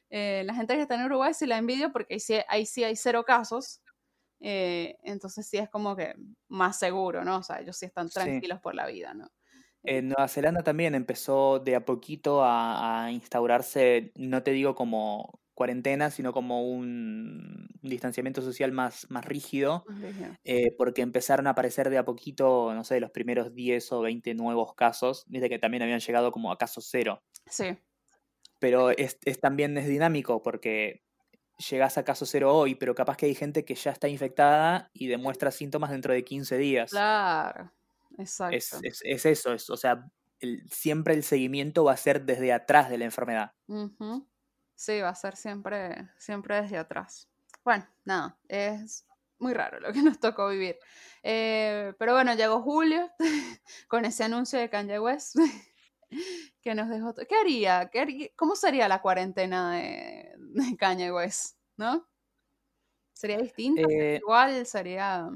Eh, 0.10 0.44
la 0.46 0.54
gente 0.56 0.76
que 0.76 0.82
está 0.82 0.96
en 0.96 1.06
Uruguay 1.06 1.34
sí 1.34 1.46
la 1.48 1.58
envidio 1.58 1.92
porque 1.94 2.16
ahí 2.16 2.20
sí, 2.20 2.36
ahí 2.50 2.66
sí 2.66 2.84
hay 2.84 2.96
cero 2.98 3.24
casos. 3.26 3.82
eh, 4.42 4.98
entonces 5.04 5.48
sí 5.50 5.58
es 5.58 5.70
como 5.70 5.96
que 5.96 6.16
más 6.50 6.80
seguro, 6.80 7.24
¿no? 7.26 7.38
O 7.40 7.44
sea, 7.44 7.62
ellos 7.62 7.78
sí 7.78 7.86
están 7.88 8.10
Sí. 8.10 8.12
tranquilos 8.12 8.60
por 8.62 8.76
la 8.76 8.88
vida, 8.88 9.14
¿no? 9.14 9.30
En 9.84 10.10
Nueva 10.10 10.28
Zelanda 10.28 10.64
también 10.64 10.94
empezó 10.96 11.60
de 11.60 11.76
a 11.76 11.86
poquito 11.86 12.44
a, 12.44 13.06
a 13.06 13.12
instaurarse, 13.12 14.12
no 14.16 14.44
te 14.44 14.52
digo 14.52 14.76
como 14.76 15.41
cuarentena, 15.62 16.12
sino 16.12 16.34
como 16.34 16.64
un, 16.70 17.68
un 17.84 17.90
distanciamiento 17.90 18.42
social 18.42 18.72
más, 18.72 19.08
más 19.10 19.26
rígido, 19.26 19.86
eh, 20.44 20.72
porque 20.78 21.02
empezaron 21.04 21.48
a 21.48 21.52
aparecer 21.52 21.90
de 21.90 21.98
a 22.00 22.06
poquito, 22.06 22.74
no 22.76 22.84
sé, 22.84 23.00
los 23.00 23.12
primeros 23.12 23.54
10 23.56 23.92
o 23.92 24.02
20 24.02 24.34
nuevos 24.36 24.76
casos, 24.76 25.24
desde 25.28 25.50
que 25.50 25.60
también 25.60 25.84
habían 25.84 26.00
llegado 26.02 26.32
como 26.32 26.52
a 26.52 26.58
caso 26.58 26.82
cero. 26.82 27.24
Sí, 27.50 27.78
Pero 28.60 28.92
es, 28.92 29.18
es 29.26 29.40
también 29.40 29.78
es 29.78 29.88
dinámico 29.88 30.42
porque 30.44 31.04
llegás 31.70 31.98
a 31.98 32.04
caso 32.06 32.26
cero 32.26 32.56
hoy, 32.56 32.76
pero 32.76 32.96
capaz 32.96 33.18
que 33.18 33.28
hay 33.28 33.36
gente 33.36 33.66
que 33.66 33.76
ya 33.76 33.92
está 33.92 34.10
infectada 34.10 34.90
y 34.94 35.08
demuestra 35.08 35.52
síntomas 35.52 35.92
dentro 35.92 36.14
de 36.14 36.24
15 36.26 36.58
días. 36.58 36.92
claro, 36.92 37.72
exacto. 38.18 38.58
Es, 38.58 38.80
es, 38.84 39.00
es 39.04 39.26
eso, 39.26 39.54
es, 39.54 39.70
o 39.70 39.78
sea, 39.78 40.12
el- 40.40 40.64
siempre 40.70 41.14
el 41.14 41.24
seguimiento 41.24 41.84
va 41.86 41.94
a 41.94 41.98
ser 41.98 42.26
desde 42.26 42.52
atrás 42.54 42.90
de 42.90 42.98
la 42.98 43.06
enfermedad. 43.06 43.52
Ujú. 43.68 44.30
Sí, 44.82 45.00
va 45.00 45.10
a 45.10 45.16
ser 45.16 45.36
siempre, 45.36 46.10
siempre 46.18 46.60
desde 46.60 46.76
atrás. 46.80 47.30
Bueno, 47.64 47.88
nada, 48.04 48.40
es 48.48 49.06
muy 49.38 49.54
raro 49.54 49.80
lo 49.80 49.94
que 49.94 50.02
nos 50.02 50.20
tocó 50.20 50.50
vivir. 50.50 50.76
Eh, 51.22 51.94
pero 52.00 52.14
bueno, 52.14 52.34
llegó 52.34 52.64
julio 52.64 53.12
con 53.88 54.06
ese 54.06 54.24
anuncio 54.24 54.58
de 54.58 54.72
Kanye 54.72 55.00
West 55.00 55.36
que 56.64 56.74
nos 56.74 56.90
dejó... 56.90 57.14
¿Qué 57.14 57.36
haría? 57.36 57.92
¿Qué 57.92 58.00
haría? 58.00 58.30
¿Cómo 58.36 58.56
sería 58.56 58.88
la 58.88 59.04
cuarentena 59.04 59.74
de, 59.74 60.34
de 60.40 60.76
Kanye 60.78 61.12
West? 61.12 61.60
¿No? 61.78 62.10
¿Sería 63.14 63.38
distinta? 63.38 63.84
¿Sería 63.84 64.16
Eh, 64.16 64.16
igual? 64.16 64.66
¿Sería...? 64.66 65.30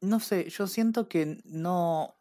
no 0.00 0.18
sé, 0.18 0.48
yo 0.48 0.66
siento 0.66 1.10
que 1.10 1.42
no, 1.44 2.16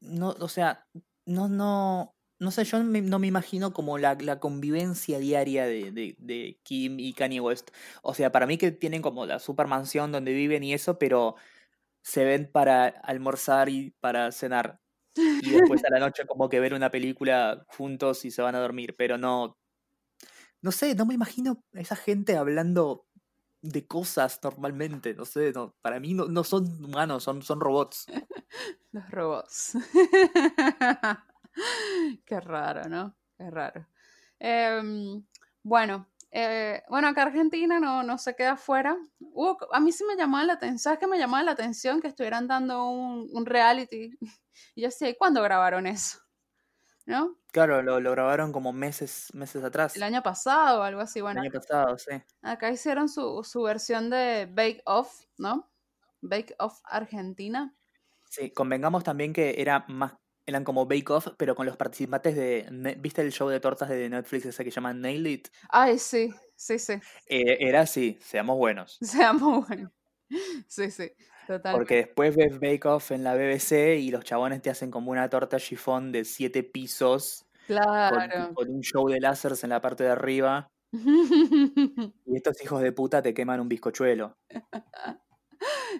no, 0.00 0.28
o 0.38 0.48
sea, 0.48 0.86
no, 1.26 1.48
no, 1.48 2.14
no 2.42 2.50
sé, 2.50 2.64
yo 2.64 2.82
me- 2.84 3.00
no 3.02 3.18
me 3.18 3.26
imagino 3.28 3.72
como 3.72 3.98
la, 3.98 4.14
la 4.16 4.40
convivencia 4.40 5.18
diaria 5.18 5.66
de, 5.66 5.92
de, 5.92 6.16
de 6.18 6.58
Kim 6.64 6.98
y 7.00 7.14
Kanye 7.14 7.40
West. 7.40 7.70
O 8.02 8.14
sea, 8.14 8.32
para 8.32 8.46
mí 8.46 8.58
que 8.58 8.72
tienen 8.72 9.02
como 9.02 9.26
la 9.26 9.38
super 9.38 9.66
mansión 9.68 10.12
donde 10.12 10.32
viven 10.34 10.64
y 10.64 10.74
eso, 10.74 10.98
pero 10.98 11.36
se 12.02 12.24
ven 12.24 12.50
para 12.52 12.86
almorzar 12.88 13.68
y 13.70 13.92
para 14.00 14.32
cenar. 14.32 14.80
Y 15.40 15.52
después 15.52 15.82
a 15.84 15.90
la 15.90 16.00
noche 16.00 16.26
como 16.26 16.48
que 16.50 16.60
ver 16.60 16.74
una 16.74 16.90
película 16.90 17.64
juntos 17.68 18.24
y 18.26 18.30
se 18.32 18.42
van 18.42 18.54
a 18.56 18.60
dormir, 18.60 18.96
pero 18.96 19.18
no, 19.18 19.58
no 20.60 20.72
sé, 20.72 20.94
no 20.94 21.06
me 21.06 21.14
imagino 21.14 21.62
a 21.74 21.80
esa 21.80 21.96
gente 21.96 22.36
hablando 22.36 23.06
de 23.62 23.86
cosas 23.86 24.40
normalmente, 24.42 25.14
no 25.14 25.24
sé, 25.24 25.52
no, 25.52 25.74
para 25.82 26.00
mí 26.00 26.14
no, 26.14 26.26
no 26.26 26.44
son 26.44 26.84
humanos, 26.84 27.24
son, 27.24 27.42
son 27.42 27.60
robots. 27.60 28.06
Los 28.92 29.10
robots. 29.10 29.74
Qué 32.26 32.40
raro, 32.40 32.88
¿no? 32.88 33.16
Qué 33.36 33.50
raro. 33.50 33.86
Em, 34.38 35.24
bueno, 35.62 36.08
eh, 36.30 36.82
bueno, 36.88 37.08
acá 37.08 37.22
Argentina 37.22 37.78
no, 37.80 38.02
no 38.02 38.18
se 38.18 38.34
queda 38.34 38.56
fuera. 38.56 38.96
Hubo 39.20 39.56
co- 39.58 39.74
a 39.74 39.80
mí 39.80 39.92
sí 39.92 40.04
me 40.04 40.16
llamaba 40.16 40.44
la 40.44 40.54
atención, 40.54 40.78
¿sabes 40.78 40.98
qué 40.98 41.06
me 41.06 41.18
llamaba 41.18 41.42
la 41.44 41.52
atención? 41.52 42.00
Que 42.00 42.08
estuvieran 42.08 42.48
dando 42.48 42.86
un, 42.88 43.28
un 43.32 43.46
reality. 43.46 44.18
Y 44.74 44.82
yo 44.82 44.88
decía, 44.88 45.08
¿y 45.08 45.16
cuándo 45.16 45.42
grabaron 45.42 45.86
eso? 45.86 46.18
¿No? 47.06 47.38
Claro, 47.52 47.82
lo, 47.82 48.00
lo 48.00 48.10
grabaron 48.12 48.52
como 48.52 48.72
meses, 48.72 49.28
meses 49.34 49.62
atrás, 49.64 49.94
El 49.94 50.02
año 50.02 50.22
pasado 50.22 50.80
o 50.80 50.82
algo 50.82 51.00
así. 51.00 51.20
el 51.30 51.36
Bueno, 51.36 51.40
año 51.40 51.50
pasado, 51.50 51.98
sí. 51.98 52.12
acá 52.42 52.70
hicieron 52.70 53.08
su, 53.08 53.44
su 53.44 53.62
versión 53.62 54.10
de 54.10 54.46
Bake 54.50 54.82
Off, 54.86 55.24
¿no? 55.38 55.70
Bake 56.22 56.54
Off 56.58 56.80
Argentina. 56.84 57.74
Sí, 58.28 58.50
convengamos 58.52 59.04
también 59.04 59.32
que 59.32 59.60
era 59.60 59.84
más, 59.88 60.14
eran 60.46 60.64
como 60.64 60.86
Bake 60.86 61.10
Off, 61.10 61.28
pero 61.36 61.54
con 61.54 61.66
los 61.66 61.76
participantes 61.76 62.34
de, 62.36 62.96
¿viste 62.98 63.22
el 63.22 63.32
show 63.32 63.48
de 63.48 63.60
tortas 63.60 63.88
de 63.88 64.08
Netflix 64.08 64.46
ese 64.46 64.64
que 64.64 64.70
se 64.70 64.76
llama 64.76 64.92
Nail 64.94 65.26
It? 65.26 65.48
Ay, 65.68 65.98
sí, 65.98 66.32
sí, 66.56 66.78
sí. 66.78 66.94
Eh, 67.28 67.58
era 67.60 67.82
así, 67.82 68.18
seamos 68.20 68.56
buenos. 68.56 68.98
Seamos 69.02 69.66
buenos. 69.68 69.92
Sí, 70.66 70.90
sí, 70.90 71.12
totalmente. 71.46 71.72
Porque 71.72 71.96
después 71.96 72.34
ves 72.36 72.58
Bake 72.58 72.86
Off 72.86 73.10
en 73.12 73.22
la 73.22 73.34
BBC 73.34 73.98
y 73.98 74.10
los 74.10 74.24
chabones 74.24 74.62
te 74.62 74.70
hacen 74.70 74.90
como 74.90 75.10
una 75.10 75.28
torta 75.28 75.58
chifón 75.58 76.10
de 76.10 76.24
siete 76.24 76.62
pisos 76.62 77.44
con, 77.66 77.76
Claro. 77.76 78.54
con 78.54 78.70
un 78.70 78.80
show 78.80 79.08
de 79.08 79.20
láseres 79.20 79.62
en 79.62 79.70
la 79.70 79.80
parte 79.80 80.04
de 80.04 80.10
arriba 80.10 80.68
y 82.26 82.36
estos 82.36 82.62
hijos 82.62 82.82
de 82.82 82.92
puta 82.92 83.22
te 83.22 83.34
queman 83.34 83.60
un 83.60 83.68
bizcochuelo. 83.68 84.34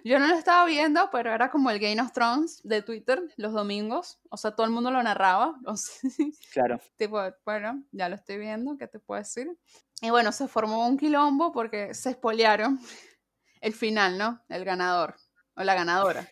Yo 0.03 0.19
no 0.19 0.27
lo 0.27 0.35
estaba 0.35 0.65
viendo, 0.65 1.09
pero 1.11 1.33
era 1.33 1.49
como 1.49 1.69
el 1.69 1.79
Game 1.79 2.01
of 2.01 2.11
Thrones 2.11 2.61
de 2.63 2.81
Twitter 2.81 3.21
los 3.37 3.53
domingos. 3.53 4.19
O 4.29 4.37
sea, 4.37 4.51
todo 4.55 4.65
el 4.65 4.71
mundo 4.71 4.91
lo 4.91 5.01
narraba. 5.03 5.55
O 5.65 5.75
sea, 5.77 6.09
Claro. 6.53 6.79
tipo, 6.95 7.19
bueno, 7.45 7.83
ya 7.91 8.09
lo 8.09 8.15
estoy 8.15 8.37
viendo, 8.37 8.77
¿qué 8.77 8.87
te 8.87 8.99
puedo 8.99 9.19
decir? 9.19 9.47
Y 10.01 10.09
bueno, 10.09 10.31
se 10.31 10.47
formó 10.47 10.87
un 10.87 10.97
quilombo 10.97 11.51
porque 11.51 11.93
se 11.93 12.11
espolearon 12.11 12.79
el 13.61 13.73
final, 13.73 14.17
¿no? 14.17 14.41
El 14.49 14.65
ganador 14.65 15.15
o 15.55 15.63
la 15.63 15.75
ganadora. 15.75 16.27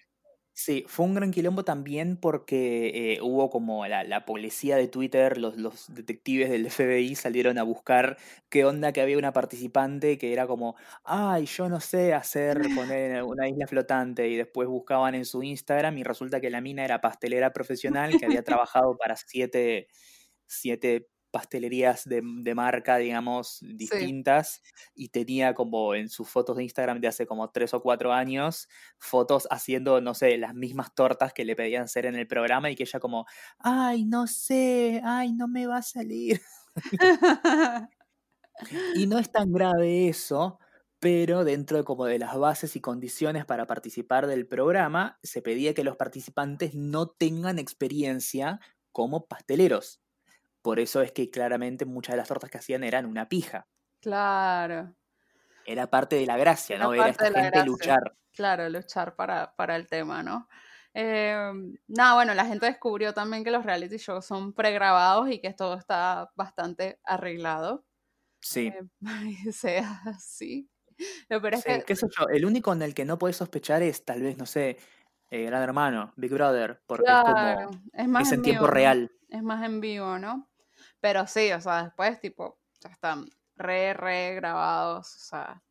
Sí, 0.54 0.84
fue 0.88 1.06
un 1.06 1.14
gran 1.16 1.32
quilombo 1.32 1.64
también 1.64 2.18
porque 2.18 3.14
eh, 3.14 3.22
hubo 3.22 3.50
como 3.50 3.88
la, 3.88 4.04
la 4.04 4.26
policía 4.26 4.76
de 4.76 4.88
Twitter, 4.90 5.38
los, 5.38 5.56
los 5.58 5.94
detectives 5.94 6.50
del 6.50 6.66
FBI 6.70 7.16
salieron 7.16 7.58
a 7.58 7.64
buscar 7.64 8.18
qué 8.50 8.66
onda 8.66 8.92
que 8.92 9.02
había 9.02 9.18
una 9.18 9.32
participante 9.32 10.18
que 10.18 10.34
era 10.34 10.48
como, 10.48 10.76
ay, 11.06 11.46
yo 11.46 11.70
no 11.70 11.80
sé 11.80 12.14
hacer 12.14 12.60
poner 12.76 13.24
una 13.24 13.48
isla 13.48 13.66
flotante 13.66 14.28
y 14.28 14.36
después 14.36 14.68
buscaban 14.68 15.16
en 15.16 15.26
su 15.26 15.42
Instagram 15.42 15.98
y 15.98 16.04
resulta 16.04 16.42
que 16.42 16.50
la 16.50 16.60
mina 16.62 16.84
era 16.84 17.00
pastelera 17.02 17.54
profesional 17.54 18.18
que 18.20 18.26
había 18.26 18.44
trabajado 18.44 18.98
para 18.98 19.16
siete, 19.16 19.88
siete 20.48 21.08
pastelerías 21.32 22.06
de, 22.06 22.22
de 22.24 22.56
marca, 22.56 22.98
digamos, 22.98 23.60
distintas 23.62 24.62
y 24.94 25.10
tenía 25.10 25.54
como 25.54 25.96
en 25.96 26.10
sus 26.10 26.30
fotos 26.30 26.58
de 26.58 26.64
Instagram 26.64 27.00
de 27.02 27.08
hace 27.08 27.26
como 27.26 27.50
tres 27.52 27.74
o 27.74 27.82
cuatro 27.82 28.14
años 28.14 28.68
fotos 29.00 29.48
haciendo, 29.50 30.02
no 30.02 30.14
sé, 30.14 30.38
las 30.38 30.54
mismas 30.54 30.94
tortas 30.94 31.34
que 31.34 31.46
le 31.46 31.56
pedían 31.56 31.84
hacer 31.84 32.06
en 32.06 32.16
el 32.16 32.28
programa 32.28 32.70
y 32.70 32.76
que 32.76 32.84
ella 32.84 33.00
como, 33.00 33.26
ay, 33.60 34.06
no 34.06 34.28
sé, 34.28 35.02
ay, 35.04 35.34
no 35.34 35.48
me 35.48 35.68
va 35.68 35.78
a 35.78 35.82
salir. 35.82 36.42
Y 38.94 39.08
no 39.08 39.18
es 39.20 39.32
tan 39.32 39.52
grave 39.52 40.08
eso, 40.08 40.60
pero 41.00 41.44
dentro 41.44 41.78
de 41.78 41.84
como 41.84 42.06
de 42.06 42.20
las 42.20 42.38
bases 42.38 42.76
y 42.76 42.82
condiciones 42.82 43.46
para 43.46 43.66
participar 43.68 44.28
del 44.28 44.48
programa, 44.48 45.20
se 45.24 45.42
pedía 45.42 45.74
que 45.74 45.84
los 45.84 45.98
participantes 45.98 46.76
no 46.76 47.08
tengan 47.10 47.60
experiencia 47.60 48.60
como 48.92 49.28
pasteleros. 49.28 50.02
Por 50.62 50.80
eso 50.80 51.02
es 51.02 51.12
que 51.12 51.30
claramente 51.30 51.86
muchas 51.86 52.14
de 52.14 52.18
las 52.18 52.28
tortas 52.28 52.50
que 52.52 52.58
hacían 52.60 52.84
eran 52.84 53.06
una 53.06 53.30
pija. 53.30 53.68
Claro, 54.00 54.96
Era 55.66 55.90
parte 55.90 56.16
de 56.18 56.26
la 56.28 56.38
gracia, 56.38 56.76
Era 56.76 56.88
¿no? 56.88 56.92
Ver 56.92 57.08
a 57.08 57.14
parte 57.14 57.26
esta 57.26 57.32
gente 57.32 57.62
gracia. 57.62 57.64
luchar. 57.64 58.16
claro, 58.34 58.70
luchar 58.70 59.16
para, 59.16 59.56
para 59.56 59.76
el 59.76 59.88
tema, 59.88 60.24
¿no? 60.24 60.48
Eh, 60.94 61.52
nada, 61.88 62.16
bueno, 62.16 62.34
la 62.34 62.46
gente 62.46 62.66
descubrió 62.66 63.14
también 63.14 63.44
que 63.44 63.52
los 63.52 63.66
reality 63.66 63.98
shows 63.98 64.26
son 64.26 64.54
pregrabados 64.54 65.30
y 65.30 65.40
que 65.42 65.54
todo 65.54 65.76
está 65.78 66.32
bastante 66.36 67.00
arreglado. 67.04 67.86
Sí. 68.42 68.68
Eh, 68.68 68.90
sea 69.54 70.02
así. 70.06 70.70
Lo 71.30 71.42
peor 71.42 71.56
es 71.56 71.62
Sí, 71.62 71.72
que 71.84 71.84
qué 71.86 71.96
yo, 71.96 72.28
el 72.30 72.46
único 72.46 72.74
en 72.74 72.82
el 72.82 72.94
que 72.94 73.06
no 73.06 73.18
puedes 73.18 73.38
sospechar 73.38 73.82
es 73.84 74.06
tal 74.06 74.22
vez, 74.22 74.38
no 74.38 74.46
sé, 74.46 74.78
eh, 75.30 75.44
Gran 75.46 75.64
Hermano, 75.64 76.14
Big 76.18 76.32
Brother, 76.34 76.82
porque 76.88 77.04
Claro, 77.06 77.62
es 77.62 77.62
como, 77.68 77.84
es 77.94 78.08
más 78.08 78.28
es 78.28 78.32
en 78.32 78.40
en 78.40 78.42
tiempo 78.42 78.68
real. 78.68 79.12
Es 79.30 79.44
más 79.44 79.64
en 79.66 79.82
vivo, 79.82 80.20
¿no? 80.20 80.51
Pero 81.02 81.28
sí, 81.28 81.52
o 81.52 81.60
sea, 81.60 81.84
después, 81.84 82.20
tipo, 82.22 82.60
ya 82.80 82.90
están 82.90 83.26
re, 83.56 83.94
re 83.94 84.36
grabados, 84.36 85.16
o 85.16 85.20
sea. 85.20 85.62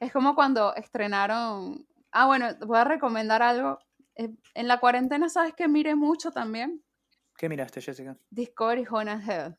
Es 0.00 0.12
como 0.12 0.34
cuando 0.34 0.74
estrenaron. 0.74 1.86
Ah, 2.10 2.26
bueno, 2.26 2.48
voy 2.66 2.78
a 2.78 2.84
recomendar 2.84 3.42
algo. 3.42 3.78
Eh, 4.16 4.30
En 4.54 4.66
la 4.66 4.80
cuarentena, 4.80 5.28
¿sabes 5.28 5.54
que 5.54 5.68
mire 5.68 5.94
mucho 5.94 6.32
también? 6.32 6.82
¿Qué 7.36 7.48
miraste, 7.48 7.80
Jessica? 7.80 8.16
Discovery 8.30 8.86
Home 8.90 9.22
Health. 9.24 9.56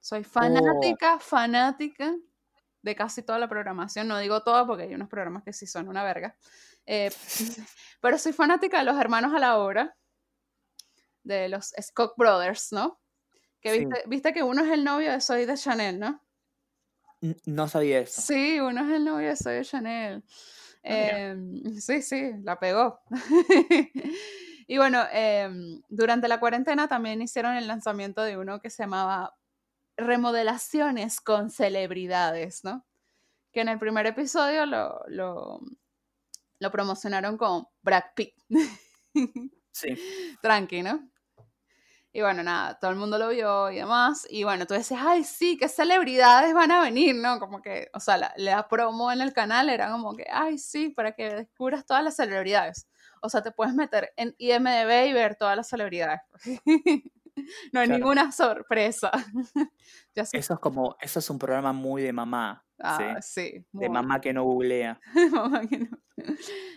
Soy 0.00 0.20
Oh, 0.20 0.24
fanática, 0.24 1.18
fanática 1.18 2.14
de 2.82 2.94
casi 2.94 3.22
toda 3.22 3.38
la 3.38 3.48
programación. 3.48 4.06
No 4.06 4.18
digo 4.18 4.42
toda 4.42 4.66
porque 4.66 4.84
hay 4.84 4.94
unos 4.94 5.08
programas 5.08 5.42
que 5.42 5.52
sí 5.52 5.66
son 5.66 5.88
una 5.88 6.04
verga. 6.04 6.36
Eh, 6.84 7.10
pero 8.00 8.18
soy 8.18 8.32
fanática 8.32 8.78
de 8.78 8.84
los 8.84 8.98
hermanos 9.00 9.32
a 9.34 9.38
la 9.38 9.58
obra, 9.58 9.96
de 11.24 11.48
los 11.48 11.72
Scott 11.80 12.14
Brothers, 12.16 12.72
¿no? 12.72 13.00
Que 13.66 13.72
sí, 13.72 13.78
viste, 13.84 14.02
viste 14.06 14.32
que 14.32 14.42
uno 14.44 14.62
es 14.62 14.70
el 14.70 14.84
novio 14.84 15.10
de 15.10 15.20
Soy 15.20 15.44
de 15.44 15.56
Chanel, 15.56 15.98
¿no? 15.98 16.20
No 17.46 17.66
sabía 17.66 17.98
eso. 17.98 18.20
Sí, 18.20 18.60
uno 18.60 18.82
es 18.86 18.94
el 18.94 19.04
novio 19.04 19.28
de 19.28 19.36
Zoe 19.36 19.64
Chanel. 19.64 20.22
Ah. 20.84 20.88
Em, 20.88 21.80
sí, 21.80 22.00
sí, 22.00 22.30
la 22.42 22.58
pegó. 22.58 23.00
Y 24.68 24.78
bueno, 24.78 25.04
em, 25.12 25.80
durante 25.88 26.26
la 26.26 26.40
cuarentena 26.40 26.88
también 26.88 27.22
hicieron 27.22 27.54
el 27.54 27.68
lanzamiento 27.68 28.22
de 28.22 28.36
uno 28.36 28.58
que 28.58 28.68
se 28.68 28.82
llamaba 28.82 29.36
Remodelaciones 29.96 31.20
con 31.20 31.50
celebridades, 31.50 32.64
¿no? 32.64 32.84
Que 33.52 33.60
en 33.60 33.68
el 33.68 33.78
primer 33.78 34.06
episodio 34.06 34.66
lo, 34.66 35.04
lo, 35.06 35.60
lo 36.58 36.70
promocionaron 36.72 37.36
con 37.36 37.68
Brad 37.82 38.04
Pitt. 38.14 38.34
Sí. 39.70 39.94
Tranqui, 40.40 40.82
¿no? 40.82 41.06
Y 42.16 42.22
bueno, 42.22 42.42
nada, 42.42 42.78
todo 42.78 42.90
el 42.92 42.96
mundo 42.96 43.18
lo 43.18 43.28
vio 43.28 43.70
y 43.70 43.76
demás. 43.76 44.26
Y 44.30 44.42
bueno, 44.44 44.64
tú 44.66 44.72
dices, 44.72 44.96
ay, 44.98 45.22
sí, 45.22 45.58
qué 45.58 45.68
celebridades 45.68 46.54
van 46.54 46.70
a 46.70 46.80
venir, 46.80 47.14
¿no? 47.14 47.38
Como 47.38 47.60
que, 47.60 47.90
o 47.92 48.00
sea, 48.00 48.16
la, 48.16 48.32
la 48.38 48.66
promo 48.68 49.12
en 49.12 49.20
el 49.20 49.34
canal 49.34 49.68
era 49.68 49.90
como 49.90 50.16
que, 50.16 50.24
ay, 50.32 50.56
sí, 50.56 50.88
para 50.88 51.12
que 51.12 51.28
descubras 51.28 51.84
todas 51.84 52.02
las 52.02 52.16
celebridades. 52.16 52.88
O 53.20 53.28
sea, 53.28 53.42
te 53.42 53.50
puedes 53.50 53.74
meter 53.74 54.14
en 54.16 54.34
IMDB 54.38 55.08
y 55.08 55.12
ver 55.12 55.36
todas 55.36 55.58
las 55.58 55.68
celebridades. 55.68 56.22
no 57.70 57.80
hay 57.80 57.86
Claro. 57.86 57.98
ninguna 57.98 58.32
sorpresa. 58.32 59.10
Eso 60.14 60.54
es 60.54 60.58
como, 60.58 60.96
eso 61.02 61.18
es 61.18 61.28
un 61.28 61.38
programa 61.38 61.74
muy 61.74 62.00
de 62.00 62.14
mamá. 62.14 62.64
Ah, 62.80 63.20
¿sí? 63.20 63.50
sí. 63.52 63.66
De 63.72 63.90
mamá 63.90 64.22
que 64.22 64.32
no 64.32 64.44
googlea. 64.44 64.98
Mamá 65.32 65.66
que 65.66 65.80
no. 65.80 65.98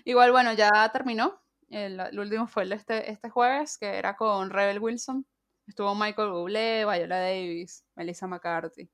Igual, 0.03 0.31
bueno, 0.33 0.51
ya 0.51 0.89
terminó. 0.91 1.39
El, 1.69 1.99
el 1.99 2.19
último 2.19 2.47
fue 2.47 2.63
el 2.63 2.73
este, 2.73 3.11
este 3.11 3.29
jueves, 3.29 3.77
que 3.77 3.87
era 3.97 4.15
con 4.15 4.49
Rebel 4.49 4.79
Wilson. 4.79 5.25
Estuvo 5.67 5.93
Michael 5.93 6.31
Bublé, 6.31 6.85
Viola 6.85 7.19
Davis, 7.19 7.85
Melissa 7.95 8.25
McCarthy. 8.27 8.89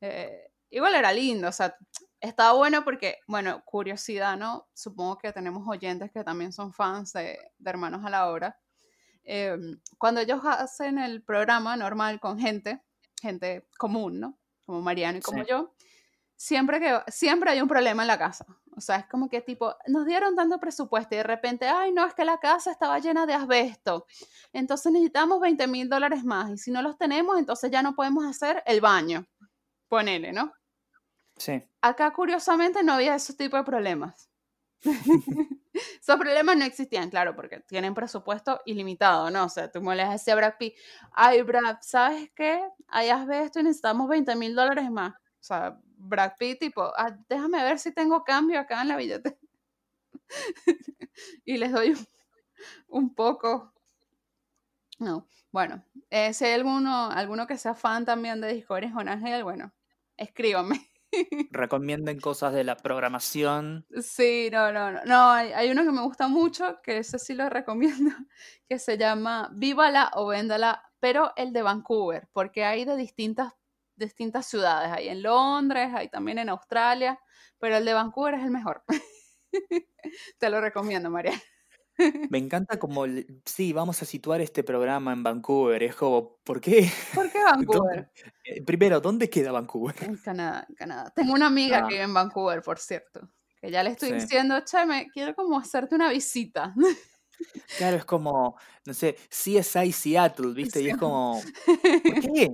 Eh, 0.00 0.50
igual 0.70 0.94
era 0.94 1.12
lindo, 1.12 1.48
o 1.48 1.52
sea, 1.52 1.76
estaba 2.20 2.52
bueno 2.54 2.82
porque, 2.84 3.18
bueno, 3.26 3.62
curiosidad, 3.64 4.36
¿no? 4.36 4.68
Supongo 4.74 5.18
que 5.18 5.32
tenemos 5.32 5.66
oyentes 5.68 6.10
que 6.12 6.24
también 6.24 6.52
son 6.52 6.72
fans 6.72 7.12
de, 7.12 7.38
de 7.58 7.70
Hermanos 7.70 8.04
a 8.04 8.10
la 8.10 8.28
Obra. 8.30 8.58
Eh, 9.24 9.56
cuando 9.98 10.20
ellos 10.20 10.40
hacen 10.44 10.98
el 10.98 11.22
programa 11.22 11.76
normal 11.76 12.20
con 12.20 12.38
gente, 12.38 12.80
gente 13.20 13.68
común, 13.76 14.20
¿no? 14.20 14.38
Como 14.64 14.80
Mariano 14.80 15.18
y 15.18 15.20
como 15.20 15.42
Sí. 15.42 15.50
yo, 15.50 15.74
siempre 16.36 16.80
que 16.80 17.00
siempre 17.08 17.50
hay 17.50 17.60
un 17.60 17.68
problema 17.68 18.02
en 18.02 18.08
la 18.08 18.18
casa. 18.18 18.46
O 18.76 18.80
sea, 18.80 18.96
es 18.96 19.06
como 19.06 19.28
que 19.28 19.40
tipo, 19.40 19.74
nos 19.86 20.04
dieron 20.06 20.36
tanto 20.36 20.60
presupuesto 20.60 21.14
y 21.14 21.18
de 21.18 21.24
repente, 21.24 21.66
ay, 21.66 21.92
no, 21.92 22.06
es 22.06 22.14
que 22.14 22.24
la 22.24 22.38
casa 22.38 22.70
estaba 22.70 22.98
llena 22.98 23.24
de 23.24 23.34
asbesto. 23.34 24.06
Entonces 24.52 24.92
necesitamos 24.92 25.40
20 25.40 25.66
mil 25.66 25.88
dólares 25.88 26.24
más. 26.24 26.50
Y 26.50 26.58
si 26.58 26.70
no 26.70 26.82
los 26.82 26.98
tenemos, 26.98 27.38
entonces 27.38 27.70
ya 27.70 27.82
no 27.82 27.94
podemos 27.94 28.24
hacer 28.26 28.62
el 28.66 28.80
baño. 28.80 29.26
Ponele, 29.88 30.32
¿no? 30.32 30.52
Sí. 31.36 31.62
Acá, 31.80 32.12
curiosamente, 32.12 32.82
no 32.82 32.94
había 32.94 33.14
esos 33.14 33.36
tipos 33.36 33.60
de 33.60 33.64
problemas. 33.64 34.28
Esos 36.00 36.16
problemas 36.16 36.56
no 36.56 36.64
existían, 36.64 37.10
claro, 37.10 37.34
porque 37.34 37.60
tienen 37.60 37.94
presupuesto 37.94 38.60
ilimitado, 38.64 39.30
¿no? 39.30 39.44
O 39.44 39.48
sea, 39.48 39.70
tú 39.70 39.80
me 39.80 39.94
le 39.94 40.04
decías 40.04 40.34
a 40.34 40.36
Brad 40.36 40.54
Pitt, 40.58 40.74
ay, 41.12 41.42
Brad, 41.42 41.78
¿sabes 41.82 42.30
qué? 42.34 42.62
Hay 42.88 43.08
asbesto 43.08 43.60
y 43.60 43.64
necesitamos 43.64 44.08
20 44.08 44.36
mil 44.36 44.54
dólares 44.54 44.90
más. 44.90 45.12
O 45.14 45.44
sea, 45.46 45.78
Brad 45.96 46.32
Pitt, 46.38 46.60
tipo, 46.60 46.82
"Ah, 46.96 47.16
déjame 47.28 47.62
ver 47.62 47.78
si 47.78 47.92
tengo 47.92 48.24
cambio 48.24 48.60
acá 48.60 48.82
en 48.82 48.88
la 48.88 48.96
billetera. 48.96 49.36
y 51.44 51.56
les 51.58 51.72
doy 51.72 51.90
un, 51.90 52.06
un 52.88 53.14
poco. 53.14 53.72
No, 54.98 55.28
bueno, 55.52 55.84
eh, 56.10 56.32
si 56.32 56.44
hay 56.46 56.52
alguno, 56.54 57.10
alguno 57.10 57.46
que 57.46 57.58
sea 57.58 57.74
fan 57.74 58.04
también 58.04 58.40
de 58.40 58.52
Discovery 58.54 58.92
con 58.92 59.08
Ángel, 59.08 59.44
bueno, 59.44 59.72
escríbanme. 60.16 60.90
Recomienden 61.50 62.18
cosas 62.20 62.54
de 62.54 62.64
la 62.64 62.76
programación. 62.76 63.86
Sí, 64.02 64.48
no, 64.52 64.72
no, 64.72 64.92
no. 64.92 65.04
No, 65.04 65.30
hay, 65.30 65.52
hay 65.52 65.70
uno 65.70 65.84
que 65.84 65.92
me 65.92 66.02
gusta 66.02 66.28
mucho, 66.28 66.80
que 66.82 66.98
ese 66.98 67.18
sí 67.18 67.34
lo 67.34 67.48
recomiendo, 67.48 68.10
que 68.68 68.78
se 68.78 68.98
llama 68.98 69.50
Vívala 69.52 70.10
o 70.14 70.26
Véndala, 70.28 70.82
pero 70.98 71.32
el 71.36 71.52
de 71.52 71.62
Vancouver, 71.62 72.28
porque 72.32 72.64
hay 72.64 72.84
de 72.84 72.96
distintas, 72.96 73.54
distintas 73.96 74.46
ciudades. 74.46 74.90
Hay 74.92 75.08
en 75.08 75.22
Londres, 75.22 75.90
hay 75.94 76.08
también 76.08 76.38
en 76.38 76.48
Australia, 76.48 77.18
pero 77.58 77.76
el 77.76 77.84
de 77.84 77.94
Vancouver 77.94 78.34
es 78.34 78.44
el 78.44 78.50
mejor. 78.50 78.82
Te 80.38 80.50
lo 80.50 80.60
recomiendo, 80.60 81.10
María. 81.10 81.32
Me 82.28 82.38
encanta 82.38 82.78
como, 82.78 83.04
sí, 83.44 83.72
vamos 83.72 84.02
a 84.02 84.04
situar 84.04 84.40
este 84.40 84.62
programa 84.62 85.12
en 85.12 85.22
Vancouver. 85.22 85.82
Es 85.82 85.96
como, 85.96 86.36
¿por 86.44 86.60
qué? 86.60 86.90
¿Por 87.14 87.30
qué 87.30 87.38
Vancouver? 87.44 88.10
Eh, 88.44 88.62
Primero, 88.62 89.00
¿dónde 89.00 89.30
queda 89.30 89.52
Vancouver? 89.52 89.96
En 90.02 90.16
Canadá, 90.16 90.66
en 90.68 90.74
Canadá. 90.74 91.10
Tengo 91.14 91.32
una 91.32 91.46
amiga 91.46 91.78
Ah. 91.78 91.82
que 91.88 91.94
vive 91.94 92.04
en 92.04 92.14
Vancouver, 92.14 92.60
por 92.62 92.78
cierto, 92.78 93.30
que 93.60 93.70
ya 93.70 93.82
le 93.82 93.90
estoy 93.90 94.08
Sí. 94.10 94.14
diciendo, 94.16 94.60
che, 94.60 94.84
me 94.84 95.08
quiero 95.10 95.34
como 95.34 95.58
hacerte 95.58 95.94
una 95.94 96.10
visita. 96.10 96.74
Claro, 97.78 97.96
es 97.98 98.04
como, 98.04 98.56
no 98.86 98.94
sé, 98.94 99.16
CSI 99.30 99.92
Seattle, 99.92 100.52
¿viste? 100.54 100.80
Y 100.82 100.90
es 100.90 100.96
como, 100.96 101.40
¿por 101.64 102.20
qué? 102.32 102.48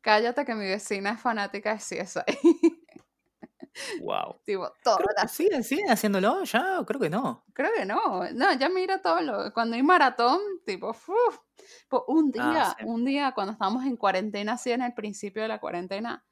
Cállate 0.00 0.44
que 0.44 0.54
mi 0.54 0.66
vecina 0.66 1.10
es 1.10 1.20
fanática 1.20 1.72
de 1.74 1.78
CSI. 1.80 2.20
Wow. 4.00 4.40
tipo, 4.44 4.72
todas 4.82 5.04
las- 5.16 5.32
siguen, 5.32 5.62
siguen 5.64 5.90
haciéndolo 5.90 6.42
ya, 6.44 6.82
creo 6.86 7.00
que 7.00 7.10
no. 7.10 7.44
Creo 7.52 7.70
que 7.76 7.84
no. 7.84 8.28
No, 8.32 8.52
ya 8.54 8.68
mira 8.68 9.00
todo 9.02 9.20
lo. 9.20 9.52
Cuando 9.52 9.76
hay 9.76 9.82
maratón, 9.82 10.40
tipo, 10.64 10.90
uf. 10.90 11.08
Po- 11.88 12.04
un 12.08 12.32
Ah, 12.38 12.50
día, 12.52 12.76
sí. 12.78 12.84
un 12.86 13.04
día 13.04 13.32
cuando 13.32 13.52
estábamos 13.52 13.84
en 13.84 13.96
cuarentena, 13.96 14.52
así 14.54 14.70
en 14.72 14.82
el 14.82 14.94
principio 14.94 15.42
de 15.42 15.48
la 15.48 15.58
cuarentena, 15.60 16.24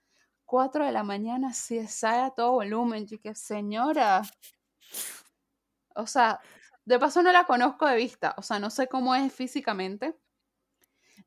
4 0.45 0.85
de 0.87 0.93
la 0.93 1.03
mañana, 1.03 1.51
CSI 1.53 2.07
a 2.07 2.31
todo 2.31 2.53
volumen. 2.53 3.07
Yo 3.07 3.21
que, 3.21 3.35
señora. 3.35 4.23
O 5.95 6.07
sea, 6.07 6.41
de 6.85 6.99
paso 6.99 7.23
no 7.23 7.33
la 7.33 7.45
conozco 7.45 7.87
de 7.87 7.97
vista. 7.97 8.35
O 8.39 8.43
sea, 8.43 8.59
no 8.61 8.71
sé 8.71 8.87
cómo 8.87 9.15
es 9.15 9.33
físicamente. 9.33 10.17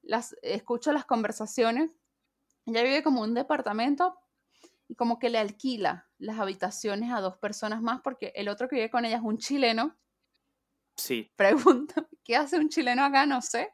Las, 0.02 0.36
escucho 0.42 0.92
las 0.94 1.06
conversaciones. 1.06 1.92
Ella 2.70 2.84
vive 2.84 3.04
como 3.04 3.22
un 3.22 3.34
departamento 3.34 4.20
y 4.88 4.96
como 4.96 5.20
que 5.20 5.30
le 5.30 5.38
alquila 5.38 6.08
las 6.18 6.40
habitaciones 6.40 7.12
a 7.12 7.22
dos 7.22 7.38
personas 7.38 7.82
más 7.82 8.02
porque 8.02 8.32
el 8.36 8.50
otro 8.50 8.68
que 8.68 8.76
vive 8.76 8.90
con 8.90 9.06
ella 9.06 9.18
es 9.18 9.24
un 9.24 9.38
chileno. 9.38 9.98
Sí, 10.96 11.32
Pregunta, 11.36 12.08
¿qué 12.24 12.36
hace 12.36 12.58
un 12.58 12.70
chileno 12.70 13.04
acá? 13.04 13.26
No 13.26 13.42
sé. 13.42 13.74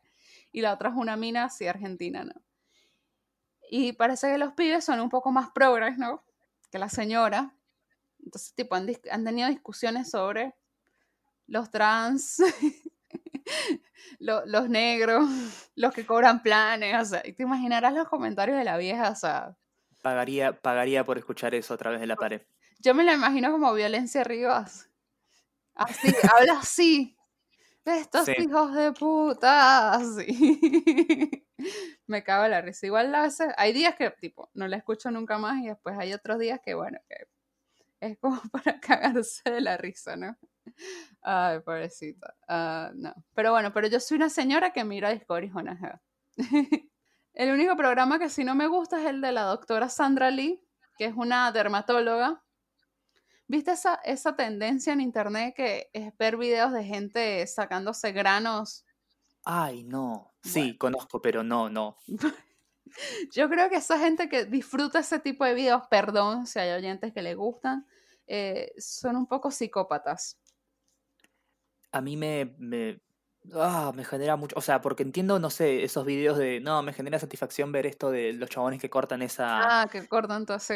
Y 0.51 0.61
la 0.61 0.73
otra 0.73 0.89
es 0.89 0.95
una 0.95 1.17
mina 1.17 1.45
así 1.45 1.67
argentina, 1.67 2.23
¿no? 2.23 2.33
Y 3.69 3.93
parece 3.93 4.31
que 4.31 4.37
los 4.37 4.53
pibes 4.53 4.85
son 4.85 5.01
un 5.01 5.09
poco 5.09 5.31
más 5.31 5.49
progres, 5.51 5.97
¿no? 5.97 6.23
Que 6.71 6.79
la 6.79 6.87
señora. 6.87 7.55
Entonces, 8.23 8.53
tipo, 8.53 8.75
han 8.75 9.23
tenido 9.23 9.49
discusiones 9.49 10.09
sobre 10.09 10.55
los 11.47 11.69
trans, 11.71 12.37
lo- 14.19 14.45
los 14.45 14.69
negros, 14.69 15.25
los 15.75 15.93
que 15.93 16.05
cobran 16.05 16.41
planes, 16.43 17.01
o 17.01 17.05
sea, 17.05 17.21
y 17.25 17.33
te 17.33 17.43
imaginarás 17.43 17.93
los 17.93 18.07
comentarios 18.09 18.57
de 18.57 18.63
la 18.63 18.77
vieja, 18.77 19.09
o 19.11 19.15
sea, 19.15 19.57
pagaría, 20.01 20.53
pagaría 20.53 21.03
por 21.05 21.17
escuchar 21.17 21.55
eso 21.55 21.73
a 21.73 21.77
través 21.77 21.99
de 21.99 22.07
la 22.07 22.15
pared. 22.15 22.41
Yo 22.79 22.93
me 22.93 23.03
la 23.03 23.13
imagino 23.13 23.51
como 23.51 23.73
violencia 23.73 24.23
Rivas. 24.23 24.89
Así, 25.73 26.07
habla 26.33 26.59
así. 26.59 27.17
Estos 27.85 28.25
Sí. 28.25 28.33
hijos 28.39 28.73
de 28.75 28.91
puta. 28.93 29.93
Así. 29.93 31.45
me 32.07 32.23
cago 32.23 32.45
en 32.45 32.51
la 32.51 32.61
risa. 32.61 32.85
Igual 32.85 33.13
a 33.15 33.23
veces, 33.23 33.47
hay 33.57 33.73
días 33.73 33.95
que, 33.95 34.09
tipo, 34.11 34.49
no 34.53 34.67
la 34.67 34.77
escucho 34.77 35.09
nunca 35.11 35.37
más 35.37 35.61
y 35.61 35.67
después 35.67 35.95
hay 35.97 36.13
otros 36.13 36.39
días 36.39 36.59
que, 36.63 36.73
bueno, 36.73 36.99
que 37.07 37.27
es 38.01 38.17
como 38.19 38.41
para 38.51 38.79
cagarse 38.79 39.49
de 39.49 39.61
la 39.61 39.77
risa, 39.77 40.15
¿no? 40.15 40.37
Ay, 41.22 41.59
pobrecita. 41.61 42.36
Ah, 42.47 42.91
no. 42.95 43.13
Pero 43.34 43.51
bueno, 43.51 43.74
pero 43.74 43.88
yo 43.88 43.99
soy 43.99 44.18
una 44.18 44.30
señora 44.30 44.72
que 44.72 44.84
mira 44.84 45.11
Discovery 45.11 45.49
Jonah. 45.49 46.01
El 47.34 47.51
único 47.51 47.76
programa 47.76 48.18
que 48.20 48.30
sí 48.30 48.43
no 48.43 48.55
me 48.55 48.68
gusta 48.68 49.01
es 49.01 49.07
el 49.07 49.20
de 49.22 49.34
la 49.34 49.41
doctora 49.43 49.89
Sandra 49.89 50.32
Lee, 50.32 50.63
que 50.97 51.05
es 51.05 51.13
una 51.16 51.51
dermatóloga. 51.51 52.41
¿Viste 53.47 53.72
esa, 53.72 53.95
esa 54.03 54.36
tendencia 54.36 54.93
en 54.93 55.01
internet 55.01 55.53
que 55.55 55.89
es 55.93 56.16
ver 56.18 56.38
videos 56.38 56.72
de 56.72 56.84
gente 56.84 57.45
sacándose 57.45 58.11
granos? 58.13 58.86
Ay, 59.43 59.84
no. 59.84 60.34
Sí, 60.41 60.74
Bueno. 60.74 60.78
conozco, 60.80 61.22
pero 61.22 61.43
no, 61.43 61.70
no. 61.70 61.97
Yo 63.32 63.49
creo 63.49 63.70
que 63.70 63.78
esa 63.78 63.99
gente 63.99 64.30
que 64.30 64.45
disfruta 64.45 64.99
ese 64.99 65.20
tipo 65.20 65.43
de 65.45 65.53
videos, 65.53 65.84
perdón 65.89 66.47
si 66.47 66.59
hay 66.59 66.72
oyentes 66.72 67.13
que 67.13 67.22
le 67.22 67.36
gustan, 67.36 67.86
eh, 68.28 68.72
son 68.78 69.16
un 69.16 69.28
poco 69.28 69.51
psicópatas. 69.51 70.39
A 71.97 72.01
mí 72.01 72.17
me, 72.17 72.55
me, 72.57 72.99
ah, 73.53 73.91
me 73.95 74.03
genera 74.05 74.35
mucho, 74.35 74.55
o 74.57 74.61
sea, 74.61 74.81
porque 74.81 75.03
entiendo, 75.03 75.39
no 75.39 75.49
sé, 75.49 75.83
esos 75.83 76.05
videos 76.05 76.37
de, 76.37 76.59
no, 76.59 76.83
me 76.83 76.93
genera 76.93 77.19
satisfacción 77.19 77.71
ver 77.71 77.85
esto 77.85 78.11
de 78.11 78.33
los 78.33 78.49
chabones 78.49 78.81
que 78.81 78.89
cortan 78.89 79.21
esa, 79.21 79.77
Ah, 79.81 79.87
que 79.91 80.07
cortan 80.07 80.45
todo 80.45 80.57
así. 80.57 80.75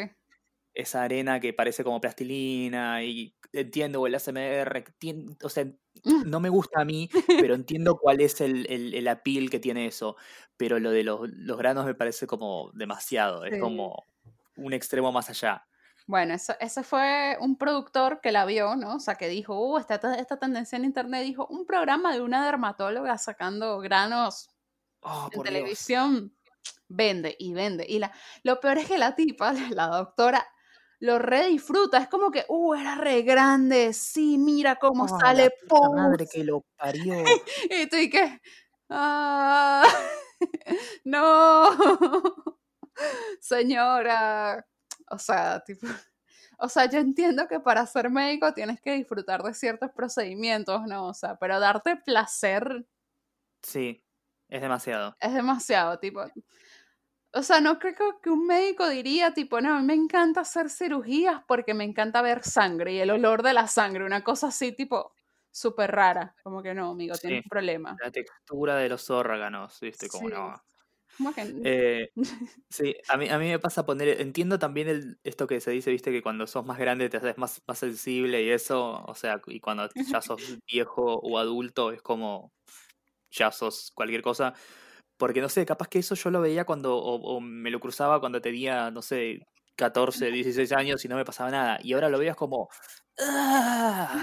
esa 0.73 1.03
arena 1.03 1.39
que 1.39 1.53
parece 1.53 1.83
como 1.83 1.99
plastilina 2.01 3.03
y 3.03 3.35
entiendo 3.53 4.05
el 4.07 4.15
ASMR, 4.15 4.83
o 5.43 5.49
sea, 5.49 5.65
no 6.25 6.39
me 6.39 6.49
gusta 6.49 6.81
a 6.81 6.85
mí, 6.85 7.09
pero 7.37 7.55
entiendo 7.55 7.97
cuál 7.97 8.21
es 8.21 8.39
el, 8.41 8.65
el, 8.71 8.93
el 8.93 9.07
appeal 9.07 9.49
que 9.49 9.59
tiene 9.59 9.87
eso, 9.87 10.15
pero 10.57 10.79
lo 10.79 10.91
de 10.91 11.03
los, 11.03 11.27
los 11.29 11.57
granos 11.57 11.85
me 11.85 11.95
parece 11.95 12.27
como 12.27 12.71
demasiado, 12.73 13.45
es 13.45 13.53
Sí. 13.53 13.59
como, 13.59 14.07
un 14.57 14.73
extremo 14.73 15.11
más 15.13 15.29
allá. 15.29 15.68
Bueno, 16.09 16.33
eso, 16.33 16.53
ese 16.59 16.81
fue 16.83 17.37
un 17.39 17.55
productor 17.55 18.19
que 18.19 18.31
la 18.31 18.43
vio, 18.45 18.75
¿no? 18.75 18.95
O 18.95 18.99
sea, 18.99 19.13
que 19.15 19.27
dijo, 19.27 19.53
uh, 19.59 19.77
esta, 19.77 19.95
esta 20.15 20.37
tendencia 20.39 20.75
en 20.75 20.85
internet, 20.85 21.23
dijo, 21.23 21.45
un 21.47 21.65
programa 21.67 22.13
de 22.13 22.21
una 22.21 22.43
dermatóloga 22.45 23.17
sacando 23.19 23.77
granos 23.79 24.49
Oh, 25.01 25.29
en 25.31 25.43
Dios. 25.43 25.43
televisión, 25.43 26.35
vende 26.87 27.35
y 27.39 27.53
vende. 27.53 27.85
Y 27.87 27.99
la, 27.99 28.11
lo 28.43 28.59
peor 28.59 28.79
es 28.79 28.87
que 28.87 28.97
la 28.97 29.15
tipa, 29.15 29.53
la 29.75 29.87
doctora, 29.87 30.45
lo 30.99 31.19
re 31.19 31.47
disfruta. 31.47 31.99
Es 31.99 32.07
como 32.09 32.31
que, 32.31 32.45
uh, 32.49 32.73
era 32.75 32.95
re 32.95 33.21
grande, 33.23 33.93
sí, 33.93 34.37
mira 34.37 34.77
cómo 34.77 35.05
Oh, 35.05 35.07
sale 35.07 35.49
la 35.69 35.89
madre 35.89 36.27
que 36.31 36.43
lo 36.43 36.63
parió. 36.77 37.15
Y 37.69 37.87
tú 37.89 37.97
y 37.97 38.09
que, 38.09 38.41
ah, 38.89 39.83
no, 41.05 41.69
señora. 43.41 44.65
O 45.11 45.17
sea, 45.19 45.61
tipo, 45.61 45.81
o 46.59 46.69
sea, 46.69 46.85
yo 46.87 46.99
entiendo 46.99 47.47
que 47.47 47.59
para 47.59 47.85
ser 47.85 48.09
médico 48.09 48.53
tienes 48.53 48.81
que 48.81 48.93
disfrutar 48.93 49.43
de 49.43 49.53
ciertos 49.53 49.91
procedimientos, 49.91 50.81
¿no? 50.87 51.07
O 51.07 51.13
sea, 51.13 51.37
pero 51.37 51.59
darte 51.59 51.95
placer 51.97 52.85
Sí, 53.61 54.03
es 54.49 54.61
demasiado. 54.61 55.15
es 55.19 55.33
demasiado, 55.33 55.99
tipo. 55.99 56.21
O 57.33 57.43
sea, 57.43 57.61
no 57.61 57.77
creo 57.77 58.19
que 58.21 58.29
un 58.31 58.47
médico 58.47 58.89
diría, 58.89 59.33
tipo, 59.33 59.61
no, 59.61 59.75
a 59.75 59.79
mí 59.79 59.85
me 59.85 59.93
encanta 59.93 60.41
hacer 60.41 60.69
cirugías 60.69 61.43
porque 61.47 61.73
me 61.75 61.83
encanta 61.83 62.21
ver 62.23 62.43
sangre 62.43 62.93
y 62.93 62.99
el 62.99 63.11
olor 63.11 63.43
de 63.43 63.53
la 63.53 63.67
sangre, 63.67 64.03
una 64.05 64.23
cosa 64.23 64.47
así, 64.47 64.71
tipo, 64.71 65.13
súper 65.51 65.91
rara. 65.91 66.35
Como 66.43 66.63
que 66.63 66.73
no, 66.73 66.89
amigo, 66.91 67.15
tienes 67.17 67.43
un 67.43 67.49
problema. 67.49 67.95
La 68.03 68.09
textura 68.11 68.75
de 68.77 68.89
los 68.89 69.09
órganos, 69.11 69.79
¿viste? 69.79 70.07
Como 70.09 70.27
Sí. 70.29 70.33
no. 70.33 70.63
Que 71.35 71.41
Eh, 71.63 72.07
sí, 72.69 72.95
a 73.09 73.17
mí, 73.17 73.29
a 73.29 73.37
mí 73.39 73.47
me 73.49 73.59
pasa 73.59 73.85
poner, 73.85 74.21
entiendo 74.21 74.59
también 74.59 74.87
el, 74.89 75.19
esto 75.23 75.47
que 75.47 75.61
se 75.61 75.71
dice, 75.71 75.91
viste, 75.91 76.11
que 76.11 76.21
cuando 76.23 76.47
sos 76.47 76.65
más 76.65 76.77
grande 76.79 77.09
te 77.09 77.17
haces 77.17 77.37
más, 77.37 77.61
más 77.67 77.79
sensible 77.79 78.43
y 78.43 78.49
eso, 78.51 79.03
o 79.05 79.15
sea, 79.15 79.41
y 79.47 79.59
cuando 79.59 79.89
ya 80.11 80.21
sos 80.21 80.59
viejo 80.67 81.03
o 81.21 81.37
adulto 81.39 81.91
es 81.91 82.01
como, 82.01 82.53
ya 83.31 83.51
sos 83.51 83.91
cualquier 83.95 84.21
cosa, 84.23 84.53
porque 85.17 85.41
no 85.41 85.49
sé, 85.49 85.65
capaz 85.65 85.89
que 85.89 85.99
eso 85.99 86.15
yo 86.15 86.31
lo 86.31 86.41
veía 86.41 86.65
cuando, 86.65 86.97
o, 86.97 87.15
o 87.37 87.41
me 87.41 87.71
lo 87.71 87.79
cruzaba 87.79 88.19
cuando 88.21 88.41
tenía, 88.41 88.91
no 88.91 89.01
sé, 89.03 89.41
14, 89.75 90.31
16 90.31 90.71
años 90.73 91.05
y 91.05 91.09
no 91.09 91.15
me 91.17 91.25
pasaba 91.25 91.51
nada, 91.51 91.79
y 91.83 91.93
ahora 91.93 92.09
lo 92.09 92.19
veías 92.19 92.35
como... 92.37 92.69
"Ah". 93.19 94.15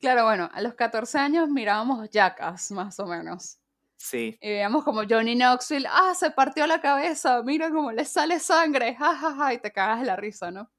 Claro, 0.00 0.24
bueno, 0.24 0.48
a 0.52 0.60
los 0.62 0.74
14 0.74 1.18
años 1.18 1.48
mirábamos 1.48 2.08
Jackass, 2.10 2.70
más 2.72 2.98
o 3.00 3.06
menos. 3.06 3.58
Sí, 3.98 4.38
Y 4.40 4.48
veíamos 4.48 4.84
como 4.84 5.02
Johnny 5.08 5.34
Knoxville, 5.34 5.88
ah, 5.90 6.14
se 6.14 6.30
partió 6.30 6.66
la 6.68 6.80
cabeza, 6.80 7.42
mira 7.42 7.68
cómo 7.70 7.90
le 7.90 8.04
sale 8.04 8.38
sangre, 8.38 8.94
jajaja, 8.94 9.54
y 9.54 9.58
te 9.58 9.72
cagas 9.72 10.00
de 10.00 10.06
la 10.06 10.16
risa, 10.16 10.50
¿no? 10.52 10.70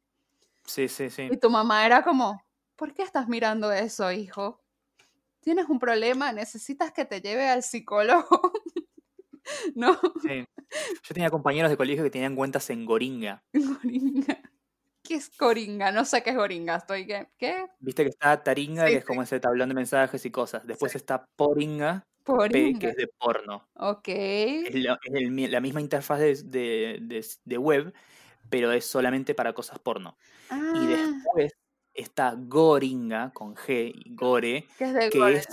sí, 0.66 0.88
sí, 0.88 1.10
sí. 1.10 1.28
Y 1.30 1.38
tu 1.38 1.50
mamá 1.50 1.86
era 1.86 2.04
como, 2.04 2.42
¿por 2.78 2.94
qué 2.94 3.04
estás 3.04 3.28
mirando 3.28 3.72
eso, 3.74 4.12
hijo? 4.12 4.62
¿Tienes 5.42 5.68
un 5.68 5.80
problema? 5.80 6.32
¿Necesitas 6.32 6.94
que 6.94 7.06
te 7.06 7.22
lleve 7.22 7.50
al 7.50 7.64
psicólogo? 7.64 8.54
¿No? 9.76 10.00
sí. 10.22 10.46
Yo 11.04 11.14
tenía 11.14 11.30
compañeros 11.30 11.72
de 11.72 11.78
colegio 11.78 12.04
que 12.04 12.12
tenían 12.12 12.36
cuentas 12.36 12.70
en 12.70 12.86
Goringa. 12.86 13.44
Goringa. 13.54 14.40
¿Qué 15.04 15.16
es 15.16 15.36
Goringa? 15.38 15.92
No 15.92 16.06
sé 16.06 16.22
qué 16.22 16.32
es 16.32 16.36
Goringa. 16.36 16.76
Estoy 16.76 17.08
que. 17.08 17.30
¿Qué? 17.38 17.66
Viste 17.80 18.04
que 18.04 18.10
está 18.10 18.44
Taringa, 18.44 18.86
Sí, 18.86 18.92
que 18.94 18.98
es 19.00 19.06
como 19.06 19.24
ese 19.24 19.40
tablón 19.40 19.70
de 19.70 19.76
mensajes 19.76 20.24
y 20.26 20.32
cosas. 20.32 20.66
Después 20.68 20.96
está 20.96 21.26
Poringa, 21.36 22.04
P, 22.50 22.78
que 22.80 22.88
es 22.90 22.96
de 22.96 23.08
porno. 23.08 23.70
Ok. 23.76 24.08
Es, 24.64 24.76
la, 24.76 24.98
es 25.04 25.14
el 25.16 25.32
mi- 25.32 25.48
la 25.48 25.62
misma 25.62 25.82
interfaz 25.82 26.20
de, 26.20 26.36
de- 26.44 27.00
de- 27.02 27.26
de 27.46 27.58
web, 27.58 27.94
pero 28.50 28.72
es 28.72 28.86
solamente 28.86 29.36
para 29.36 29.54
cosas 29.54 29.80
porno. 29.80 30.18
Y 30.72 30.88
Ah, 30.88 30.90
después 30.90 31.54
está 31.94 32.36
Goringa, 32.38 33.32
con 33.34 33.56
G, 33.56 33.92
y 33.96 34.16
Gore, 34.16 34.68
que 34.78 34.86
es 34.86 34.94
de 34.94 35.10
que 35.10 35.18
Gore. 35.18 35.38
es, 35.38 35.48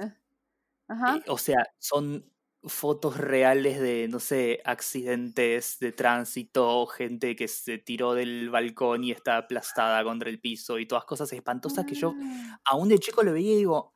Ajá. 0.89 1.12
eh, 1.14 1.22
o 1.29 1.39
sea, 1.39 1.64
son 1.79 2.33
fotos 2.62 3.16
reales 3.18 3.81
de, 3.81 4.09
no 4.09 4.18
sé, 4.20 4.61
accidentes 4.64 5.79
de 5.79 5.93
tránsito, 5.93 6.87
gente 6.87 7.37
que 7.37 7.47
se 7.49 7.79
tiró 7.79 8.14
del 8.14 8.51
balcón 8.51 9.05
y 9.05 9.12
está 9.12 9.37
aplastada 9.39 10.03
contra 10.05 10.29
el 10.31 10.41
piso 10.41 10.79
y 10.79 10.87
todas 10.87 11.05
cosas 11.05 11.33
espantosas 11.33 11.85
que 11.87 11.95
yo 11.95 12.16
Ah, 12.20 12.59
aún 12.64 12.89
de 12.89 12.99
chico 12.99 13.22
lo 13.22 13.33
veía 13.33 13.53
y 13.55 13.57
digo, 13.59 13.95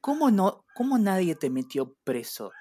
¿cómo 0.00 0.30
no, 0.30 0.64
cómo 0.74 0.98
nadie 0.98 1.34
te 1.34 1.50
metió 1.50 1.94
preso? 2.04 2.52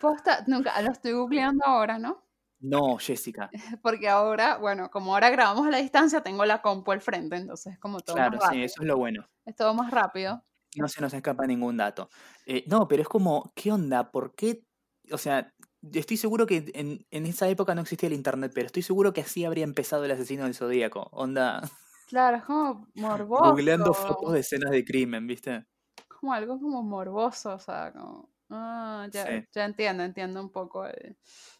Posta, 0.00 0.44
nunca, 0.46 0.80
lo 0.82 0.92
estoy 0.92 1.12
googleando 1.12 1.64
ahora, 1.66 1.98
¿no? 1.98 2.24
No, 2.60 2.98
Jessica. 2.98 3.50
Porque 3.82 4.08
ahora, 4.08 4.58
bueno, 4.58 4.90
como 4.90 5.14
ahora 5.14 5.30
grabamos 5.30 5.66
a 5.66 5.70
la 5.70 5.78
distancia, 5.78 6.22
tengo 6.22 6.44
la 6.44 6.60
compu 6.62 6.92
al 6.92 7.00
frente, 7.00 7.36
entonces 7.36 7.74
es 7.74 7.78
como 7.78 8.00
todo 8.00 8.16
más 8.16 8.30
Claro, 8.30 8.38
sí, 8.40 8.46
rápido. 8.46 8.64
eso 8.64 8.82
es 8.82 8.88
lo 8.88 8.96
bueno. 8.96 9.28
Es 9.44 9.54
todo 9.56 9.74
más 9.74 9.90
rápido. 9.90 10.42
No 10.76 10.88
se 10.88 11.00
nos 11.00 11.12
escapa 11.14 11.46
ningún 11.46 11.76
dato. 11.76 12.10
Eh, 12.46 12.64
no, 12.66 12.86
pero 12.88 13.02
es 13.02 13.08
como, 13.08 13.52
¿qué 13.56 13.72
onda? 13.72 14.10
¿Por 14.10 14.34
qué? 14.34 14.64
O 15.10 15.18
sea, 15.18 15.52
estoy 15.92 16.16
seguro 16.16 16.46
que 16.46 16.70
en, 16.74 17.06
en 17.10 17.26
esa 17.26 17.48
época 17.48 17.74
no 17.74 17.80
existía 17.82 18.08
el 18.08 18.12
internet, 18.14 18.52
pero 18.54 18.66
estoy 18.66 18.82
seguro 18.82 19.12
que 19.12 19.22
así 19.22 19.44
habría 19.44 19.64
empezado 19.64 20.04
el 20.04 20.10
asesino 20.10 20.44
del 20.44 20.54
zodíaco. 20.54 21.08
Onda, 21.12 21.62
Claro, 22.06 22.36
es 22.38 22.44
como 22.44 22.86
morboso. 22.94 23.44
googleando 23.44 23.94
fotos 23.94 24.32
de 24.32 24.40
escenas 24.40 24.70
de 24.70 24.84
crimen, 24.84 25.26
¿viste? 25.26 25.66
Como 26.20 26.32
algo 26.32 26.58
como 26.60 26.82
morboso, 26.82 27.54
o 27.54 27.58
sea, 27.58 27.92
como, 27.92 28.30
ah, 28.50 29.06
ya, 29.10 29.26
Sí. 29.26 29.44
ya 29.52 29.64
entiendo, 29.64 30.02
entiendo 30.02 30.40
un 30.40 30.50
poco 30.50 30.84
el, 30.86 31.16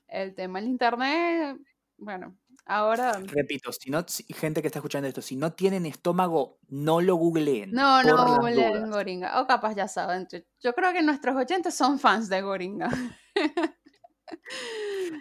el 0.08 0.34
tema. 0.34 0.58
El 0.58 0.66
internet, 0.66 1.58
bueno, 1.96 2.36
ahora, 2.66 3.12
Repito, 3.24 3.70
si 3.72 3.90
no, 3.90 4.04
si- 4.06 4.24
gente 4.32 4.60
que 4.60 4.68
está 4.68 4.78
escuchando 4.78 5.08
esto, 5.08 5.22
si 5.22 5.36
no 5.36 5.52
tienen 5.52 5.86
estómago, 5.86 6.58
no 6.68 7.00
lo 7.00 7.16
googleen. 7.16 7.72
no, 7.72 8.02
no, 8.02 8.38
las 8.42 8.54
leen 8.54 8.72
dudas. 8.74 8.90
Goringa, 8.90 9.40
o 9.40 9.46
capaz 9.46 9.74
ya 9.74 9.88
saben, 9.88 10.26
yo, 10.30 10.38
yo 10.60 10.74
creo 10.74 10.92
que 10.92 11.02
nuestros 11.02 11.36
oyentes 11.36 11.74
son 11.74 11.98
fans 11.98 12.28
de 12.28 12.40
Goringa. 12.42 12.88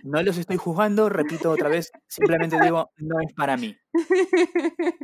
No 0.04 0.22
los 0.24 0.38
estoy 0.38 0.58
juzgando, 0.58 1.10
repito 1.10 1.52
otra 1.52 1.70
vez, 1.70 1.92
simplemente 2.08 2.60
digo, 2.62 2.92
no 2.98 3.20
es 3.22 3.34
para 3.34 3.58
mí. 3.58 3.76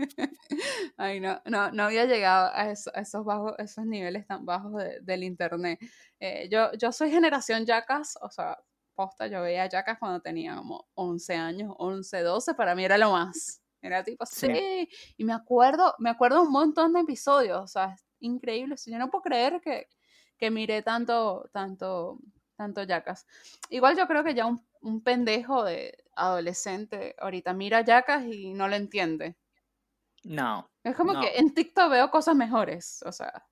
Ay, 0.98 1.20
no, 1.20 1.42
no, 1.46 1.72
no 1.72 1.84
había 1.84 2.06
llegado 2.06 2.52
a, 2.54 2.70
eso- 2.72 2.92
a 2.94 3.02
esos 3.02 3.26
bajos, 3.26 3.54
esos 3.58 3.86
niveles 3.86 4.26
tan 4.28 4.46
bajos 4.46 4.74
de- 4.76 5.00
del 5.02 5.24
internet. 5.24 5.80
Eh, 6.20 6.48
yo, 6.52 6.72
yo 6.74 6.92
soy 6.92 7.12
generación 7.12 7.66
Jackass, 7.66 8.18
o 8.22 8.30
sea, 8.30 8.58
posta, 8.96 9.28
yo 9.28 9.42
veía 9.42 9.68
Jackass 9.68 9.98
cuando 10.00 10.22
tenía 10.22 10.56
como 10.56 10.88
11 10.96 11.36
años, 11.36 11.74
11, 11.78 12.22
12, 12.22 12.54
para 12.54 12.76
mí 12.76 12.86
era 12.86 12.98
lo 12.98 13.12
más. 13.12 13.62
Era 13.82 14.04
tipo, 14.04 14.26
Sí. 14.26 14.48
sí, 14.48 14.90
y 15.18 15.26
me 15.26 15.34
acuerdo, 15.34 15.94
me 16.00 16.10
acuerdo 16.10 16.42
un 16.44 16.52
montón 16.52 16.94
de 16.94 17.02
episodios, 17.02 17.60
o 17.62 17.68
sea, 17.68 17.94
es 17.96 18.06
increíble. 18.20 18.76
Yo 18.86 18.98
no 18.98 19.10
puedo 19.10 19.24
creer 19.24 19.60
que, 19.62 19.88
que 20.38 20.52
miré 20.52 20.82
tanto, 20.84 21.50
tanto, 21.52 22.20
tanto 22.58 22.84
Jackass. 22.84 23.26
Igual 23.70 23.98
yo 23.98 24.08
creo 24.08 24.24
que 24.24 24.34
ya 24.36 24.46
un, 24.46 24.66
un 24.82 25.04
pendejo 25.04 25.64
de 25.64 25.98
adolescente 26.16 27.16
ahorita 27.20 27.54
mira 27.54 27.82
Jackass 27.82 28.26
y 28.26 28.54
no 28.54 28.68
lo 28.68 28.76
entiende. 28.76 29.38
No. 30.24 30.70
Es 30.84 30.96
como 30.96 31.14
No. 31.14 31.22
que 31.22 31.38
en 31.38 31.54
TikTok 31.54 31.90
veo 31.92 32.10
cosas 32.12 32.36
mejores, 32.36 33.02
o 33.06 33.12
sea, 33.12 33.46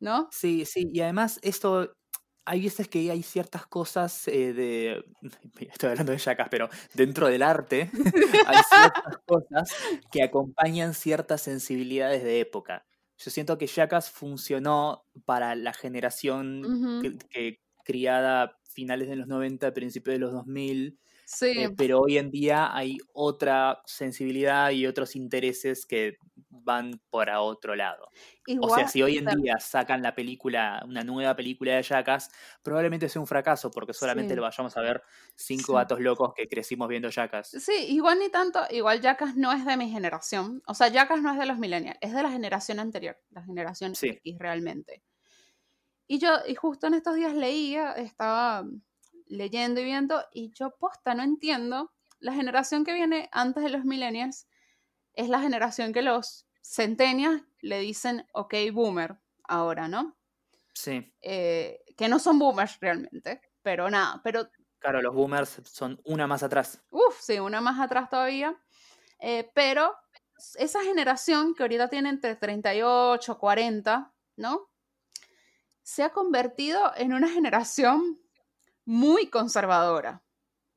¿no? 0.00 0.28
Sí, 0.30 0.64
sí, 0.64 0.88
y 0.92 1.00
además 1.00 1.38
esto, 1.42 1.94
hay 2.44 2.62
veces 2.62 2.88
que 2.88 3.10
hay 3.10 3.22
ciertas 3.22 3.66
cosas 3.66 4.26
eh, 4.28 4.52
de, 4.52 5.04
estoy 5.60 5.90
hablando 5.90 6.12
de 6.12 6.18
yacas, 6.18 6.48
pero 6.50 6.68
dentro 6.94 7.28
del 7.28 7.42
arte 7.42 7.90
hay 8.46 8.62
ciertas 8.64 9.18
cosas 9.26 9.72
que 10.10 10.22
acompañan 10.24 10.94
ciertas 10.94 11.42
sensibilidades 11.42 12.22
de 12.24 12.40
época. 12.40 12.86
Yo 13.18 13.30
siento 13.30 13.56
que 13.58 13.66
Jackass 13.68 14.10
funcionó 14.10 15.04
para 15.24 15.54
la 15.54 15.72
generación 15.72 17.00
que 17.30 17.60
criada 17.84 18.42
a 18.42 18.58
finales 18.64 19.08
de 19.08 19.16
los 19.16 19.26
90, 19.26 19.72
principios 19.74 20.14
de 20.14 20.20
los 20.20 20.32
2000, 20.32 20.98
Sí, 21.24 21.46
eh, 21.46 21.70
pero 21.74 22.00
hoy 22.00 22.18
en 22.18 22.30
día 22.30 22.76
hay 22.76 22.98
otra 23.14 23.80
sensibilidad 23.86 24.70
y 24.70 24.86
otros 24.86 25.16
intereses 25.16 25.86
que 25.86 26.18
van 26.50 27.00
para 27.10 27.40
otro 27.40 27.74
lado. 27.74 28.04
O 28.04 28.10
igual, 28.44 28.80
sea, 28.80 28.88
si 28.88 29.02
hoy 29.02 29.16
en 29.16 29.26
día 29.40 29.58
sacan 29.58 30.02
la 30.02 30.14
película, 30.14 30.82
una 30.86 31.02
nueva 31.02 31.34
película 31.34 31.76
de 31.76 31.82
Jackass, 31.82 32.28
probablemente 32.62 33.08
sea 33.08 33.20
un 33.20 33.26
fracaso 33.26 33.70
porque 33.70 33.94
solamente 33.94 34.34
sí, 34.34 34.36
lo 34.36 34.42
vayamos 34.42 34.76
a 34.76 34.82
ver 34.82 35.02
cinco 35.34 35.72
sí. 35.72 35.72
gatos 35.72 36.00
locos 36.00 36.34
que 36.34 36.48
crecimos 36.48 36.86
viendo 36.88 37.08
Jackass. 37.08 37.50
Sí, 37.50 37.86
igual 37.88 38.18
ni 38.18 38.28
tanto, 38.28 38.60
igual 38.70 39.00
Jackass 39.00 39.34
no 39.36 39.52
es 39.52 39.64
de 39.64 39.76
mi 39.78 39.88
generación, 39.90 40.62
o 40.66 40.74
sea, 40.74 40.88
Jackass 40.88 41.22
no 41.22 41.32
es 41.32 41.38
de 41.38 41.46
los 41.46 41.58
millennials, 41.58 41.96
es 42.02 42.12
de 42.12 42.22
la 42.22 42.30
generación 42.30 42.78
anterior, 42.78 43.16
la 43.30 43.42
generación 43.42 43.94
Sí, 43.94 44.08
X 44.08 44.38
realmente. 44.38 45.02
Y 46.12 46.18
yo, 46.18 46.40
y 46.46 46.54
justo 46.54 46.88
en 46.88 46.92
estos 46.92 47.14
días 47.14 47.32
leía, 47.32 47.92
estaba 47.92 48.66
leyendo 49.28 49.80
y 49.80 49.84
viendo, 49.84 50.22
y 50.30 50.52
yo 50.52 50.76
posta, 50.78 51.14
no 51.14 51.22
entiendo, 51.22 51.90
la 52.18 52.34
generación 52.34 52.84
que 52.84 52.92
viene 52.92 53.30
antes 53.32 53.62
de 53.64 53.70
los 53.70 53.86
millennials 53.86 54.46
es 55.14 55.30
la 55.30 55.40
generación 55.40 55.94
que 55.94 56.02
los 56.02 56.46
centennials 56.62 57.42
le 57.62 57.78
dicen, 57.80 58.26
ok, 58.34 58.52
boomer, 58.74 59.22
ahora, 59.44 59.88
¿no? 59.88 60.18
sí, 60.74 61.14
eh, 61.22 61.82
que 61.96 62.10
no 62.10 62.18
son 62.18 62.38
boomers 62.38 62.78
realmente, 62.78 63.40
pero 63.62 63.88
nada, 63.88 64.20
pero 64.22 64.50
Claro, 64.80 65.00
los 65.00 65.14
boomers 65.14 65.62
son 65.64 65.98
una 66.04 66.26
más 66.26 66.42
atrás. 66.42 66.84
Uf, 66.90 67.22
sí, 67.22 67.38
una 67.38 67.62
más 67.62 67.80
atrás 67.80 68.10
todavía. 68.10 68.54
Eh, 69.18 69.50
pero 69.54 69.94
esa 70.58 70.82
generación 70.82 71.54
que 71.54 71.62
ahorita 71.62 71.88
tiene 71.88 72.10
entre 72.10 72.36
38, 72.36 73.38
40, 73.38 74.12
¿no? 74.36 74.71
Se 75.82 76.02
ha 76.02 76.10
convertido 76.10 76.92
en 76.96 77.12
una 77.12 77.28
generación 77.28 78.20
muy 78.84 79.28
conservadora, 79.28 80.22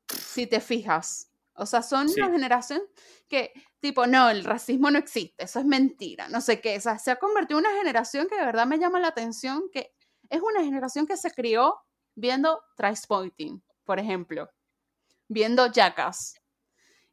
si 0.08 0.46
te 0.46 0.60
fijas. 0.60 1.30
O 1.54 1.64
sea, 1.64 1.82
son 1.82 2.08
una 2.08 2.30
generación 2.30 2.82
que, 3.28 3.52
tipo, 3.80 4.06
no, 4.06 4.28
el 4.28 4.44
racismo 4.44 4.90
no 4.90 4.98
existe, 4.98 5.44
eso 5.44 5.58
es 5.58 5.64
mentira, 5.64 6.28
no 6.28 6.40
sé 6.40 6.60
qué. 6.60 6.76
O 6.76 6.80
sea, 6.80 6.98
se 6.98 7.10
ha 7.10 7.16
convertido 7.16 7.58
en 7.60 7.66
una 7.66 7.76
generación 7.78 8.28
que 8.28 8.36
de 8.36 8.44
verdad 8.44 8.66
me 8.66 8.78
llama 8.78 9.00
la 9.00 9.08
atención, 9.08 9.70
que 9.72 9.94
es 10.28 10.40
una 10.42 10.62
generación 10.62 11.06
que 11.06 11.16
se 11.16 11.30
crió 11.30 11.76
viendo 12.14 12.62
Pointing, 13.08 13.62
por 13.84 13.98
ejemplo, 13.98 14.50
viendo 15.28 15.70
Jackass. 15.72 16.34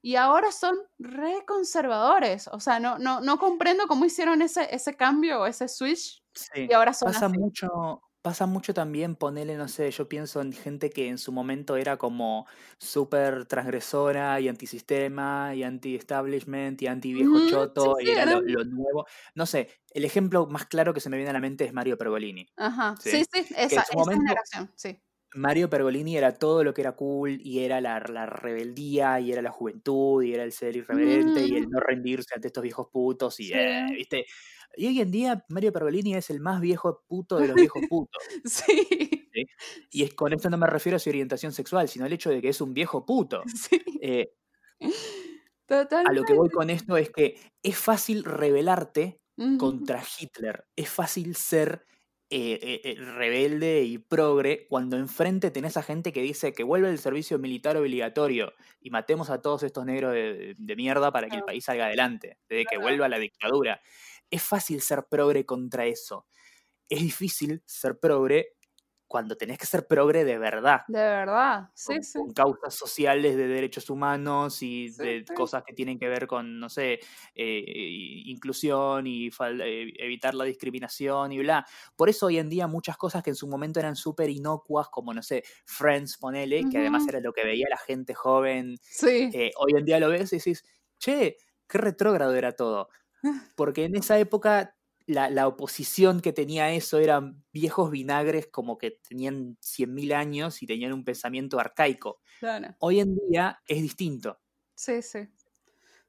Y 0.06 0.18
ahora 0.18 0.52
son 0.52 0.76
re 1.00 1.46
conservadores. 1.48 2.50
O 2.50 2.60
sea, 2.60 2.78
no, 2.80 3.00
no, 3.00 3.22
no 3.22 3.40
comprendo 3.40 3.88
cómo 3.88 4.04
hicieron 4.04 4.42
ese, 4.42 4.68
ese 4.70 4.96
cambio, 4.96 5.46
ese 5.46 5.70
switch. 5.70 6.22
Sí. 6.34 6.68
Y 6.70 6.74
ahora 6.74 6.94
son 6.94 7.14
pasa 7.14 7.30
mucho, 7.30 8.02
pasa 8.24 8.46
mucho 8.46 8.74
también 8.74 9.16
ponerle, 9.16 9.58
no 9.58 9.68
sé, 9.68 9.92
yo 9.92 10.08
pienso 10.08 10.42
en 10.42 10.54
gente 10.54 10.90
que 10.90 11.10
en 11.10 11.18
su 11.18 11.34
momento 11.34 11.76
era 11.76 11.98
como 11.98 12.48
súper 12.78 13.46
transgresora 13.46 14.40
y 14.40 14.48
antisistema 14.48 15.54
y 15.54 15.64
anti-establishment 15.64 16.82
y 16.82 16.88
anti-viejo 16.88 17.50
choto 17.50 17.98
y 18.00 18.10
era 18.10 18.26
lo, 18.26 18.42
nuevo. 18.42 19.06
No 19.36 19.46
sé, 19.46 19.70
el 19.92 20.06
ejemplo 20.06 20.48
más 20.48 20.66
claro 20.68 20.94
que 20.94 21.02
se 21.02 21.10
me 21.10 21.18
viene 21.18 21.32
a 21.32 21.34
la 21.34 21.42
mente 21.42 21.66
es 21.66 21.74
Mario 21.74 21.98
Pergolini. 21.98 22.48
Ajá, 22.56 22.96
sí, 23.00 23.26
sí, 23.26 23.46
esa, 23.58 23.84
generación, 23.84 24.72
sí. 24.76 24.98
Mario 25.36 25.70
Pergolini 25.70 26.18
era 26.18 26.34
todo 26.34 26.64
lo 26.64 26.74
que 26.74 26.82
era 26.82 26.94
cool 26.94 27.40
y 27.42 27.60
era 27.60 27.82
la, 27.82 28.00
rebeldía 28.00 29.20
y 29.20 29.32
era 29.32 29.42
la 29.42 29.52
juventud 29.52 30.24
y 30.24 30.34
era 30.34 30.44
el 30.44 30.52
ser 30.52 30.76
irreverente 30.76 31.46
y 31.46 31.56
el 31.56 31.68
mm. 31.68 31.72
no 31.72 31.80
rendirse 31.80 32.36
ante 32.36 32.48
estos 32.48 32.64
viejos 32.64 32.88
putos 32.92 33.40
y, 33.40 33.52
eh, 33.54 33.86
¿viste? 33.92 34.26
Y 34.76 34.88
hoy 34.88 35.02
en 35.02 35.12
día 35.12 35.46
Mario 35.50 35.72
Pergolini 35.72 36.16
es 36.16 36.30
el 36.30 36.40
más 36.40 36.60
viejo 36.60 37.04
puto 37.08 37.38
de 37.38 37.48
los 37.48 37.56
viejos 37.56 37.82
putos. 37.90 38.24
sí. 38.46 39.30
Y 39.92 40.04
es, 40.04 40.14
con 40.14 40.34
esto 40.34 40.50
no 40.50 40.58
me 40.58 40.68
refiero 40.68 40.96
a 40.96 41.00
su 41.00 41.10
orientación 41.10 41.52
sexual, 41.52 41.88
sino 41.90 42.06
al 42.06 42.14
hecho 42.14 42.30
de 42.30 42.42
que 42.42 42.50
es 42.50 42.62
un 42.62 42.74
viejo 42.74 43.06
puto. 43.06 43.44
Sí. 43.56 43.82
Eh, 44.02 44.34
a 45.70 46.12
lo 46.12 46.24
que 46.24 46.34
voy 46.34 46.50
con 46.50 46.70
esto 46.70 46.98
es 46.98 47.10
que 47.10 47.40
es 47.64 47.78
fácil 47.78 48.24
rebelarte 48.24 49.22
contra 49.58 50.04
Hitler, 50.04 50.66
es 50.76 50.90
fácil 50.90 51.36
ser 51.36 51.86
eh, 52.30 52.82
eh, 52.84 52.96
rebelde 52.96 53.84
y 53.84 54.00
progre 54.00 54.66
cuando 54.68 54.98
enfrente 54.98 55.52
tenés 55.52 55.78
a 55.78 55.84
gente 55.84 56.12
que 56.12 56.22
dice 56.22 56.54
que 56.54 56.64
vuelve 56.64 56.90
el 56.90 56.98
servicio 56.98 57.38
militar 57.38 57.78
obligatorio 57.78 58.54
y 58.82 58.90
matemos 58.90 59.30
a 59.30 59.42
todos 59.42 59.62
estos 59.64 59.86
negros 59.86 60.14
de, 60.14 60.76
mierda 60.76 61.12
para 61.12 61.30
que 61.30 61.36
el 61.36 61.44
país 61.44 61.66
salga 61.66 61.86
adelante, 61.86 62.40
de 62.50 62.66
que 62.66 62.78
vuelva 62.78 63.08
la 63.08 63.20
dictadura. 63.20 63.82
Es 64.32 64.42
fácil 64.42 64.82
ser 64.82 65.06
progre 65.10 65.46
contra 65.46 65.86
eso. 65.86 66.26
Es 66.90 67.02
difícil 67.02 67.62
ser 67.66 68.00
progre 68.00 68.56
cuando 69.08 69.36
tenés 69.36 69.58
que 69.58 69.66
ser 69.66 69.86
progre 69.86 70.24
de 70.24 70.38
verdad. 70.38 70.82
De 70.88 71.00
verdad, 71.00 71.70
sí, 71.74 71.94
con, 71.94 72.04
sí. 72.04 72.20
Con 72.20 72.32
causas 72.32 72.74
sociales 72.74 73.36
de 73.36 73.48
derechos 73.48 73.90
humanos 73.90 74.62
y 74.62 74.90
de 74.90 75.24
cosas 75.36 75.64
que 75.66 75.74
tienen 75.74 76.00
que 76.00 76.08
ver 76.08 76.26
con, 76.26 76.60
no 76.60 76.70
sé, 76.70 77.00
eh, 77.36 77.64
inclusión 78.26 79.06
y 79.06 79.28
eh, 79.28 79.94
evitar 80.00 80.34
la 80.34 80.46
discriminación 80.46 81.32
y 81.32 81.40
bla. 81.40 81.66
Por 81.96 82.10
eso 82.10 82.26
hoy 82.28 82.40
en 82.40 82.50
día 82.50 82.68
muchas 82.68 82.98
cosas 82.98 83.24
que 83.24 83.30
en 83.30 83.36
su 83.36 83.48
momento 83.48 83.80
eran 83.80 83.96
súper 83.96 84.30
inocuas, 84.30 84.90
como, 84.90 85.14
no 85.14 85.22
sé, 85.22 85.44
Friends, 85.66 86.18
ponele, 86.18 86.64
que 86.72 86.80
además 86.80 87.08
era 87.08 87.20
lo 87.20 87.34
que 87.34 87.44
veía 87.44 87.68
la 87.70 87.78
gente 87.78 88.14
joven. 88.14 88.78
Sí. 88.82 89.30
Eh, 89.34 89.52
hoy 89.58 89.74
en 89.78 89.86
día 89.86 90.00
lo 90.00 90.10
ves 90.10 90.34
y 90.34 90.38
decís, 90.38 90.64
che, 90.98 91.38
qué 91.68 91.78
retrógrado 91.78 92.34
era 92.34 92.54
todo. 92.54 92.90
Porque 93.56 93.86
en 93.86 93.96
esa 93.96 94.18
época 94.18 94.76
la, 95.08 95.48
oposición 95.48 96.22
que 96.22 96.34
tenía 96.34 96.72
eso 96.72 97.00
eran 97.00 97.44
viejos 97.52 97.92
vinagres 97.92 98.48
como 98.48 98.78
que 98.78 99.00
tenían 99.08 99.58
100.000 99.62 100.14
años 100.14 100.62
y 100.62 100.68
tenían 100.68 100.94
un 100.94 101.04
pensamiento 101.04 101.60
arcaico. 101.60 102.22
Hoy 102.80 103.00
en 103.00 103.16
día 103.16 103.62
es 103.68 103.82
distinto. 103.82 104.40
Sí, 104.76 105.02
sí. 105.02 105.28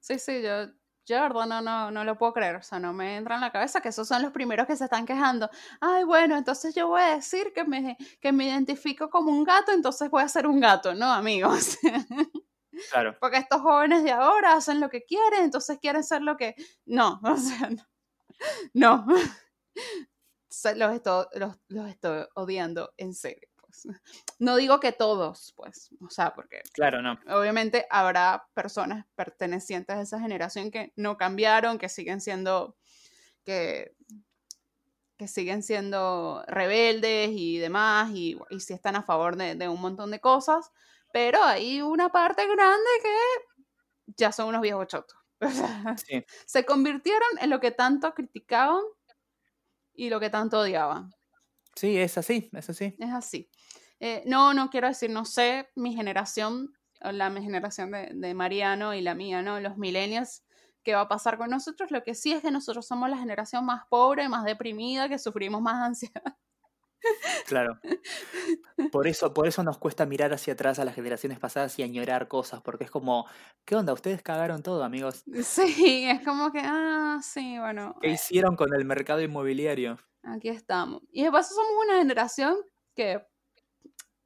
Sí, 0.01 0.19
sí, 0.19 0.43
yo, 0.43 0.67
yo 1.07 1.21
verdad 1.21 1.47
no, 1.47 1.61
no, 1.61 1.91
no 1.91 2.05
lo 2.05 2.19
puedo 2.19 2.33
creer. 2.33 2.57
O 2.57 2.63
sea, 2.63 2.79
no 2.79 2.93
me 2.93 3.17
entra 3.17 3.37
en 3.37 3.41
la 3.41 3.53
cabeza 3.53 3.81
que 3.81 3.89
esos 3.89 4.09
son 4.09 4.23
los 4.23 4.33
primeros 4.33 4.67
que 4.67 4.77
se 4.77 4.85
están 4.85 5.07
quejando. 5.07 5.51
Ay, 5.81 6.05
bueno, 6.05 6.37
entonces 6.37 6.75
yo 6.75 6.89
voy 6.89 7.03
a 7.03 7.17
decir 7.17 7.53
que 7.55 7.65
me, 7.65 7.97
que 8.21 8.33
me 8.33 8.47
identifico 8.47 9.11
como 9.11 9.31
un 9.31 9.45
gato, 9.45 9.73
entonces 9.73 10.11
voy 10.11 10.23
a 10.23 10.29
ser 10.29 10.47
un 10.47 10.61
gato, 10.61 10.95
¿no, 10.95 11.07
amigos? 11.13 11.79
Claro. 12.91 13.17
Porque 13.21 13.39
estos 13.39 13.61
jóvenes 13.61 14.03
de 14.03 14.13
ahora 14.13 14.55
hacen 14.55 14.81
lo 14.81 14.89
que 14.89 15.05
quieren, 15.05 15.45
entonces 15.45 15.79
quieren 15.79 16.05
ser 16.05 16.23
lo 16.23 16.37
que... 16.37 16.55
No, 16.85 17.21
o 17.25 17.37
sea, 17.37 17.71
no. 17.71 17.83
no. 18.75 19.07
Los 20.77 20.95
estoy, 20.95 21.27
los, 21.35 21.57
estoy 21.89 22.27
odiando 22.37 22.95
en 22.97 23.13
serio. 23.13 23.49
Pues. 23.61 23.89
No 24.39 24.57
digo 24.57 24.79
que 24.79 24.93
todos, 24.93 25.53
pues, 25.57 25.91
o 26.01 26.09
sea, 26.09 26.33
porque 26.33 26.63
claro, 26.73 27.03
no. 27.03 27.19
Obviamente 27.29 27.87
habrá 27.91 28.47
personas 28.55 29.05
pertenecientes 29.17 29.97
a 29.97 30.01
esa 30.01 30.21
generación 30.21 30.71
que 30.71 30.93
no 30.95 31.17
cambiaron, 31.17 31.77
que 31.77 31.89
siguen 31.89 32.21
siendo, 32.21 32.77
que, 33.45 33.97
que 35.19 35.27
siguen 35.27 35.65
siendo 35.65 36.45
rebeldes 36.47 37.31
y 37.33 37.59
demás, 37.59 38.13
y, 38.15 38.39
y 38.49 38.61
sí 38.61 38.75
están 38.75 38.95
a 38.95 39.03
favor 39.03 39.37
de, 39.37 39.57
de 39.57 39.69
un 39.69 39.81
montón 39.81 40.13
de 40.13 40.21
cosas, 40.21 40.71
pero 41.13 41.43
hay 41.43 41.83
una 41.83 42.11
parte 42.11 42.47
grande 42.47 42.91
que 43.03 44.15
ya 44.17 44.31
son 44.31 44.49
unos 44.49 44.61
viejos 44.61 44.87
chotos. 44.87 45.24
Se 46.47 46.65
convirtieron 46.65 47.29
en 47.41 47.51
lo 47.51 47.61
que 47.61 47.71
tanto 47.71 48.15
criticaban 48.15 48.83
y 49.95 50.11
lo 50.11 50.21
que 50.21 50.31
tanto 50.31 50.61
odiaban. 50.61 51.11
Sí, 51.75 51.99
es 51.99 52.17
así, 52.19 52.51
es 52.53 52.71
así. 52.71 52.97
Es 52.99 53.11
así. 53.13 53.51
Eh, 54.01 54.23
no, 54.27 54.55
no 54.55 54.71
quiero 54.71 54.89
decir, 54.89 55.11
no 55.11 55.25
sé, 55.25 55.71
mi 55.75 55.95
generación, 55.95 56.73
la 57.01 57.31
mi 57.31 57.43
generación 57.43 57.91
de, 57.91 58.11
de, 58.13 58.35
Mariano 58.35 58.95
y 58.95 59.01
la 59.01 59.15
mía, 59.15 59.43
¿no? 59.43 59.61
Los 59.61 59.77
millennials, 59.77 60.45
¿qué 60.83 60.95
va 60.95 61.03
a 61.03 61.09
pasar 61.09 61.39
con 61.39 61.51
nosotros? 61.51 61.91
Lo 61.91 62.03
que 62.03 62.15
sí 62.15 62.33
es 62.33 62.43
que 62.43 62.51
nosotros 62.51 62.87
somos 62.87 63.09
la 63.09 63.19
generación 63.19 63.65
más 63.65 63.83
pobre, 63.89 64.29
más 64.29 64.45
deprimida, 64.45 65.09
que 65.09 65.19
sufrimos 65.19 65.63
más 65.63 65.83
ansiedad. 65.83 66.37
Claro. 67.47 67.79
Por 68.91 69.07
eso, 69.07 69.35
por 69.35 69.47
eso 69.47 69.63
nos 69.63 69.79
cuesta 69.79 70.07
mirar 70.07 70.33
hacia 70.33 70.55
atrás 70.55 70.79
a 70.79 70.85
las 70.85 70.95
generaciones 70.95 71.39
pasadas 71.39 71.79
y 71.79 71.83
añorar 71.83 72.29
cosas, 72.29 72.61
porque 72.63 72.85
es 72.85 72.91
como, 72.91 73.27
¿qué 73.65 73.77
onda? 73.77 73.93
Ustedes 73.93 74.23
cagaron 74.23 74.63
todo, 74.63 74.85
amigos. 74.85 75.25
Sí, 75.45 76.07
es 76.09 76.25
como 76.25 76.51
que, 76.53 76.61
ah, 76.63 77.21
sí, 77.23 77.59
bueno. 77.59 77.97
¿Qué 78.01 78.11
hicieron 78.11 78.57
con 78.57 78.75
el 78.75 78.85
mercado 78.85 79.21
inmobiliario? 79.21 79.99
Aquí 80.23 80.49
estamos. 80.49 81.03
Y 81.13 81.23
de 81.25 81.31
paso 81.31 81.55
somos 81.55 81.85
una 81.85 81.99
generación 81.99 82.57
que 82.95 83.23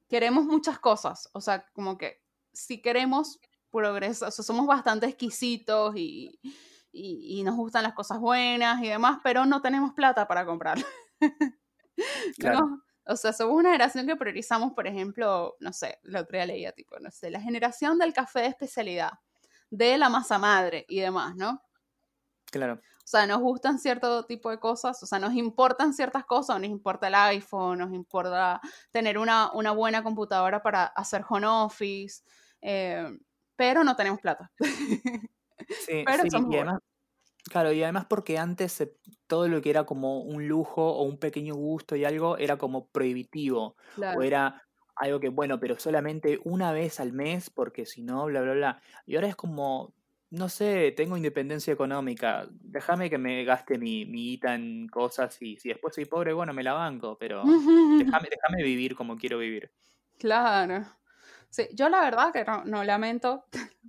queremos 0.09 0.45
muchas 0.45 0.79
cosas, 0.79 1.29
o 1.33 1.41
sea, 1.41 1.67
como 1.73 1.99
que 1.99 2.23
si 2.53 2.81
queremos 2.81 3.41
progresar, 3.71 4.29
o 4.29 4.33
sea, 4.33 4.45
somos 4.45 4.67
bastante 4.67 5.07
exquisitos 5.07 5.95
y, 5.97 6.41
y, 6.93 7.39
y 7.39 7.43
nos 7.45 7.57
gustan 7.57 7.83
las 7.83 7.93
cosas 7.95 8.19
buenas 8.19 8.83
y 8.83 8.89
demás, 8.89 9.19
pero 9.23 9.45
no 9.45 9.61
tenemos 9.61 9.93
plata 9.93 10.27
para 10.27 10.47
comprar. 10.47 10.79
Claro. 12.39 12.83
O 13.11 13.17
sea, 13.17 13.33
somos 13.33 13.57
una 13.57 13.71
generación 13.71 14.07
que 14.07 14.17
priorizamos, 14.17 14.75
por 14.75 14.87
ejemplo, 14.87 15.57
no 15.61 15.73
sé, 15.73 15.99
la 16.03 16.21
otra 16.21 16.39
día 16.39 16.47
leía, 16.47 16.73
tipo, 16.73 16.99
no 17.01 17.11
sé, 17.11 17.31
la 17.31 17.41
generación 17.41 17.99
del 17.99 18.13
café 18.13 18.41
de 18.41 18.47
especialidad, 18.49 19.13
de 19.71 19.97
la 19.97 20.11
masa 20.11 20.39
madre 20.39 20.85
y 20.89 21.01
demás, 21.01 21.35
¿no? 21.35 21.63
Claro. 22.51 22.75
O 22.75 23.11
sea, 23.11 23.27
nos 23.27 23.41
gustan 23.41 23.79
cierto 23.79 24.27
tipo 24.27 24.51
de 24.51 24.61
cosas, 24.61 25.03
o 25.03 25.07
sea, 25.07 25.19
nos 25.19 25.33
importan 25.33 25.95
ciertas 25.95 26.27
cosas, 26.27 26.61
nos 26.61 26.69
importa 26.69 27.09
el 27.09 27.15
iPhone, 27.15 27.79
nos 27.79 27.95
importa 27.95 28.61
tener 28.91 29.17
una, 29.17 29.51
una 29.53 29.71
buena 29.71 30.03
computadora 30.03 30.63
para 30.63 30.85
hacer 30.85 31.25
home 31.27 31.47
office, 31.47 32.23
eh, 32.61 33.09
pero 33.57 33.85
no 33.85 33.97
tenemos 33.97 34.21
plata. 34.21 34.51
Sí, 35.87 36.03
pero 36.07 36.23
sí 36.23 36.29
y 36.33 36.57
además, 36.57 36.79
Claro, 37.49 37.73
y 37.73 37.83
además 37.83 38.07
porque 38.09 38.39
antes 38.39 38.87
todo 39.27 39.49
lo 39.49 39.61
que 39.61 39.71
era 39.71 39.85
como 39.85 40.21
un 40.21 40.47
lujo 40.47 40.83
o 40.83 41.03
un 41.03 41.19
pequeño 41.19 41.55
gusto 41.55 41.97
y 41.97 42.05
algo 42.05 42.37
era 42.39 42.57
como 42.57 42.89
prohibitivo. 42.89 43.77
O 44.17 44.23
era 44.23 44.63
algo 44.97 45.21
que, 45.21 45.29
bueno, 45.29 45.61
pero 45.61 45.79
solamente 45.79 46.41
una 46.45 46.73
vez 46.73 47.01
al 47.01 47.13
mes, 47.13 47.51
porque 47.51 47.87
si 47.87 48.03
no, 48.03 48.27
bla, 48.27 48.43
bla, 48.43 48.53
bla. 48.53 48.83
Y 49.07 49.15
ahora 49.15 49.29
es 49.29 49.37
como, 49.37 49.95
no 50.31 50.49
sé, 50.49 50.93
tengo 50.97 51.17
independencia 51.17 51.73
económica, 51.73 52.47
déjame 52.51 53.09
que 53.09 53.19
me 53.19 53.45
gaste 53.45 53.79
mi, 53.79 54.05
mi 54.05 54.25
guita 54.25 54.55
en 54.55 54.89
cosas 54.89 55.41
y 55.41 55.57
si 55.57 55.69
después 55.69 55.95
soy 55.95 56.05
pobre, 56.05 56.33
bueno, 56.33 56.53
me 56.53 56.63
la 56.63 56.75
banco, 56.75 57.17
pero 57.19 57.43
déjame, 57.99 58.29
déjame 58.31 58.63
vivir 58.63 58.95
como 58.95 59.17
quiero 59.17 59.39
vivir. 59.39 59.71
Claro. 60.19 60.85
Sí, 61.51 61.67
yo 61.73 61.89
la 61.89 62.03
verdad 62.03 62.33
que 62.33 62.45
no, 62.67 62.85
lamento 62.85 63.45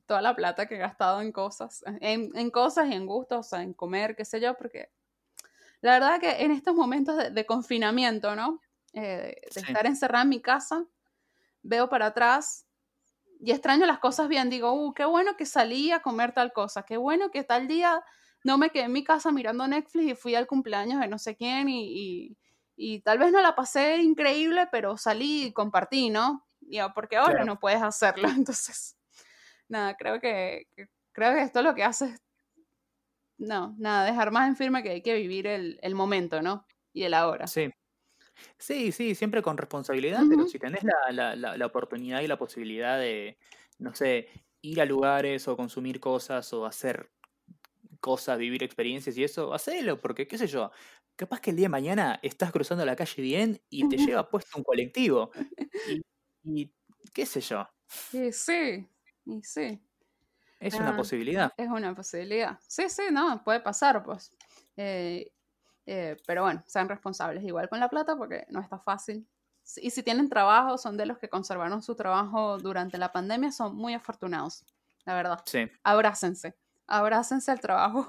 toda 0.09 0.23
la 0.23 0.35
plata 0.35 0.65
que 0.65 0.73
he 0.73 0.79
gastado 0.79 1.21
en 1.21 1.31
cosas, 1.31 1.83
en, 2.01 2.49
cosas 2.49 2.87
y 2.89 2.93
en 2.95 3.05
gustos, 3.05 3.53
en 3.53 3.73
comer, 3.73 4.15
qué 4.15 4.25
sé 4.25 4.41
yo, 4.41 4.55
porque 4.55 4.89
la 5.81 5.91
verdad 5.91 6.19
que 6.19 6.43
en 6.43 6.49
estos 6.49 6.73
momentos 6.73 7.15
de, 7.31 7.45
confinamiento, 7.45 8.35
¿no? 8.35 8.59
Eh, 8.93 9.39
de 9.53 9.61
estar 9.61 9.85
encerrada 9.85 10.23
en 10.23 10.29
mi 10.29 10.41
casa, 10.41 10.83
veo 11.61 11.89
para 11.89 12.07
atrás 12.07 12.65
y 13.39 13.51
extraño 13.51 13.85
las 13.85 13.99
cosas 13.99 14.27
bien. 14.27 14.49
Digo, 14.49 14.73
uh, 14.73 14.95
qué 14.95 15.05
bueno 15.05 15.37
que 15.37 15.45
salí 15.45 15.91
a 15.91 16.01
comer 16.01 16.31
tal 16.31 16.53
cosa, 16.53 16.81
qué 16.81 16.97
bueno 16.97 17.29
que 17.29 17.43
tal 17.43 17.67
día 17.67 18.03
no 18.43 18.57
me 18.57 18.71
quedé 18.71 18.85
en 18.85 18.93
mi 18.93 19.03
casa 19.03 19.31
mirando 19.31 19.67
Netflix 19.67 20.07
y 20.07 20.15
fui 20.15 20.33
al 20.33 20.47
cumpleaños 20.47 21.01
de 21.01 21.07
no 21.07 21.19
sé 21.19 21.35
quién 21.35 21.67
y, 21.69 22.35
tal 23.05 23.19
vez 23.19 23.31
no 23.31 23.41
la 23.41 23.55
pasé 23.55 23.97
increíble, 23.97 24.67
pero 24.71 24.97
salí 24.97 25.43
y 25.43 25.53
compartí, 25.53 26.09
¿no? 26.09 26.47
Y, 26.61 26.79
porque 26.95 27.17
ahora 27.17 27.45
no 27.45 27.59
puedes 27.59 27.83
hacerlo. 27.83 28.27
Entonces, 28.35 28.95
nada, 29.69 29.95
creo 29.95 30.19
que, 30.19 30.67
creo 31.13 31.33
que 31.33 31.41
esto 31.41 31.61
lo 31.61 31.73
que 31.75 31.83
hace 31.83 32.05
es, 32.05 32.21
no, 33.37 33.73
nada, 33.77 34.05
dejar 34.05 34.31
más 34.31 34.49
en 34.49 34.57
firme 34.57 34.83
que 34.83 34.89
hay 34.89 35.01
que 35.01 35.15
vivir 35.15 35.47
el, 35.47 35.79
el 35.81 35.95
momento, 35.95 36.41
¿no? 36.41 36.65
Y 36.91 37.03
el 37.03 37.13
ahora. 37.13 37.47
Sí. 37.47 37.71
Sí, 38.57 38.91
sí, 38.91 39.15
siempre 39.15 39.41
con 39.41 39.57
responsabilidad, 39.57 40.21
pero 40.29 40.47
si 40.47 40.59
tenés 40.59 40.83
la, 40.83 41.35
la, 41.35 41.57
la, 41.57 41.65
oportunidad 41.65 42.21
y 42.21 42.27
la 42.27 42.37
posibilidad 42.37 42.97
de, 42.97 43.37
no 43.79 43.93
sé, 43.93 44.29
ir 44.61 44.81
a 44.81 44.85
lugares 44.85 45.47
o 45.47 45.57
consumir 45.57 45.99
cosas 45.99 46.51
o 46.53 46.65
hacer 46.65 47.11
cosas, 47.99 48.37
vivir 48.37 48.63
experiencias 48.63 49.17
y 49.17 49.23
eso, 49.23 49.53
hacelo, 49.53 49.99
porque 49.99 50.27
qué 50.27 50.37
sé 50.37 50.47
yo, 50.47 50.71
capaz 51.15 51.41
que 51.41 51.49
el 51.49 51.57
día 51.57 51.65
de 51.65 51.69
mañana 51.69 52.19
estás 52.23 52.51
cruzando 52.51 52.85
la 52.85 52.95
calle 52.95 53.21
bien 53.21 53.61
y 53.69 53.87
te 53.89 53.97
lleva 53.97 54.29
puesto 54.29 54.57
un 54.57 54.63
colectivo. 54.63 55.31
Y, 56.43 56.71
qué 57.13 57.25
sé 57.25 57.41
yo. 57.41 57.67
Sí, 57.87 58.31
sí, 58.31 58.87
sí. 59.43 59.81
Es 60.59 60.73
una 60.73 60.89
ah, 60.89 60.95
posibilidad. 60.95 61.53
Es 61.55 61.69
una 61.69 61.95
posibilidad. 61.95 62.59
Sí, 62.67 62.89
sí, 62.89 63.03
no, 63.11 63.41
puede 63.43 63.61
pasar, 63.61 64.03
pues. 64.03 64.31
Eh, 64.75 65.31
eh, 65.85 66.17
pero 66.27 66.43
bueno, 66.43 66.63
sean 66.67 66.89
responsables 66.89 67.43
igual 67.43 67.69
con 67.69 67.79
la 67.79 67.89
plata 67.89 68.15
porque 68.17 68.45
no 68.49 68.59
está 68.59 68.77
fácil. 68.77 69.25
Y 69.77 69.91
si 69.91 70.03
tienen 70.03 70.29
trabajo, 70.29 70.77
son 70.77 70.97
de 70.97 71.05
los 71.05 71.17
que 71.17 71.29
conservaron 71.29 71.81
su 71.81 71.95
trabajo 71.95 72.57
durante 72.57 72.97
la 72.97 73.11
pandemia, 73.11 73.51
son 73.51 73.75
muy 73.75 73.93
afortunados, 73.93 74.65
la 75.05 75.13
verdad. 75.13 75.41
Sí. 75.45 75.69
Abrácense, 75.83 76.55
abrácense 76.87 77.51
al 77.51 77.59
trabajo 77.59 78.07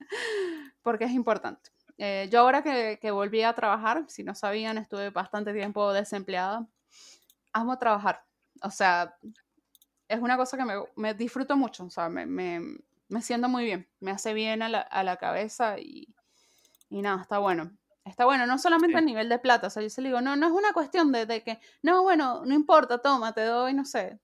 porque 0.82 1.04
es 1.04 1.12
importante. 1.12 1.70
Eh, 1.98 2.28
yo 2.30 2.40
ahora 2.40 2.62
que, 2.62 2.98
que, 3.00 3.10
volví 3.10 3.42
a 3.42 3.54
trabajar, 3.54 4.04
si 4.08 4.24
no 4.24 4.34
sabían, 4.34 4.76
estuve 4.76 5.10
bastante 5.10 5.52
tiempo 5.52 5.92
desempleada. 5.92 6.66
Amo 7.52 7.78
trabajar. 7.78 8.24
O 8.62 8.70
sea, 8.70 9.16
es 10.08 10.20
una 10.20 10.36
cosa 10.36 10.56
que 10.56 10.64
me, 10.64 10.74
me 10.96 11.14
disfruto 11.14 11.56
mucho. 11.56 11.84
O 11.84 11.90
sea, 11.90 12.08
me, 12.08 12.26
me, 12.26 12.60
me, 13.08 13.22
siento 13.22 13.48
muy 13.48 13.64
bien. 13.64 13.88
Me 14.00 14.10
hace 14.10 14.34
bien 14.34 14.62
a 14.62 14.68
la, 14.68 14.80
a 14.80 15.02
la 15.02 15.16
cabeza 15.16 15.78
y, 15.78 16.14
y 16.88 17.02
nada, 17.02 17.22
está 17.22 17.38
bueno. 17.38 17.72
Está 18.04 18.24
bueno, 18.24 18.46
no 18.46 18.56
solamente 18.58 18.98
a 18.98 19.00
nivel 19.00 19.28
de 19.28 19.40
plata, 19.40 19.66
o 19.66 19.70
sea, 19.70 19.82
yo 19.82 19.90
se 19.90 20.00
le 20.00 20.10
digo, 20.10 20.20
no, 20.20 20.36
no 20.36 20.46
es 20.46 20.52
una 20.52 20.72
cuestión 20.72 21.10
de, 21.10 21.26
de, 21.26 21.42
que, 21.42 21.58
no, 21.82 22.04
bueno, 22.04 22.44
no 22.44 22.54
importa, 22.54 22.98
toma, 22.98 23.32
te 23.32 23.42
doy, 23.42 23.74
no 23.74 23.84
sé, 23.84 24.20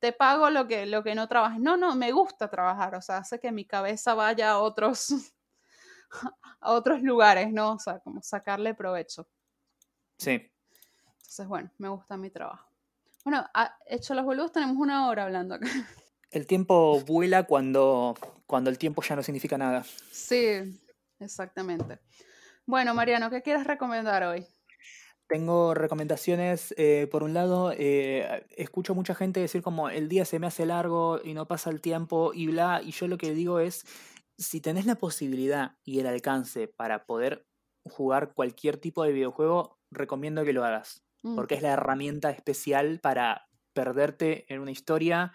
te 0.00 0.12
pago 0.12 0.50
lo 0.50 0.66
que, 0.66 0.84
lo 0.86 1.04
que 1.04 1.14
no 1.14 1.28
trabajes. 1.28 1.60
No, 1.60 1.76
no, 1.76 1.94
me 1.94 2.10
gusta 2.10 2.50
trabajar, 2.50 2.96
o 2.96 3.02
sea, 3.02 3.18
hace 3.18 3.38
que 3.38 3.52
mi 3.52 3.64
cabeza 3.64 4.14
vaya 4.14 4.50
a 4.50 4.58
otros, 4.58 5.10
a 6.60 6.72
otros 6.72 7.02
lugares, 7.02 7.52
¿no? 7.52 7.74
O 7.74 7.78
sea, 7.78 8.00
como 8.00 8.20
sacarle 8.20 8.74
provecho. 8.74 9.28
Sí. 10.18 10.50
Entonces, 11.18 11.46
bueno, 11.46 11.70
me 11.78 11.88
gusta 11.88 12.16
mi 12.16 12.30
trabajo. 12.30 12.69
Bueno, 13.24 13.44
hecho 13.86 14.14
los 14.14 14.24
boludos, 14.24 14.52
tenemos 14.52 14.76
una 14.76 15.08
hora 15.08 15.24
hablando 15.24 15.54
acá. 15.54 15.66
El 16.30 16.46
tiempo 16.46 17.00
vuela 17.00 17.42
cuando, 17.42 18.14
cuando 18.46 18.70
el 18.70 18.78
tiempo 18.78 19.02
ya 19.02 19.16
no 19.16 19.22
significa 19.24 19.58
nada. 19.58 19.82
Sí, 20.12 20.80
Exactamente. 21.20 22.00
Bueno, 22.66 22.94
Mariano, 22.94 23.30
¿qué 23.30 23.42
quieres 23.42 23.66
recomendar 23.66 24.24
hoy? 24.24 24.46
Tengo 25.28 25.74
recomendaciones. 25.74 26.74
Eh, 26.76 27.06
por 27.10 27.22
un 27.22 27.34
lado, 27.34 27.72
eh, 27.76 28.46
escucho 28.56 28.94
mucha 28.94 29.14
gente 29.14 29.38
decir 29.38 29.62
como 29.62 29.90
el 29.90 30.08
día 30.08 30.24
se 30.24 30.38
me 30.38 30.46
hace 30.46 30.66
largo 30.66 31.20
y 31.22 31.34
no 31.34 31.46
pasa 31.46 31.70
el 31.70 31.80
tiempo 31.80 32.32
y 32.34 32.46
bla. 32.46 32.80
Y 32.82 32.90
yo 32.92 33.06
lo 33.06 33.18
que 33.18 33.34
digo 33.34 33.60
es, 33.60 33.84
si 34.38 34.60
tenés 34.60 34.86
la 34.86 34.96
posibilidad 34.96 35.76
y 35.84 36.00
el 36.00 36.06
alcance 36.06 36.66
para 36.66 37.04
poder 37.04 37.46
jugar 37.84 38.32
cualquier 38.34 38.78
tipo 38.78 39.04
de 39.04 39.12
videojuego, 39.12 39.78
recomiendo 39.90 40.44
que 40.44 40.52
lo 40.52 40.64
hagas. 40.64 41.04
Mm. 41.22 41.34
Porque 41.36 41.54
es 41.54 41.62
la 41.62 41.72
herramienta 41.72 42.30
especial 42.30 43.00
para 43.00 43.48
perderte 43.72 44.52
en 44.52 44.60
una 44.60 44.70
historia 44.70 45.32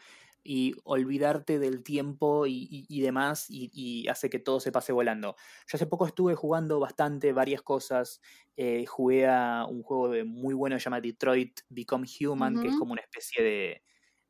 y 0.48 0.76
olvidarte 0.84 1.58
del 1.58 1.84
tiempo 1.84 2.46
y, 2.46 3.02
demás 3.02 3.48
y, 3.50 4.08
hace 4.08 4.30
que 4.30 4.38
todo 4.38 4.60
se 4.60 4.72
pase 4.72 4.94
volando. 4.94 5.36
Yo 5.68 5.76
hace 5.76 5.88
poco 5.88 6.06
estuve 6.06 6.36
jugando 6.36 6.80
bastante 6.80 7.34
varias 7.34 7.64
cosas, 7.64 8.22
eh, 8.56 8.86
jugué 8.86 9.28
a 9.28 9.66
un 9.68 9.82
juego 9.82 10.10
de 10.10 10.24
muy 10.24 10.54
bueno 10.54 10.76
que 10.76 10.82
se 10.82 10.84
llama 10.86 11.02
Detroit 11.02 11.62
Become 11.70 12.08
Human, 12.22 12.62
que 12.62 12.68
es 12.68 12.78
como 12.78 12.94
una 12.94 13.02
especie 13.02 13.44
de... 13.44 13.82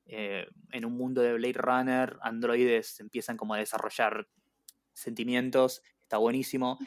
Eh, 0.07 0.45
en 0.71 0.85
un 0.85 0.93
mundo 0.93 1.21
de 1.21 1.33
Blade 1.33 1.53
Runner, 1.53 2.17
androides 2.21 2.99
empiezan 2.99 3.37
como 3.37 3.55
a 3.55 3.57
desarrollar 3.57 4.27
sentimientos, 4.93 5.81
está 6.03 6.17
buenísimo. 6.17 6.77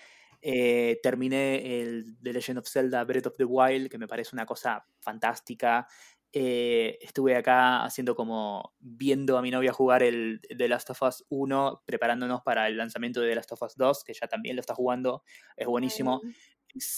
Eh, 0.41 1.01
terminé 1.03 1.80
el 1.80 2.16
The 2.22 2.32
Legend 2.32 2.59
of 2.59 2.68
Zelda 2.68 3.05
Breath 3.05 3.26
of 3.26 3.36
the 3.36 3.45
Wild, 3.45 3.89
que 3.89 3.99
me 3.99 4.07
parece 4.07 4.34
una 4.34 4.47
cosa 4.47 4.86
fantástica. 5.01 5.86
Eh, 6.30 6.99
estuve 7.01 7.36
acá 7.36 7.84
haciendo 7.84 8.14
como 8.14 8.74
viendo 8.78 9.39
a 9.39 9.43
mi 9.43 9.51
novia 9.51 9.72
jugar 9.72 10.03
el 10.03 10.41
The 10.57 10.68
Last 10.68 10.91
of 10.91 11.03
Us 11.03 11.24
1, 11.30 11.82
preparándonos 11.86 12.43
para 12.43 12.68
el 12.68 12.76
lanzamiento 12.76 13.20
de 13.20 13.30
The 13.30 13.34
Last 13.36 13.53
of 13.53 13.62
Us 13.62 13.76
2, 13.76 14.05
que 14.05 14.12
ya 14.12 14.28
también 14.28 14.55
lo 14.55 14.61
está 14.61 14.74
jugando, 14.74 15.22
es 15.57 15.66
buenísimo. 15.66 16.20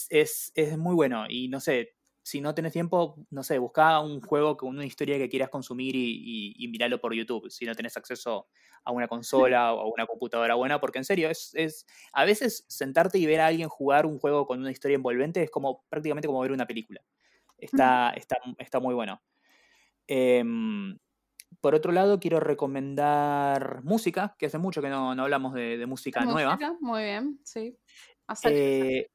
Es, 0.09 0.53
es, 0.55 0.77
muy 0.77 0.95
bueno 0.95 1.27
y 1.29 1.49
no 1.49 1.61
sé, 1.61 1.95
si 2.31 2.41
no 2.41 2.55
tenés 2.55 2.73
tiempo, 2.73 3.27
no 3.31 3.43
sé, 3.43 3.59
busca 3.59 3.99
un 3.99 4.21
juego 4.21 4.57
con 4.57 4.69
una 4.69 4.87
historia 4.87 5.19
que 5.19 5.29
quieras 5.29 5.49
consumir 5.49 5.97
y, 5.97 6.55
y, 6.57 6.69
miralo 6.69 7.01
por 7.01 7.13
YouTube, 7.13 7.51
si 7.51 7.67
no 7.67 7.75
tenés 7.75 7.97
acceso 7.97 8.47
a 8.85 8.93
una 8.93 9.09
consola 9.09 9.75
o 9.75 9.81
a 9.81 9.93
una 9.93 10.07
computadora 10.07 10.55
buena, 10.55 10.81
porque 10.81 10.99
en 10.99 11.05
serio, 11.05 11.29
es, 11.29 11.51
es 11.55 11.87
a 12.13 12.25
veces 12.25 12.65
sentarte 12.69 13.19
y 13.19 13.27
ver 13.27 13.41
a 13.41 13.49
alguien 13.49 13.69
jugar 13.69 14.07
un 14.07 14.21
juego 14.21 14.47
con 14.47 14.61
una 14.61 14.71
historia 14.71 14.95
envolvente 14.95 15.43
es 15.43 15.51
como 15.51 15.83
prácticamente 15.89 16.29
como 16.29 16.41
ver 16.41 16.53
una 16.53 16.67
película. 16.67 17.01
Está, 17.59 18.11
está, 18.11 18.37
está 18.59 18.79
muy 18.79 18.95
bueno. 18.95 19.21
Em, 20.07 20.97
por 21.61 21.75
otro 21.75 21.91
lado, 21.91 22.21
quiero 22.21 22.39
recomendar 22.39 23.83
música, 23.83 24.37
que 24.39 24.47
hace 24.47 24.59
mucho 24.59 24.81
que 24.81 24.89
no, 24.89 25.11
hablamos 25.11 25.53
de, 25.53 25.85
música 25.87 26.25
nueva. 26.25 26.57
Muy 26.81 27.03
bien, 27.03 27.41
sí. 27.43 27.77
Eh, 28.45 29.09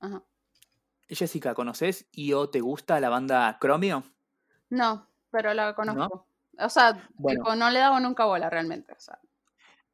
Jessica, 1.07 1.53
¿conoces 1.53 2.07
y 2.11 2.33
o 2.33 2.49
te 2.49 2.61
gusta 2.61 2.99
la 2.99 3.09
banda 3.09 3.57
Chromio? 3.61 4.03
No, 4.69 5.07
pero 5.31 5.53
la 5.53 5.75
conozco. 5.75 6.27
O 6.57 6.69
sea, 6.69 7.09
no 7.17 7.69
le 7.69 7.79
he 7.79 7.81
dado 7.81 7.99
nunca 7.99 8.25
bola 8.25 8.49
realmente. 8.49 8.93
O 8.93 8.99
sea. 8.99 9.19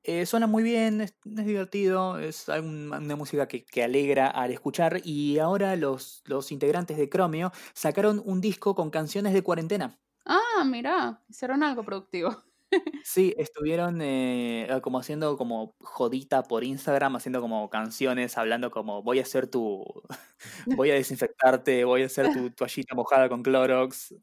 Eh, 0.04 0.26
suena 0.26 0.48
muy 0.48 0.64
bien, 0.64 1.02
es, 1.02 1.16
divertido, 1.24 2.18
es 2.18 2.48
una 2.48 3.16
música 3.16 3.48
que, 3.48 3.84
alegra 3.84 4.28
al 4.28 4.52
escuchar 4.52 5.02
y 5.04 5.38
ahora 5.38 5.76
los, 5.76 6.24
los 6.26 6.52
integrantes 6.52 6.98
de 6.98 7.08
Chromio 7.08 7.52
sacaron 7.74 8.22
un 8.26 8.42
disco 8.42 8.74
con 8.74 8.90
canciones 8.90 9.34
de 9.34 9.44
cuarentena. 9.44 10.00
Ah, 10.26 10.64
mira, 10.66 11.22
hicieron 11.30 11.62
algo 11.62 11.84
productivo. 11.84 12.36
Sí, 13.06 13.34
estuvieron 13.38 14.00
eh, 14.02 14.68
como 14.82 15.00
haciendo 15.00 15.38
como 15.38 15.76
jodita 15.80 16.44
por 16.44 16.64
Instagram, 16.64 17.16
haciendo 17.16 17.42
como 17.42 17.70
canciones, 17.70 18.38
hablando 18.38 18.72
como 18.72 19.04
voy 19.04 19.20
a 19.20 19.24
hacer 19.24 19.48
tu, 19.48 19.84
voy 20.78 20.92
a 20.92 20.96
desinfectarte, 20.96 21.84
voy 21.84 22.04
a 22.04 22.06
hacer 22.06 22.32
tu 22.34 22.50
toallita 22.56 22.96
mojada 22.96 23.30
con 23.30 23.44
Clorox, 23.44 24.16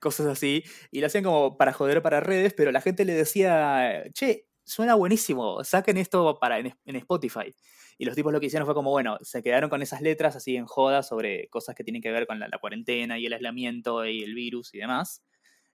cosas 0.00 0.26
así, 0.26 0.64
y 0.90 1.00
lo 1.00 1.06
hacían 1.06 1.24
como 1.24 1.56
para 1.56 1.72
joder 1.72 2.02
para 2.02 2.20
redes, 2.20 2.54
pero 2.54 2.72
la 2.72 2.80
gente 2.80 3.04
le 3.04 3.14
decía, 3.14 4.04
che, 4.12 4.46
suena 4.64 4.94
buenísimo, 4.94 5.64
saquen 5.64 5.96
esto 5.96 6.38
para 6.38 6.58
en, 6.58 6.74
Spotify. 6.86 7.54
Y 8.00 8.04
los 8.04 8.14
tipos 8.14 8.32
lo 8.32 8.38
que 8.38 8.46
hicieron 8.46 8.66
fue 8.66 8.74
como, 8.74 8.90
bueno, 8.90 9.18
se 9.22 9.42
quedaron 9.42 9.70
con 9.70 9.82
esas 9.82 10.02
letras 10.02 10.36
así 10.36 10.54
en 10.56 10.66
joda 10.66 11.02
sobre 11.02 11.48
cosas 11.48 11.74
que 11.74 11.82
tienen 11.82 12.00
que 12.00 12.12
ver 12.12 12.26
con 12.28 12.38
la, 12.38 12.48
cuarentena 12.60 13.18
y 13.18 13.26
el 13.26 13.32
aislamiento 13.32 14.06
y 14.06 14.22
el 14.22 14.34
virus 14.34 14.72
y 14.74 14.78
demás. 14.78 15.24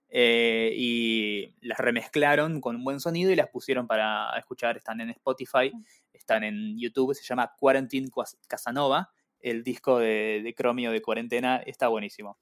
Eh, 0.09 0.71
y 0.75 1.55
las 1.61 1.77
remezclaron 1.77 2.61
con 2.61 2.77
un 2.77 2.83
buen 2.83 2.99
sonido 2.99 3.31
y 3.31 3.35
las 3.35 3.49
pusieron 3.49 3.87
para 3.87 4.29
escuchar. 4.37 4.77
Están 4.77 5.01
en 5.01 5.09
Spotify, 5.11 5.71
están 6.13 6.43
en 6.43 6.77
YouTube, 6.79 7.13
se 7.13 7.23
llama 7.23 7.53
Quarantine 7.57 8.09
Casanova. 8.47 9.11
El 9.39 9.63
disco 9.63 9.99
de, 9.99 10.41
de 10.43 10.53
Chromio 10.53 10.91
de 10.91 11.01
cuarentena 11.01 11.57
está 11.57 11.87
buenísimo. 11.87 12.37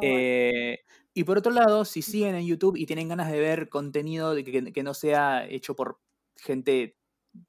Eh, 0.00 0.80
y 1.14 1.24
por 1.24 1.38
otro 1.38 1.52
lado, 1.52 1.84
si 1.84 2.02
siguen 2.02 2.34
en 2.34 2.46
YouTube 2.46 2.76
y 2.76 2.86
tienen 2.86 3.08
ganas 3.08 3.30
de 3.30 3.38
ver 3.38 3.68
contenido 3.68 4.34
de 4.34 4.44
que, 4.44 4.82
no 4.82 4.94
sea 4.94 5.46
hecho 5.46 5.74
por 5.74 5.98
gente, 6.36 6.96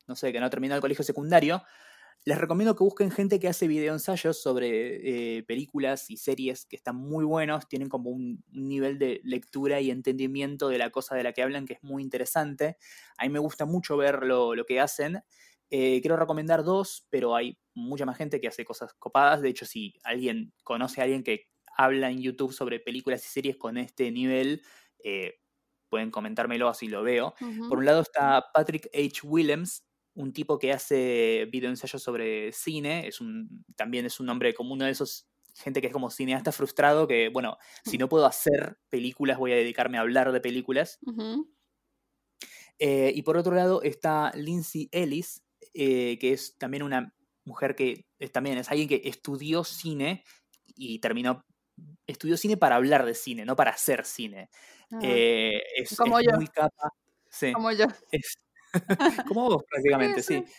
no 0.07 0.15
sé, 0.15 0.31
que 0.31 0.39
no 0.39 0.45
ha 0.45 0.49
terminado 0.49 0.77
el 0.77 0.81
colegio 0.81 1.03
secundario, 1.03 1.63
les 2.27 2.37
recomiendo 2.37 2.75
que 2.75 2.83
busquen 2.83 3.09
gente 3.09 3.39
que 3.39 3.47
hace 3.47 3.69
videoensayos 3.69 4.41
sobre 4.41 5.37
eh, 5.37 5.43
películas 5.43 6.09
y 6.09 6.17
series 6.17 6.65
que 6.65 6.75
están 6.75 6.97
muy 6.97 7.23
buenos, 7.23 7.69
tienen 7.69 7.87
como 7.87 8.09
un, 8.09 8.43
nivel 8.51 8.99
de 8.99 9.21
lectura 9.23 9.79
y 9.79 9.91
entendimiento 9.91 10.67
de 10.67 10.77
la 10.77 10.89
cosa 10.89 11.15
de 11.15 11.23
la 11.23 11.31
que 11.31 11.41
hablan 11.41 11.65
que 11.65 11.75
es 11.75 11.83
muy 11.83 12.03
interesante. 12.03 12.75
A 13.17 13.23
mí 13.23 13.29
me 13.29 13.39
gusta 13.39 13.63
mucho 13.63 13.95
ver 13.95 14.23
lo, 14.23 14.53
que 14.67 14.81
hacen. 14.81 15.21
Eh, 15.69 16.01
quiero 16.01 16.17
recomendar 16.17 16.65
dos, 16.65 17.07
pero 17.09 17.33
hay 17.33 17.57
mucha 17.73 18.05
más 18.05 18.17
gente 18.17 18.41
que 18.41 18.49
hace 18.49 18.65
cosas 18.65 18.93
copadas. 18.95 19.41
De 19.41 19.47
hecho, 19.47 19.65
si 19.65 19.93
alguien 20.03 20.51
conoce 20.65 20.99
a 20.99 21.05
alguien 21.05 21.23
que 21.23 21.45
habla 21.77 22.09
en 22.09 22.21
YouTube 22.21 22.51
sobre 22.51 22.81
películas 22.81 23.23
y 23.23 23.29
series 23.29 23.55
con 23.55 23.77
este 23.77 24.11
nivel, 24.11 24.63
eh, 25.01 25.35
pueden 25.87 26.11
comentármelo 26.11 26.67
así 26.67 26.89
lo 26.89 27.03
veo. 27.03 27.35
Por 27.69 27.77
un 27.77 27.85
lado 27.85 28.01
está 28.01 28.43
Patrick 28.53 28.89
H. 28.93 29.21
Williams, 29.23 29.86
un 30.17 30.33
tipo 30.33 30.57
que 30.59 30.73
hace 30.73 31.47
videoensayos 31.51 32.01
sobre 32.01 32.51
cine, 32.51 33.07
es 33.07 33.21
un, 33.21 33.63
también 33.75 34.05
es 34.05 34.19
un 34.19 34.29
hombre 34.29 34.53
como 34.53 34.73
uno 34.73 34.85
de 34.85 34.91
esos 34.91 35.27
gente 35.55 35.81
que 35.81 35.87
es 35.87 35.93
como 35.93 36.11
cineasta 36.11 36.51
frustrado, 36.51 37.07
que 37.07 37.29
bueno, 37.29 37.57
si 37.83 37.97
no 37.97 38.07
puedo 38.09 38.27
hacer 38.27 38.77
películas, 38.89 39.39
voy 39.39 39.53
a 39.53 39.55
dedicarme 39.55 39.97
a 39.97 40.01
hablar 40.01 40.31
de 40.31 40.39
películas. 40.39 40.99
Eh, 42.79 43.11
y 43.15 43.23
por 43.23 43.37
otro 43.37 43.55
lado 43.55 43.81
está 43.81 44.31
Lindsay 44.35 44.87
Ellis, 44.91 45.41
eh, 45.73 46.17
que 46.19 46.33
es 46.33 46.57
también 46.57 46.83
una 46.83 47.13
mujer 47.43 47.75
que 47.75 48.05
es, 48.19 48.31
también 48.31 48.57
es 48.59 48.69
alguien 48.69 48.87
que 48.87 49.01
estudió 49.05 49.63
cine 49.63 50.23
y 50.75 50.99
terminó, 50.99 51.43
estudió 52.05 52.37
cine 52.37 52.55
para 52.57 52.75
hablar 52.75 53.05
de 53.05 53.15
cine, 53.15 53.45
no 53.45 53.55
para 53.55 53.71
hacer 53.71 54.05
cine. 54.05 54.49
Ah. 54.91 54.99
Eh, 55.01 55.59
es, 55.75 55.95
Como 55.97 56.21
yo. 56.21 56.31
muy 56.35 56.47
capa. 56.47 56.89
Sí, 57.29 57.51
Como 57.53 57.71
yo. 57.71 57.85
es- 58.11 58.37
como 59.27 59.49
vos 59.49 59.63
prácticamente, 59.69 60.21
Sí, 60.21 60.43
sí. 60.45 60.53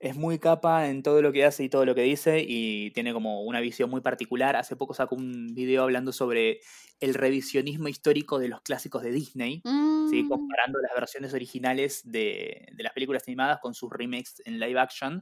Es 0.00 0.14
muy 0.14 0.38
capa 0.38 0.88
en 0.88 1.02
todo 1.02 1.20
lo 1.22 1.32
que 1.32 1.44
hace 1.44 1.64
y 1.64 1.68
todo 1.68 1.84
lo 1.84 1.92
que 1.92 2.02
dice 2.02 2.44
y 2.46 2.92
tiene 2.92 3.12
como 3.12 3.42
una 3.42 3.58
visión 3.58 3.90
muy 3.90 4.00
particular. 4.00 4.54
Hace 4.54 4.76
poco 4.76 4.94
sacó 4.94 5.16
un 5.16 5.54
video 5.56 5.82
hablando 5.82 6.12
sobre 6.12 6.60
el 7.00 7.14
revisionismo 7.14 7.88
histórico 7.88 8.38
de 8.38 8.46
los 8.46 8.60
clásicos 8.60 9.02
de 9.02 9.10
Disney. 9.10 9.60
¿sí? 10.08 10.22
Mm, 10.22 10.28
comparando 10.28 10.78
las 10.80 10.92
versiones 10.94 11.34
originales 11.34 12.02
de, 12.04 12.68
de 12.72 12.82
las 12.84 12.92
películas 12.92 13.24
animadas 13.26 13.58
con 13.60 13.74
sus 13.74 13.90
remakes 13.90 14.40
en 14.44 14.60
live 14.60 14.78
action, 14.78 15.20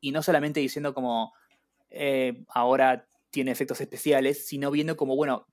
y 0.00 0.12
no 0.12 0.22
solamente 0.22 0.60
diciendo 0.60 0.94
como 0.94 1.32
eh, 1.90 2.44
ahora 2.48 3.08
tiene 3.30 3.50
efectos 3.50 3.80
especiales, 3.80 4.46
sino 4.46 4.70
viendo 4.70 4.96
como, 4.96 5.16
bueno, 5.16 5.46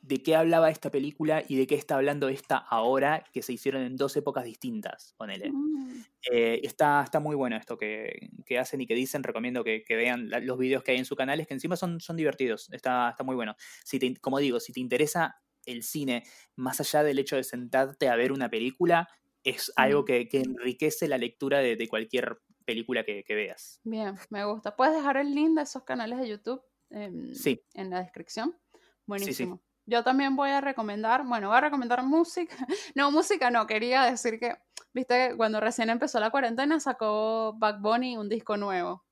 de 0.00 0.22
qué 0.22 0.36
hablaba 0.36 0.70
esta 0.70 0.90
película 0.90 1.42
y 1.46 1.56
de 1.56 1.66
qué 1.66 1.74
está 1.74 1.96
hablando 1.96 2.28
esta 2.28 2.56
ahora, 2.56 3.24
que 3.32 3.42
se 3.42 3.52
hicieron 3.52 3.82
en 3.82 3.96
dos 3.96 4.16
épocas 4.16 4.44
distintas, 4.44 5.14
ponele. 5.18 5.50
mm. 5.50 6.04
Eh, 6.32 6.60
está, 6.62 7.02
está 7.02 7.20
muy 7.20 7.34
bueno 7.36 7.56
esto 7.56 7.76
que, 7.76 8.30
que 8.46 8.58
hacen 8.58 8.80
y 8.80 8.86
que 8.86 8.94
dicen. 8.94 9.22
Recomiendo 9.22 9.64
que, 9.64 9.82
que 9.84 9.96
vean 9.96 10.30
la- 10.30 10.40
los 10.40 10.58
videos 10.58 10.82
que 10.82 10.92
hay 10.92 10.98
en 10.98 11.04
su 11.04 11.16
canal, 11.16 11.40
es 11.40 11.46
que 11.46 11.54
encima 11.54 11.76
son, 11.76 12.00
son 12.00 12.16
divertidos. 12.16 12.70
Está, 12.72 13.10
está 13.10 13.24
muy 13.24 13.34
bueno. 13.36 13.54
Si 13.84 13.98
te, 13.98 14.14
como 14.16 14.38
digo, 14.38 14.60
si 14.60 14.72
te 14.72 14.80
interesa 14.80 15.36
el 15.66 15.82
cine, 15.82 16.22
más 16.56 16.80
allá 16.80 17.02
del 17.02 17.18
hecho 17.18 17.36
de 17.36 17.44
sentarte 17.44 18.08
a 18.08 18.16
ver 18.16 18.32
una 18.32 18.48
película, 18.48 19.08
es 19.44 19.72
algo 19.76 20.02
Mm. 20.02 20.04
que, 20.04 20.28
que 20.28 20.38
enriquece 20.40 21.08
la 21.08 21.18
lectura 21.18 21.58
de, 21.60 21.76
de 21.76 21.88
cualquier 21.88 22.38
película 22.64 23.04
que, 23.04 23.24
que 23.24 23.34
veas. 23.34 23.80
Bien, 23.84 24.14
me 24.30 24.44
gusta. 24.44 24.76
¿Puedes 24.76 24.94
dejar 24.94 25.16
el 25.16 25.34
link 25.34 25.56
de 25.56 25.62
esos 25.62 25.84
canales 25.84 26.18
de 26.18 26.28
YouTube 26.28 26.62
en, 26.90 27.34
Sí. 27.34 27.62
en 27.74 27.90
la 27.90 28.00
descripción? 28.02 28.54
sí. 28.72 28.78
Buenísimo. 29.06 29.62
Yo 29.88 30.04
también 30.04 30.36
voy 30.36 30.50
a 30.50 30.60
recomendar, 30.60 31.24
bueno, 31.24 31.48
voy 31.48 31.56
a 31.56 31.62
recomendar 31.62 32.02
música. 32.02 32.54
No, 32.94 33.10
música 33.10 33.50
no, 33.50 33.66
quería 33.66 34.02
decir 34.02 34.38
que, 34.38 34.54
viste, 34.92 35.30
que 35.30 35.36
cuando 35.36 35.60
recién 35.60 35.88
empezó 35.88 36.20
la 36.20 36.30
cuarentena 36.30 36.78
sacó 36.78 37.54
Bad 37.56 37.80
Bunny 37.80 38.18
un 38.18 38.28
disco 38.28 38.58
nuevo. 38.58 39.06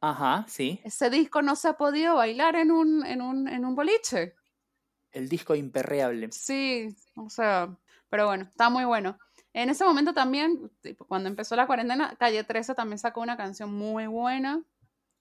Ajá, 0.00 0.44
sí. 0.48 0.80
Ese 0.82 1.10
disco 1.10 1.42
no 1.42 1.54
se 1.54 1.68
ha 1.68 1.74
podido 1.74 2.16
bailar 2.16 2.56
en 2.56 2.72
un, 2.72 3.06
en 3.06 3.22
un, 3.22 3.46
en 3.46 3.64
un 3.64 3.76
boliche. 3.76 4.34
El 5.12 5.28
disco 5.28 5.54
imperreable. 5.54 6.28
Sí, 6.32 6.88
o 7.16 7.30
sea, 7.30 7.78
pero 8.08 8.26
bueno, 8.26 8.44
está 8.44 8.70
muy 8.70 8.84
bueno. 8.84 9.16
En 9.52 9.70
ese 9.70 9.84
momento 9.84 10.12
también, 10.12 10.72
cuando 11.06 11.28
empezó 11.28 11.54
la 11.54 11.68
cuarentena, 11.68 12.16
Calle 12.18 12.42
13 12.42 12.74
también 12.74 12.98
sacó 12.98 13.20
una 13.20 13.36
canción 13.36 13.72
muy 13.72 14.08
buena, 14.08 14.60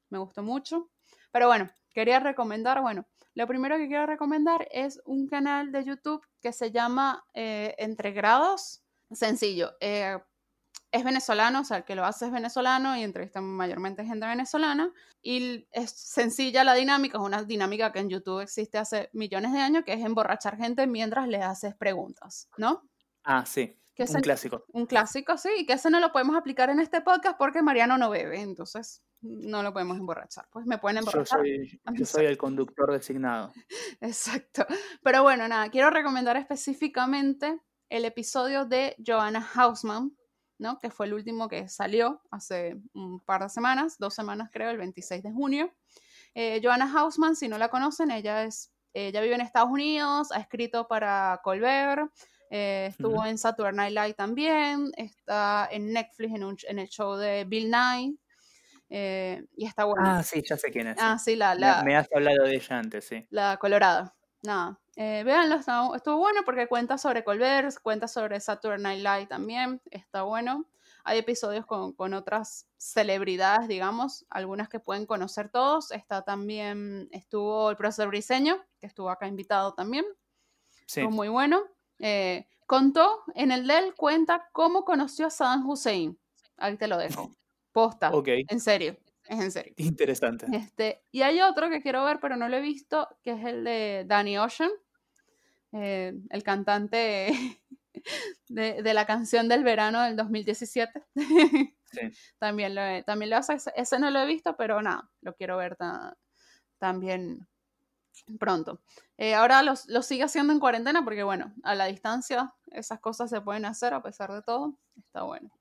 me 0.10 0.18
gustó 0.18 0.42
mucho. 0.42 0.90
Pero 1.32 1.46
bueno, 1.46 1.70
quería 1.94 2.20
recomendar, 2.20 2.82
bueno, 2.82 3.06
lo 3.36 3.48
primero 3.48 3.78
que 3.78 3.88
quiero 3.88 4.06
recomendar 4.06 4.68
es 4.72 5.02
un 5.06 5.28
canal 5.28 5.72
de 5.72 5.84
YouTube 5.84 6.26
que 6.42 6.54
se 6.54 6.72
llama 6.72 7.26
eh, 7.34 7.76
Entre 7.78 8.12
Grados. 8.12 8.84
Sencillo, 9.12 9.74
eh, 9.80 10.18
es 10.92 11.04
venezolano, 11.04 11.62
o 11.62 11.64
sea, 11.64 11.78
el 11.78 11.84
que 11.86 11.96
lo 11.96 12.06
hace 12.06 12.28
es 12.28 12.32
venezolano 12.32 12.96
y 12.96 13.02
entrevista 13.02 13.42
mayormente 13.42 14.06
gente 14.06 14.28
venezolana. 14.28 14.94
Y 15.24 15.68
es 15.72 15.90
sencilla 15.90 16.64
la 16.64 16.76
dinámica, 16.76 17.18
es 17.18 17.24
una 17.24 17.44
dinámica 17.44 17.92
que 17.92 18.00
en 18.00 18.10
YouTube 18.10 18.42
existe 18.42 18.78
hace 18.78 19.10
millones 19.14 19.54
de 19.54 19.60
años, 19.60 19.84
que 19.84 19.94
es 19.94 20.06
emborrachar 20.06 20.56
gente 20.56 20.86
mientras 20.86 21.28
le 21.28 21.42
haces 21.42 21.74
preguntas, 21.76 22.48
¿no? 22.58 22.84
Ah, 23.24 23.44
sí. 23.46 23.76
Que 23.96 24.04
Un 24.04 24.22
clásico. 24.22 24.66
un 24.74 24.86
clásico, 24.88 25.38
sí, 25.38 25.50
y 25.60 25.66
que 25.68 25.74
ese 25.74 25.90
no 25.92 26.00
lo 26.00 26.12
podemos 26.12 26.36
aplicar 26.36 26.70
en 26.72 26.80
este 26.80 27.02
podcast 27.02 27.38
porque 27.38 27.62
Mariano 27.62 27.98
no 27.98 28.10
bebe, 28.10 28.42
entonces 28.42 29.04
no 29.22 29.62
lo 29.62 29.72
podemos 29.72 29.98
emborrachar. 29.98 30.48
Pues 30.52 30.66
me 30.66 30.80
pueden 30.80 30.96
Yo 30.98 31.02
emborrachar. 31.02 31.40
soy, 31.40 31.80
yo 31.94 32.06
soy 32.06 32.26
el 32.26 32.38
conductor 32.38 32.92
designado. 32.92 33.54
Exacto. 34.02 34.66
Pero 35.04 35.22
bueno, 35.24 35.48
nada, 35.48 35.70
quiero 35.70 35.90
recomendar 35.92 36.38
específicamente 36.38 37.62
el 37.90 38.06
episodio 38.06 38.66
de 38.66 38.96
Joanna 39.06 39.48
Hausman, 39.54 40.18
¿no? 40.58 40.80
Que 40.80 40.90
fue 40.90 41.06
el 41.06 41.14
último 41.14 41.48
que 41.48 41.68
salió 41.70 42.22
hace 42.32 42.78
un 42.94 43.20
par 43.20 43.44
de 43.44 43.50
semanas, 43.50 43.98
dos 44.00 44.16
semanas 44.16 44.50
creo, 44.52 44.72
el 44.72 44.78
26 44.78 45.22
de 45.22 45.32
junio. 45.32 45.72
Eh, 46.34 46.60
Joanna 46.64 46.92
Hausman, 46.92 47.36
si 47.36 47.48
no 47.48 47.60
la 47.60 47.70
conocen, 47.70 48.10
ella 48.10 48.44
es, 48.44 48.74
ella 48.94 49.22
vive 49.22 49.36
en 49.36 49.42
Estados 49.42 49.70
Unidos, 49.70 50.32
ha 50.32 50.40
escrito 50.40 50.88
para 50.88 51.40
Colbert, 51.44 52.12
eh, 52.56 52.88
estuvo 52.92 53.26
en 53.26 53.38
Saturday 53.40 53.74
Night 53.74 53.94
Live 53.94 54.14
también, 54.14 54.92
está 54.96 55.68
en 55.72 55.92
Netflix 55.92 56.36
en, 56.36 56.44
un- 56.44 56.58
en 56.68 56.78
el 56.78 56.88
show 56.88 57.16
de 57.16 57.46
Bill 57.46 57.72
Nye, 57.72 58.16
eh, 58.90 59.44
y 59.58 59.66
está 59.66 59.86
bueno. 59.86 60.04
Ah, 60.06 60.22
sí, 60.24 60.44
ya 60.48 60.56
sé 60.58 60.70
quién 60.72 60.88
es. 60.88 60.98
Ah, 61.00 61.18
sí, 61.18 61.36
la, 61.36 61.56
Me- 61.56 61.84
me 61.92 61.96
has 61.96 62.08
hablado 62.14 62.44
de 62.44 62.56
ella 62.56 62.78
antes, 62.78 63.06
sí. 63.06 63.26
la 63.32 63.58
Colorada. 63.58 64.16
Nada. 64.44 64.80
Eh, 64.96 65.24
véanlo, 65.26 65.56
está- 65.56 65.90
estuvo 65.96 66.18
bueno 66.18 66.42
porque 66.46 66.68
cuenta 66.68 66.98
sobre 67.00 67.24
Colbert, 67.24 67.74
cuenta 67.82 68.08
sobre 68.08 68.40
Saturday 68.40 68.80
Night 68.82 69.00
Live 69.04 69.26
también, 69.28 69.82
está 69.90 70.22
bueno. 70.22 70.66
Hay 71.06 71.18
episodios 71.18 71.66
con, 71.66 71.94
con 71.94 72.14
otras 72.14 72.68
celebridades, 72.78 73.68
digamos, 73.68 74.26
algunas 74.30 74.70
que 74.70 74.80
pueden 74.80 75.06
conocer 75.06 75.50
todos. 75.50 75.92
Está 75.92 76.22
también, 76.22 77.10
estuvo 77.12 77.72
el 77.72 77.78
profesor 77.78 78.08
Briseño, 78.10 78.64
que 78.80 78.88
estuvo 78.88 79.10
acá 79.10 79.28
invitado 79.28 79.74
también, 79.74 80.06
Sí. 80.86 81.00
estuvo 81.02 81.12
muy 81.12 81.30
bueno. 81.30 81.62
Eh, 82.00 82.48
contó, 82.66 83.24
en 83.36 83.52
el 83.52 83.68
de 83.68 83.78
él 83.78 83.96
cuenta 83.96 84.50
cómo 84.52 84.84
conoció 84.86 85.28
a 85.28 85.30
Saddam 85.30 85.70
Hussein. 85.70 86.18
Ahí 86.58 86.78
te 86.78 86.88
lo 86.88 86.98
dejo. 86.98 87.32
Posta, 87.72 88.12
Ok, 88.14 88.28
en 88.48 88.60
serio, 88.60 88.98
es 89.26 89.40
en 89.40 89.52
serio. 89.52 89.74
interesante. 89.78 90.46
Este, 90.56 91.02
y 91.12 91.24
hay 91.24 91.42
otro 91.42 91.70
que 91.70 91.82
quiero 91.82 92.04
ver, 92.06 92.20
pero 92.22 92.36
no 92.38 92.48
lo 92.48 92.58
he 92.58 92.62
visto, 92.62 93.08
que 93.24 93.32
es 93.32 93.44
el 93.46 93.64
de 93.64 94.04
Danny 94.08 94.38
Ocean, 94.38 94.70
eh, 95.72 96.14
el 96.30 96.44
cantante 96.44 97.32
de, 98.48 98.82
de 98.84 98.94
la 98.94 99.06
canción 99.06 99.48
del 99.50 99.64
verano 99.64 100.02
del 100.04 100.16
2017. 100.16 101.04
Sí. 101.16 102.00
también 102.40 102.76
lo, 102.76 102.82
he- 102.82 103.04
también 103.04 103.32
lo 103.32 103.38
hace, 103.38 103.54
ese, 103.56 103.72
ese 103.76 103.98
no 104.00 104.12
lo 104.12 104.20
he 104.20 104.26
visto, 104.28 104.56
pero 104.56 104.82
nada, 104.82 105.10
lo 105.22 105.34
quiero 105.36 105.58
ver 105.58 105.76
ta- 105.76 106.16
también 106.78 107.48
pronto. 108.40 108.82
Eh, 109.18 109.36
ahora 109.36 109.62
lo, 109.64 109.74
lo 109.88 110.02
sigue 110.02 110.24
haciendo 110.24 110.54
en 110.54 110.60
cuarentena 110.60 111.04
porque, 111.04 111.24
bueno, 111.24 111.54
a 111.64 111.76
la 111.76 111.86
distancia 111.86 112.54
esas 112.72 113.00
cosas 113.00 113.30
se 113.30 113.42
pueden 113.42 113.66
hacer 113.66 113.94
a 113.94 114.02
pesar 114.02 114.32
de 114.32 114.42
todo. 114.42 114.78
Está 114.98 115.24
bueno. 115.24 115.52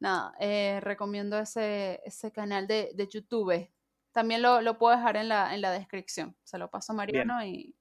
Nada, 0.00 0.34
eh, 0.38 0.78
recomiendo 0.82 1.38
ese, 1.38 2.00
ese 2.04 2.30
canal 2.30 2.66
de, 2.66 2.92
de 2.94 3.08
YouTube. 3.08 3.70
También 4.12 4.42
lo, 4.42 4.60
lo 4.60 4.78
puedo 4.78 4.96
dejar 4.96 5.16
en 5.16 5.28
la, 5.28 5.54
en 5.54 5.60
la 5.60 5.70
descripción. 5.72 6.36
Se 6.44 6.58
lo 6.58 6.70
paso 6.70 6.92
a 6.92 6.96
Mariano 6.96 7.44
y, 7.44 7.74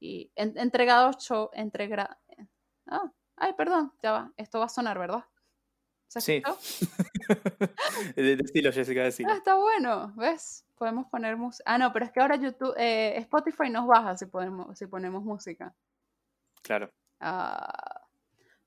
y 0.00 0.30
en- 0.34 0.58
entregado 0.58 1.12
show, 1.12 1.50
entrega... 1.52 2.18
Ah, 2.86 3.10
ay, 3.36 3.52
perdón, 3.54 3.92
ya 4.02 4.12
va. 4.12 4.32
Esto 4.36 4.58
va 4.58 4.66
a 4.66 4.68
sonar, 4.68 4.98
¿verdad? 4.98 5.24
¿Se 6.12 6.20
Sí. 6.20 6.42
escuchó? 6.44 6.58
de, 8.16 8.36
de 8.36 8.42
estilo, 8.42 8.72
Jessica, 8.72 9.02
decilo. 9.02 9.30
Ah, 9.32 9.36
está 9.36 9.54
bueno, 9.54 10.12
¿ves? 10.16 10.64
Podemos 10.76 11.06
poner 11.06 11.36
música. 11.36 11.64
Ah, 11.66 11.78
no, 11.78 11.92
pero 11.92 12.04
es 12.04 12.12
que 12.12 12.20
ahora 12.20 12.36
YouTube, 12.36 12.74
eh, 12.76 13.14
Spotify 13.18 13.70
nos 13.70 13.86
baja 13.86 14.16
si, 14.16 14.26
podemos, 14.26 14.76
si 14.78 14.86
ponemos 14.86 15.22
música. 15.24 15.74
Claro. 16.62 16.90
Ah, 17.20 18.00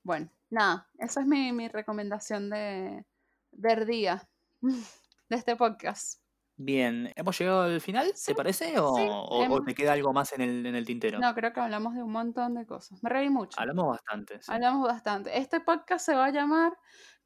bueno, 0.02 0.28
nada, 0.50 0.88
esa 0.98 1.20
es 1.20 1.26
mi, 1.26 1.52
mi 1.52 1.68
recomendación 1.68 2.50
de, 2.50 3.04
del 3.52 3.86
día 3.86 4.26
de 4.60 5.36
este 5.36 5.54
podcast. 5.56 6.20
Bien, 6.58 7.12
¿hemos 7.16 7.38
llegado 7.38 7.62
al 7.64 7.80
final? 7.82 8.10
Sí, 8.14 8.32
¿Te 8.32 8.34
parece? 8.34 8.78
¿O, 8.80 8.96
sí, 8.96 9.02
o- 9.06 9.24
o 9.28 9.44
hemos- 9.44 9.62
te 9.66 9.74
queda 9.74 9.92
algo 9.92 10.12
más 10.14 10.32
en 10.32 10.40
el, 10.40 10.64
en 10.64 10.74
el 10.74 10.86
tintero? 10.86 11.18
No, 11.18 11.34
creo 11.34 11.52
que 11.52 11.60
hablamos 11.60 11.94
de 11.94 12.02
un 12.02 12.10
montón 12.10 12.54
de 12.54 12.64
cosas. 12.66 13.02
Me 13.02 13.10
reí 13.10 13.28
mucho. 13.28 13.60
Hablamos 13.60 13.88
bastante. 13.88 14.40
sí. 14.42 14.50
Hablamos 14.50 14.88
bastante. 14.88 15.36
Este 15.38 15.60
podcast 15.60 16.06
se 16.06 16.14
va 16.14 16.24
a 16.26 16.30
llamar 16.30 16.72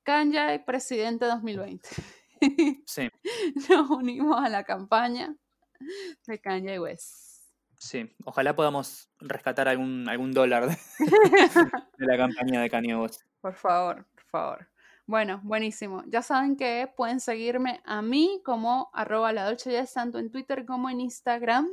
Kanye 0.02 0.62
Presidente 0.64 1.26
2020. 1.26 1.88
Sí, 2.86 3.10
Nos 3.68 3.90
unimos 3.90 4.40
a 4.42 4.48
la 4.48 4.64
campaña 4.64 5.34
de 6.26 6.40
Kanye 6.40 6.78
West. 6.78 7.44
sí. 7.78 8.10
Ojalá 8.24 8.54
podamos 8.54 9.10
rescatar 9.20 9.68
algún, 9.68 10.08
algún 10.08 10.32
dólar 10.32 10.68
de, 10.68 10.78
de 11.98 12.06
la 12.06 12.16
campaña 12.16 12.62
de 12.62 12.70
Kanye 12.70 12.96
West. 12.96 13.22
Por 13.40 13.54
favor, 13.54 14.06
por 14.14 14.24
favor. 14.24 14.68
Bueno, 15.06 15.40
buenísimo. 15.42 16.04
Ya 16.06 16.22
saben 16.22 16.56
que 16.56 16.92
pueden 16.96 17.18
seguirme 17.20 17.80
a 17.84 18.00
mí 18.00 18.40
como 18.44 18.90
arroba 18.92 19.32
la 19.32 19.44
Dolce 19.44 19.84
tanto 19.92 20.18
en 20.18 20.30
Twitter 20.30 20.64
como 20.64 20.88
en 20.88 21.00
Instagram. 21.00 21.68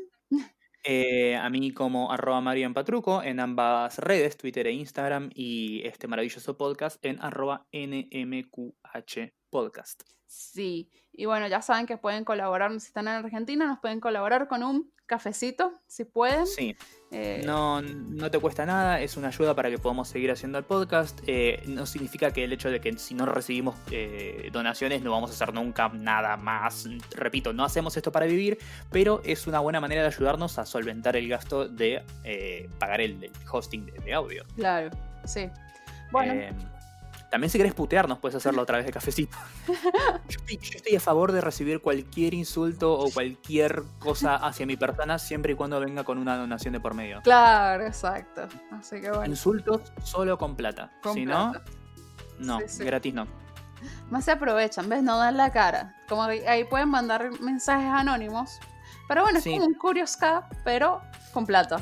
Eh, 0.90 1.36
a 1.36 1.50
mí 1.50 1.74
como 1.74 2.14
arroba 2.14 2.40
Mario 2.40 2.74
Patruco 2.74 3.22
en 3.22 3.42
ambas 3.42 4.00
redes, 4.00 4.38
Twitter 4.38 4.68
e 4.68 4.72
Instagram, 4.72 5.30
y 5.36 5.86
este 5.86 6.08
maravilloso 6.08 6.56
podcast 6.56 7.04
en 7.04 7.22
arroba 7.22 7.68
NMQH 7.74 9.37
Podcast. 9.50 10.04
Sí, 10.26 10.90
y 11.14 11.26
bueno, 11.26 11.48
ya 11.48 11.62
saben 11.62 11.86
que 11.86 11.98
pueden 11.98 12.26
colaborar, 12.26 12.72
si 12.80 12.88
están 12.88 13.08
en 13.08 13.14
Argentina, 13.16 13.66
nos 13.66 13.80
pueden 13.80 14.00
colaborar 14.02 14.48
con 14.48 14.62
un 14.62 14.92
cafecito, 15.06 15.80
si 15.88 16.04
pueden. 16.04 16.46
Sí. 16.46 16.76
Eh, 17.12 17.42
No, 17.46 17.82
no 17.82 18.30
te 18.30 18.38
cuesta 18.40 18.66
nada, 18.66 19.00
es 19.00 19.16
una 19.16 19.30
ayuda 19.30 19.56
para 19.56 19.70
que 19.70 19.78
podamos 19.78 20.10
seguir 20.10 20.30
haciendo 20.30 20.58
el 20.58 20.66
podcast. 20.66 21.22
Eh, 21.28 21.64
no 21.66 21.86
significa 21.86 22.34
que 22.34 22.44
el 22.44 22.52
hecho 22.52 22.70
de 22.70 22.82
que 22.82 22.92
si 22.98 23.14
no 23.16 23.26
recibimos 23.26 23.78
eh, 23.90 24.50
donaciones 24.52 25.02
no 25.02 25.12
vamos 25.12 25.30
a 25.32 25.34
hacer 25.34 25.54
nunca 25.54 25.88
nada 25.88 26.36
más. 26.36 26.86
Repito, 27.12 27.54
no 27.54 27.64
hacemos 27.64 27.96
esto 27.96 28.12
para 28.12 28.26
vivir, 28.26 28.58
pero 28.92 29.22
es 29.24 29.48
una 29.48 29.62
buena 29.62 29.80
manera 29.80 30.02
de 30.02 30.08
ayudarnos 30.10 30.60
a 30.60 30.66
solventar 30.66 31.16
el 31.16 31.30
gasto 31.30 31.70
de 31.70 32.04
eh, 32.26 32.70
pagar 32.78 33.00
el, 33.00 33.24
el 33.24 33.32
hosting 33.50 33.86
de, 33.86 33.94
de 33.94 34.14
audio. 34.14 34.44
Claro, 34.58 34.90
sí. 35.24 35.50
Bueno, 36.12 36.34
Eh, 36.34 36.54
también 37.30 37.50
si 37.52 37.58
querés 37.58 37.74
putearnos 37.74 38.20
puedes 38.20 38.36
hacerlo 38.36 38.62
a 38.62 38.66
través 38.66 38.86
de 38.86 38.92
cafecito. 38.92 39.38
Yo 39.68 40.38
estoy, 40.40 40.58
yo 40.58 40.78
estoy 40.78 40.96
a 40.96 41.00
favor 41.00 41.32
de 41.32 41.42
recibir 41.42 41.82
cualquier 41.82 42.34
insulto 42.34 42.94
o 42.94 43.10
cualquier 43.12 43.84
cosa 44.00 44.36
hacia 44.36 44.66
mi 44.66 44.76
persona 44.78 45.20
siempre 45.20 45.54
y 45.54 45.56
cuando 45.56 45.80
venga 45.80 46.04
con 46.04 46.18
una 46.18 46.38
donación 46.38 46.74
de 46.74 46.80
por 46.80 46.94
medio. 46.94 47.22
claro, 47.24 47.86
exacto. 47.86 48.48
Así 48.72 49.02
que 49.02 49.10
bueno, 49.10 49.26
Insultos 49.26 49.82
solo 50.04 50.38
con 50.38 50.56
plata. 50.56 50.92
con 51.02 51.14
si 51.14 51.26
plata. 51.26 51.64
no, 52.40 52.60
no, 52.60 52.68
Sí, 52.68 52.78
sí. 52.80 52.84
gratis 52.86 53.14
no. 53.14 53.28
Más 54.10 54.26
se 54.26 54.32
aprovechan, 54.32 54.90
¿ves? 54.90 55.04
No 55.04 55.18
dan 55.18 55.38
la 55.38 55.52
cara. 55.52 55.96
Como 56.10 56.24
ahí, 56.24 56.64
pueden 56.66 56.90
mandar 56.90 57.30
mensajes 57.42 57.90
anónimos. 57.92 58.60
Pero 59.08 59.22
bueno, 59.24 59.40
Sí. 59.40 59.52
es 59.52 59.56
como 59.60 59.68
un 59.68 59.74
Curious 59.76 60.18
Cat, 60.18 60.46
pero 60.64 61.02
con 61.34 61.46
plata. 61.46 61.78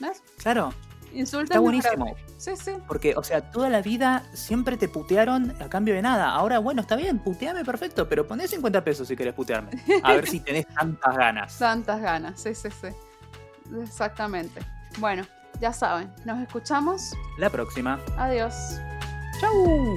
¿Ves? 0.00 0.22
Claro, 0.42 0.72
Insultan 1.14 1.44
está 1.44 1.58
buenísimo. 1.60 2.14
Sí, 2.36 2.52
sí. 2.56 2.72
Porque, 2.86 3.14
o 3.16 3.22
sea, 3.22 3.50
toda 3.50 3.68
la 3.68 3.82
vida 3.82 4.24
siempre 4.32 4.76
te 4.76 4.88
putearon 4.88 5.54
a 5.62 5.68
cambio 5.68 5.94
de 5.94 6.02
nada. 6.02 6.30
Ahora, 6.30 6.58
bueno, 6.58 6.80
está 6.80 6.96
bien, 6.96 7.18
puteame 7.18 7.64
perfecto, 7.64 8.08
pero 8.08 8.26
poné 8.26 8.48
50 8.48 8.84
pesos 8.84 9.08
si 9.08 9.16
querés 9.16 9.34
putearme. 9.34 9.70
A 10.02 10.14
ver 10.14 10.26
si 10.26 10.40
tenés 10.44 10.66
tantas 10.66 11.16
ganas. 11.16 11.58
Tantas 11.58 12.00
ganas. 12.00 12.40
Sí, 12.40 12.54
sí, 12.54 12.68
sí. 12.70 12.88
Exactamente. 13.82 14.60
Bueno, 14.98 15.24
ya 15.60 15.72
saben. 15.72 16.12
Nos 16.24 16.40
escuchamos. 16.40 17.14
La 17.38 17.50
próxima. 17.50 17.98
Adiós. 18.16 18.54
¡Chau! 19.40 19.94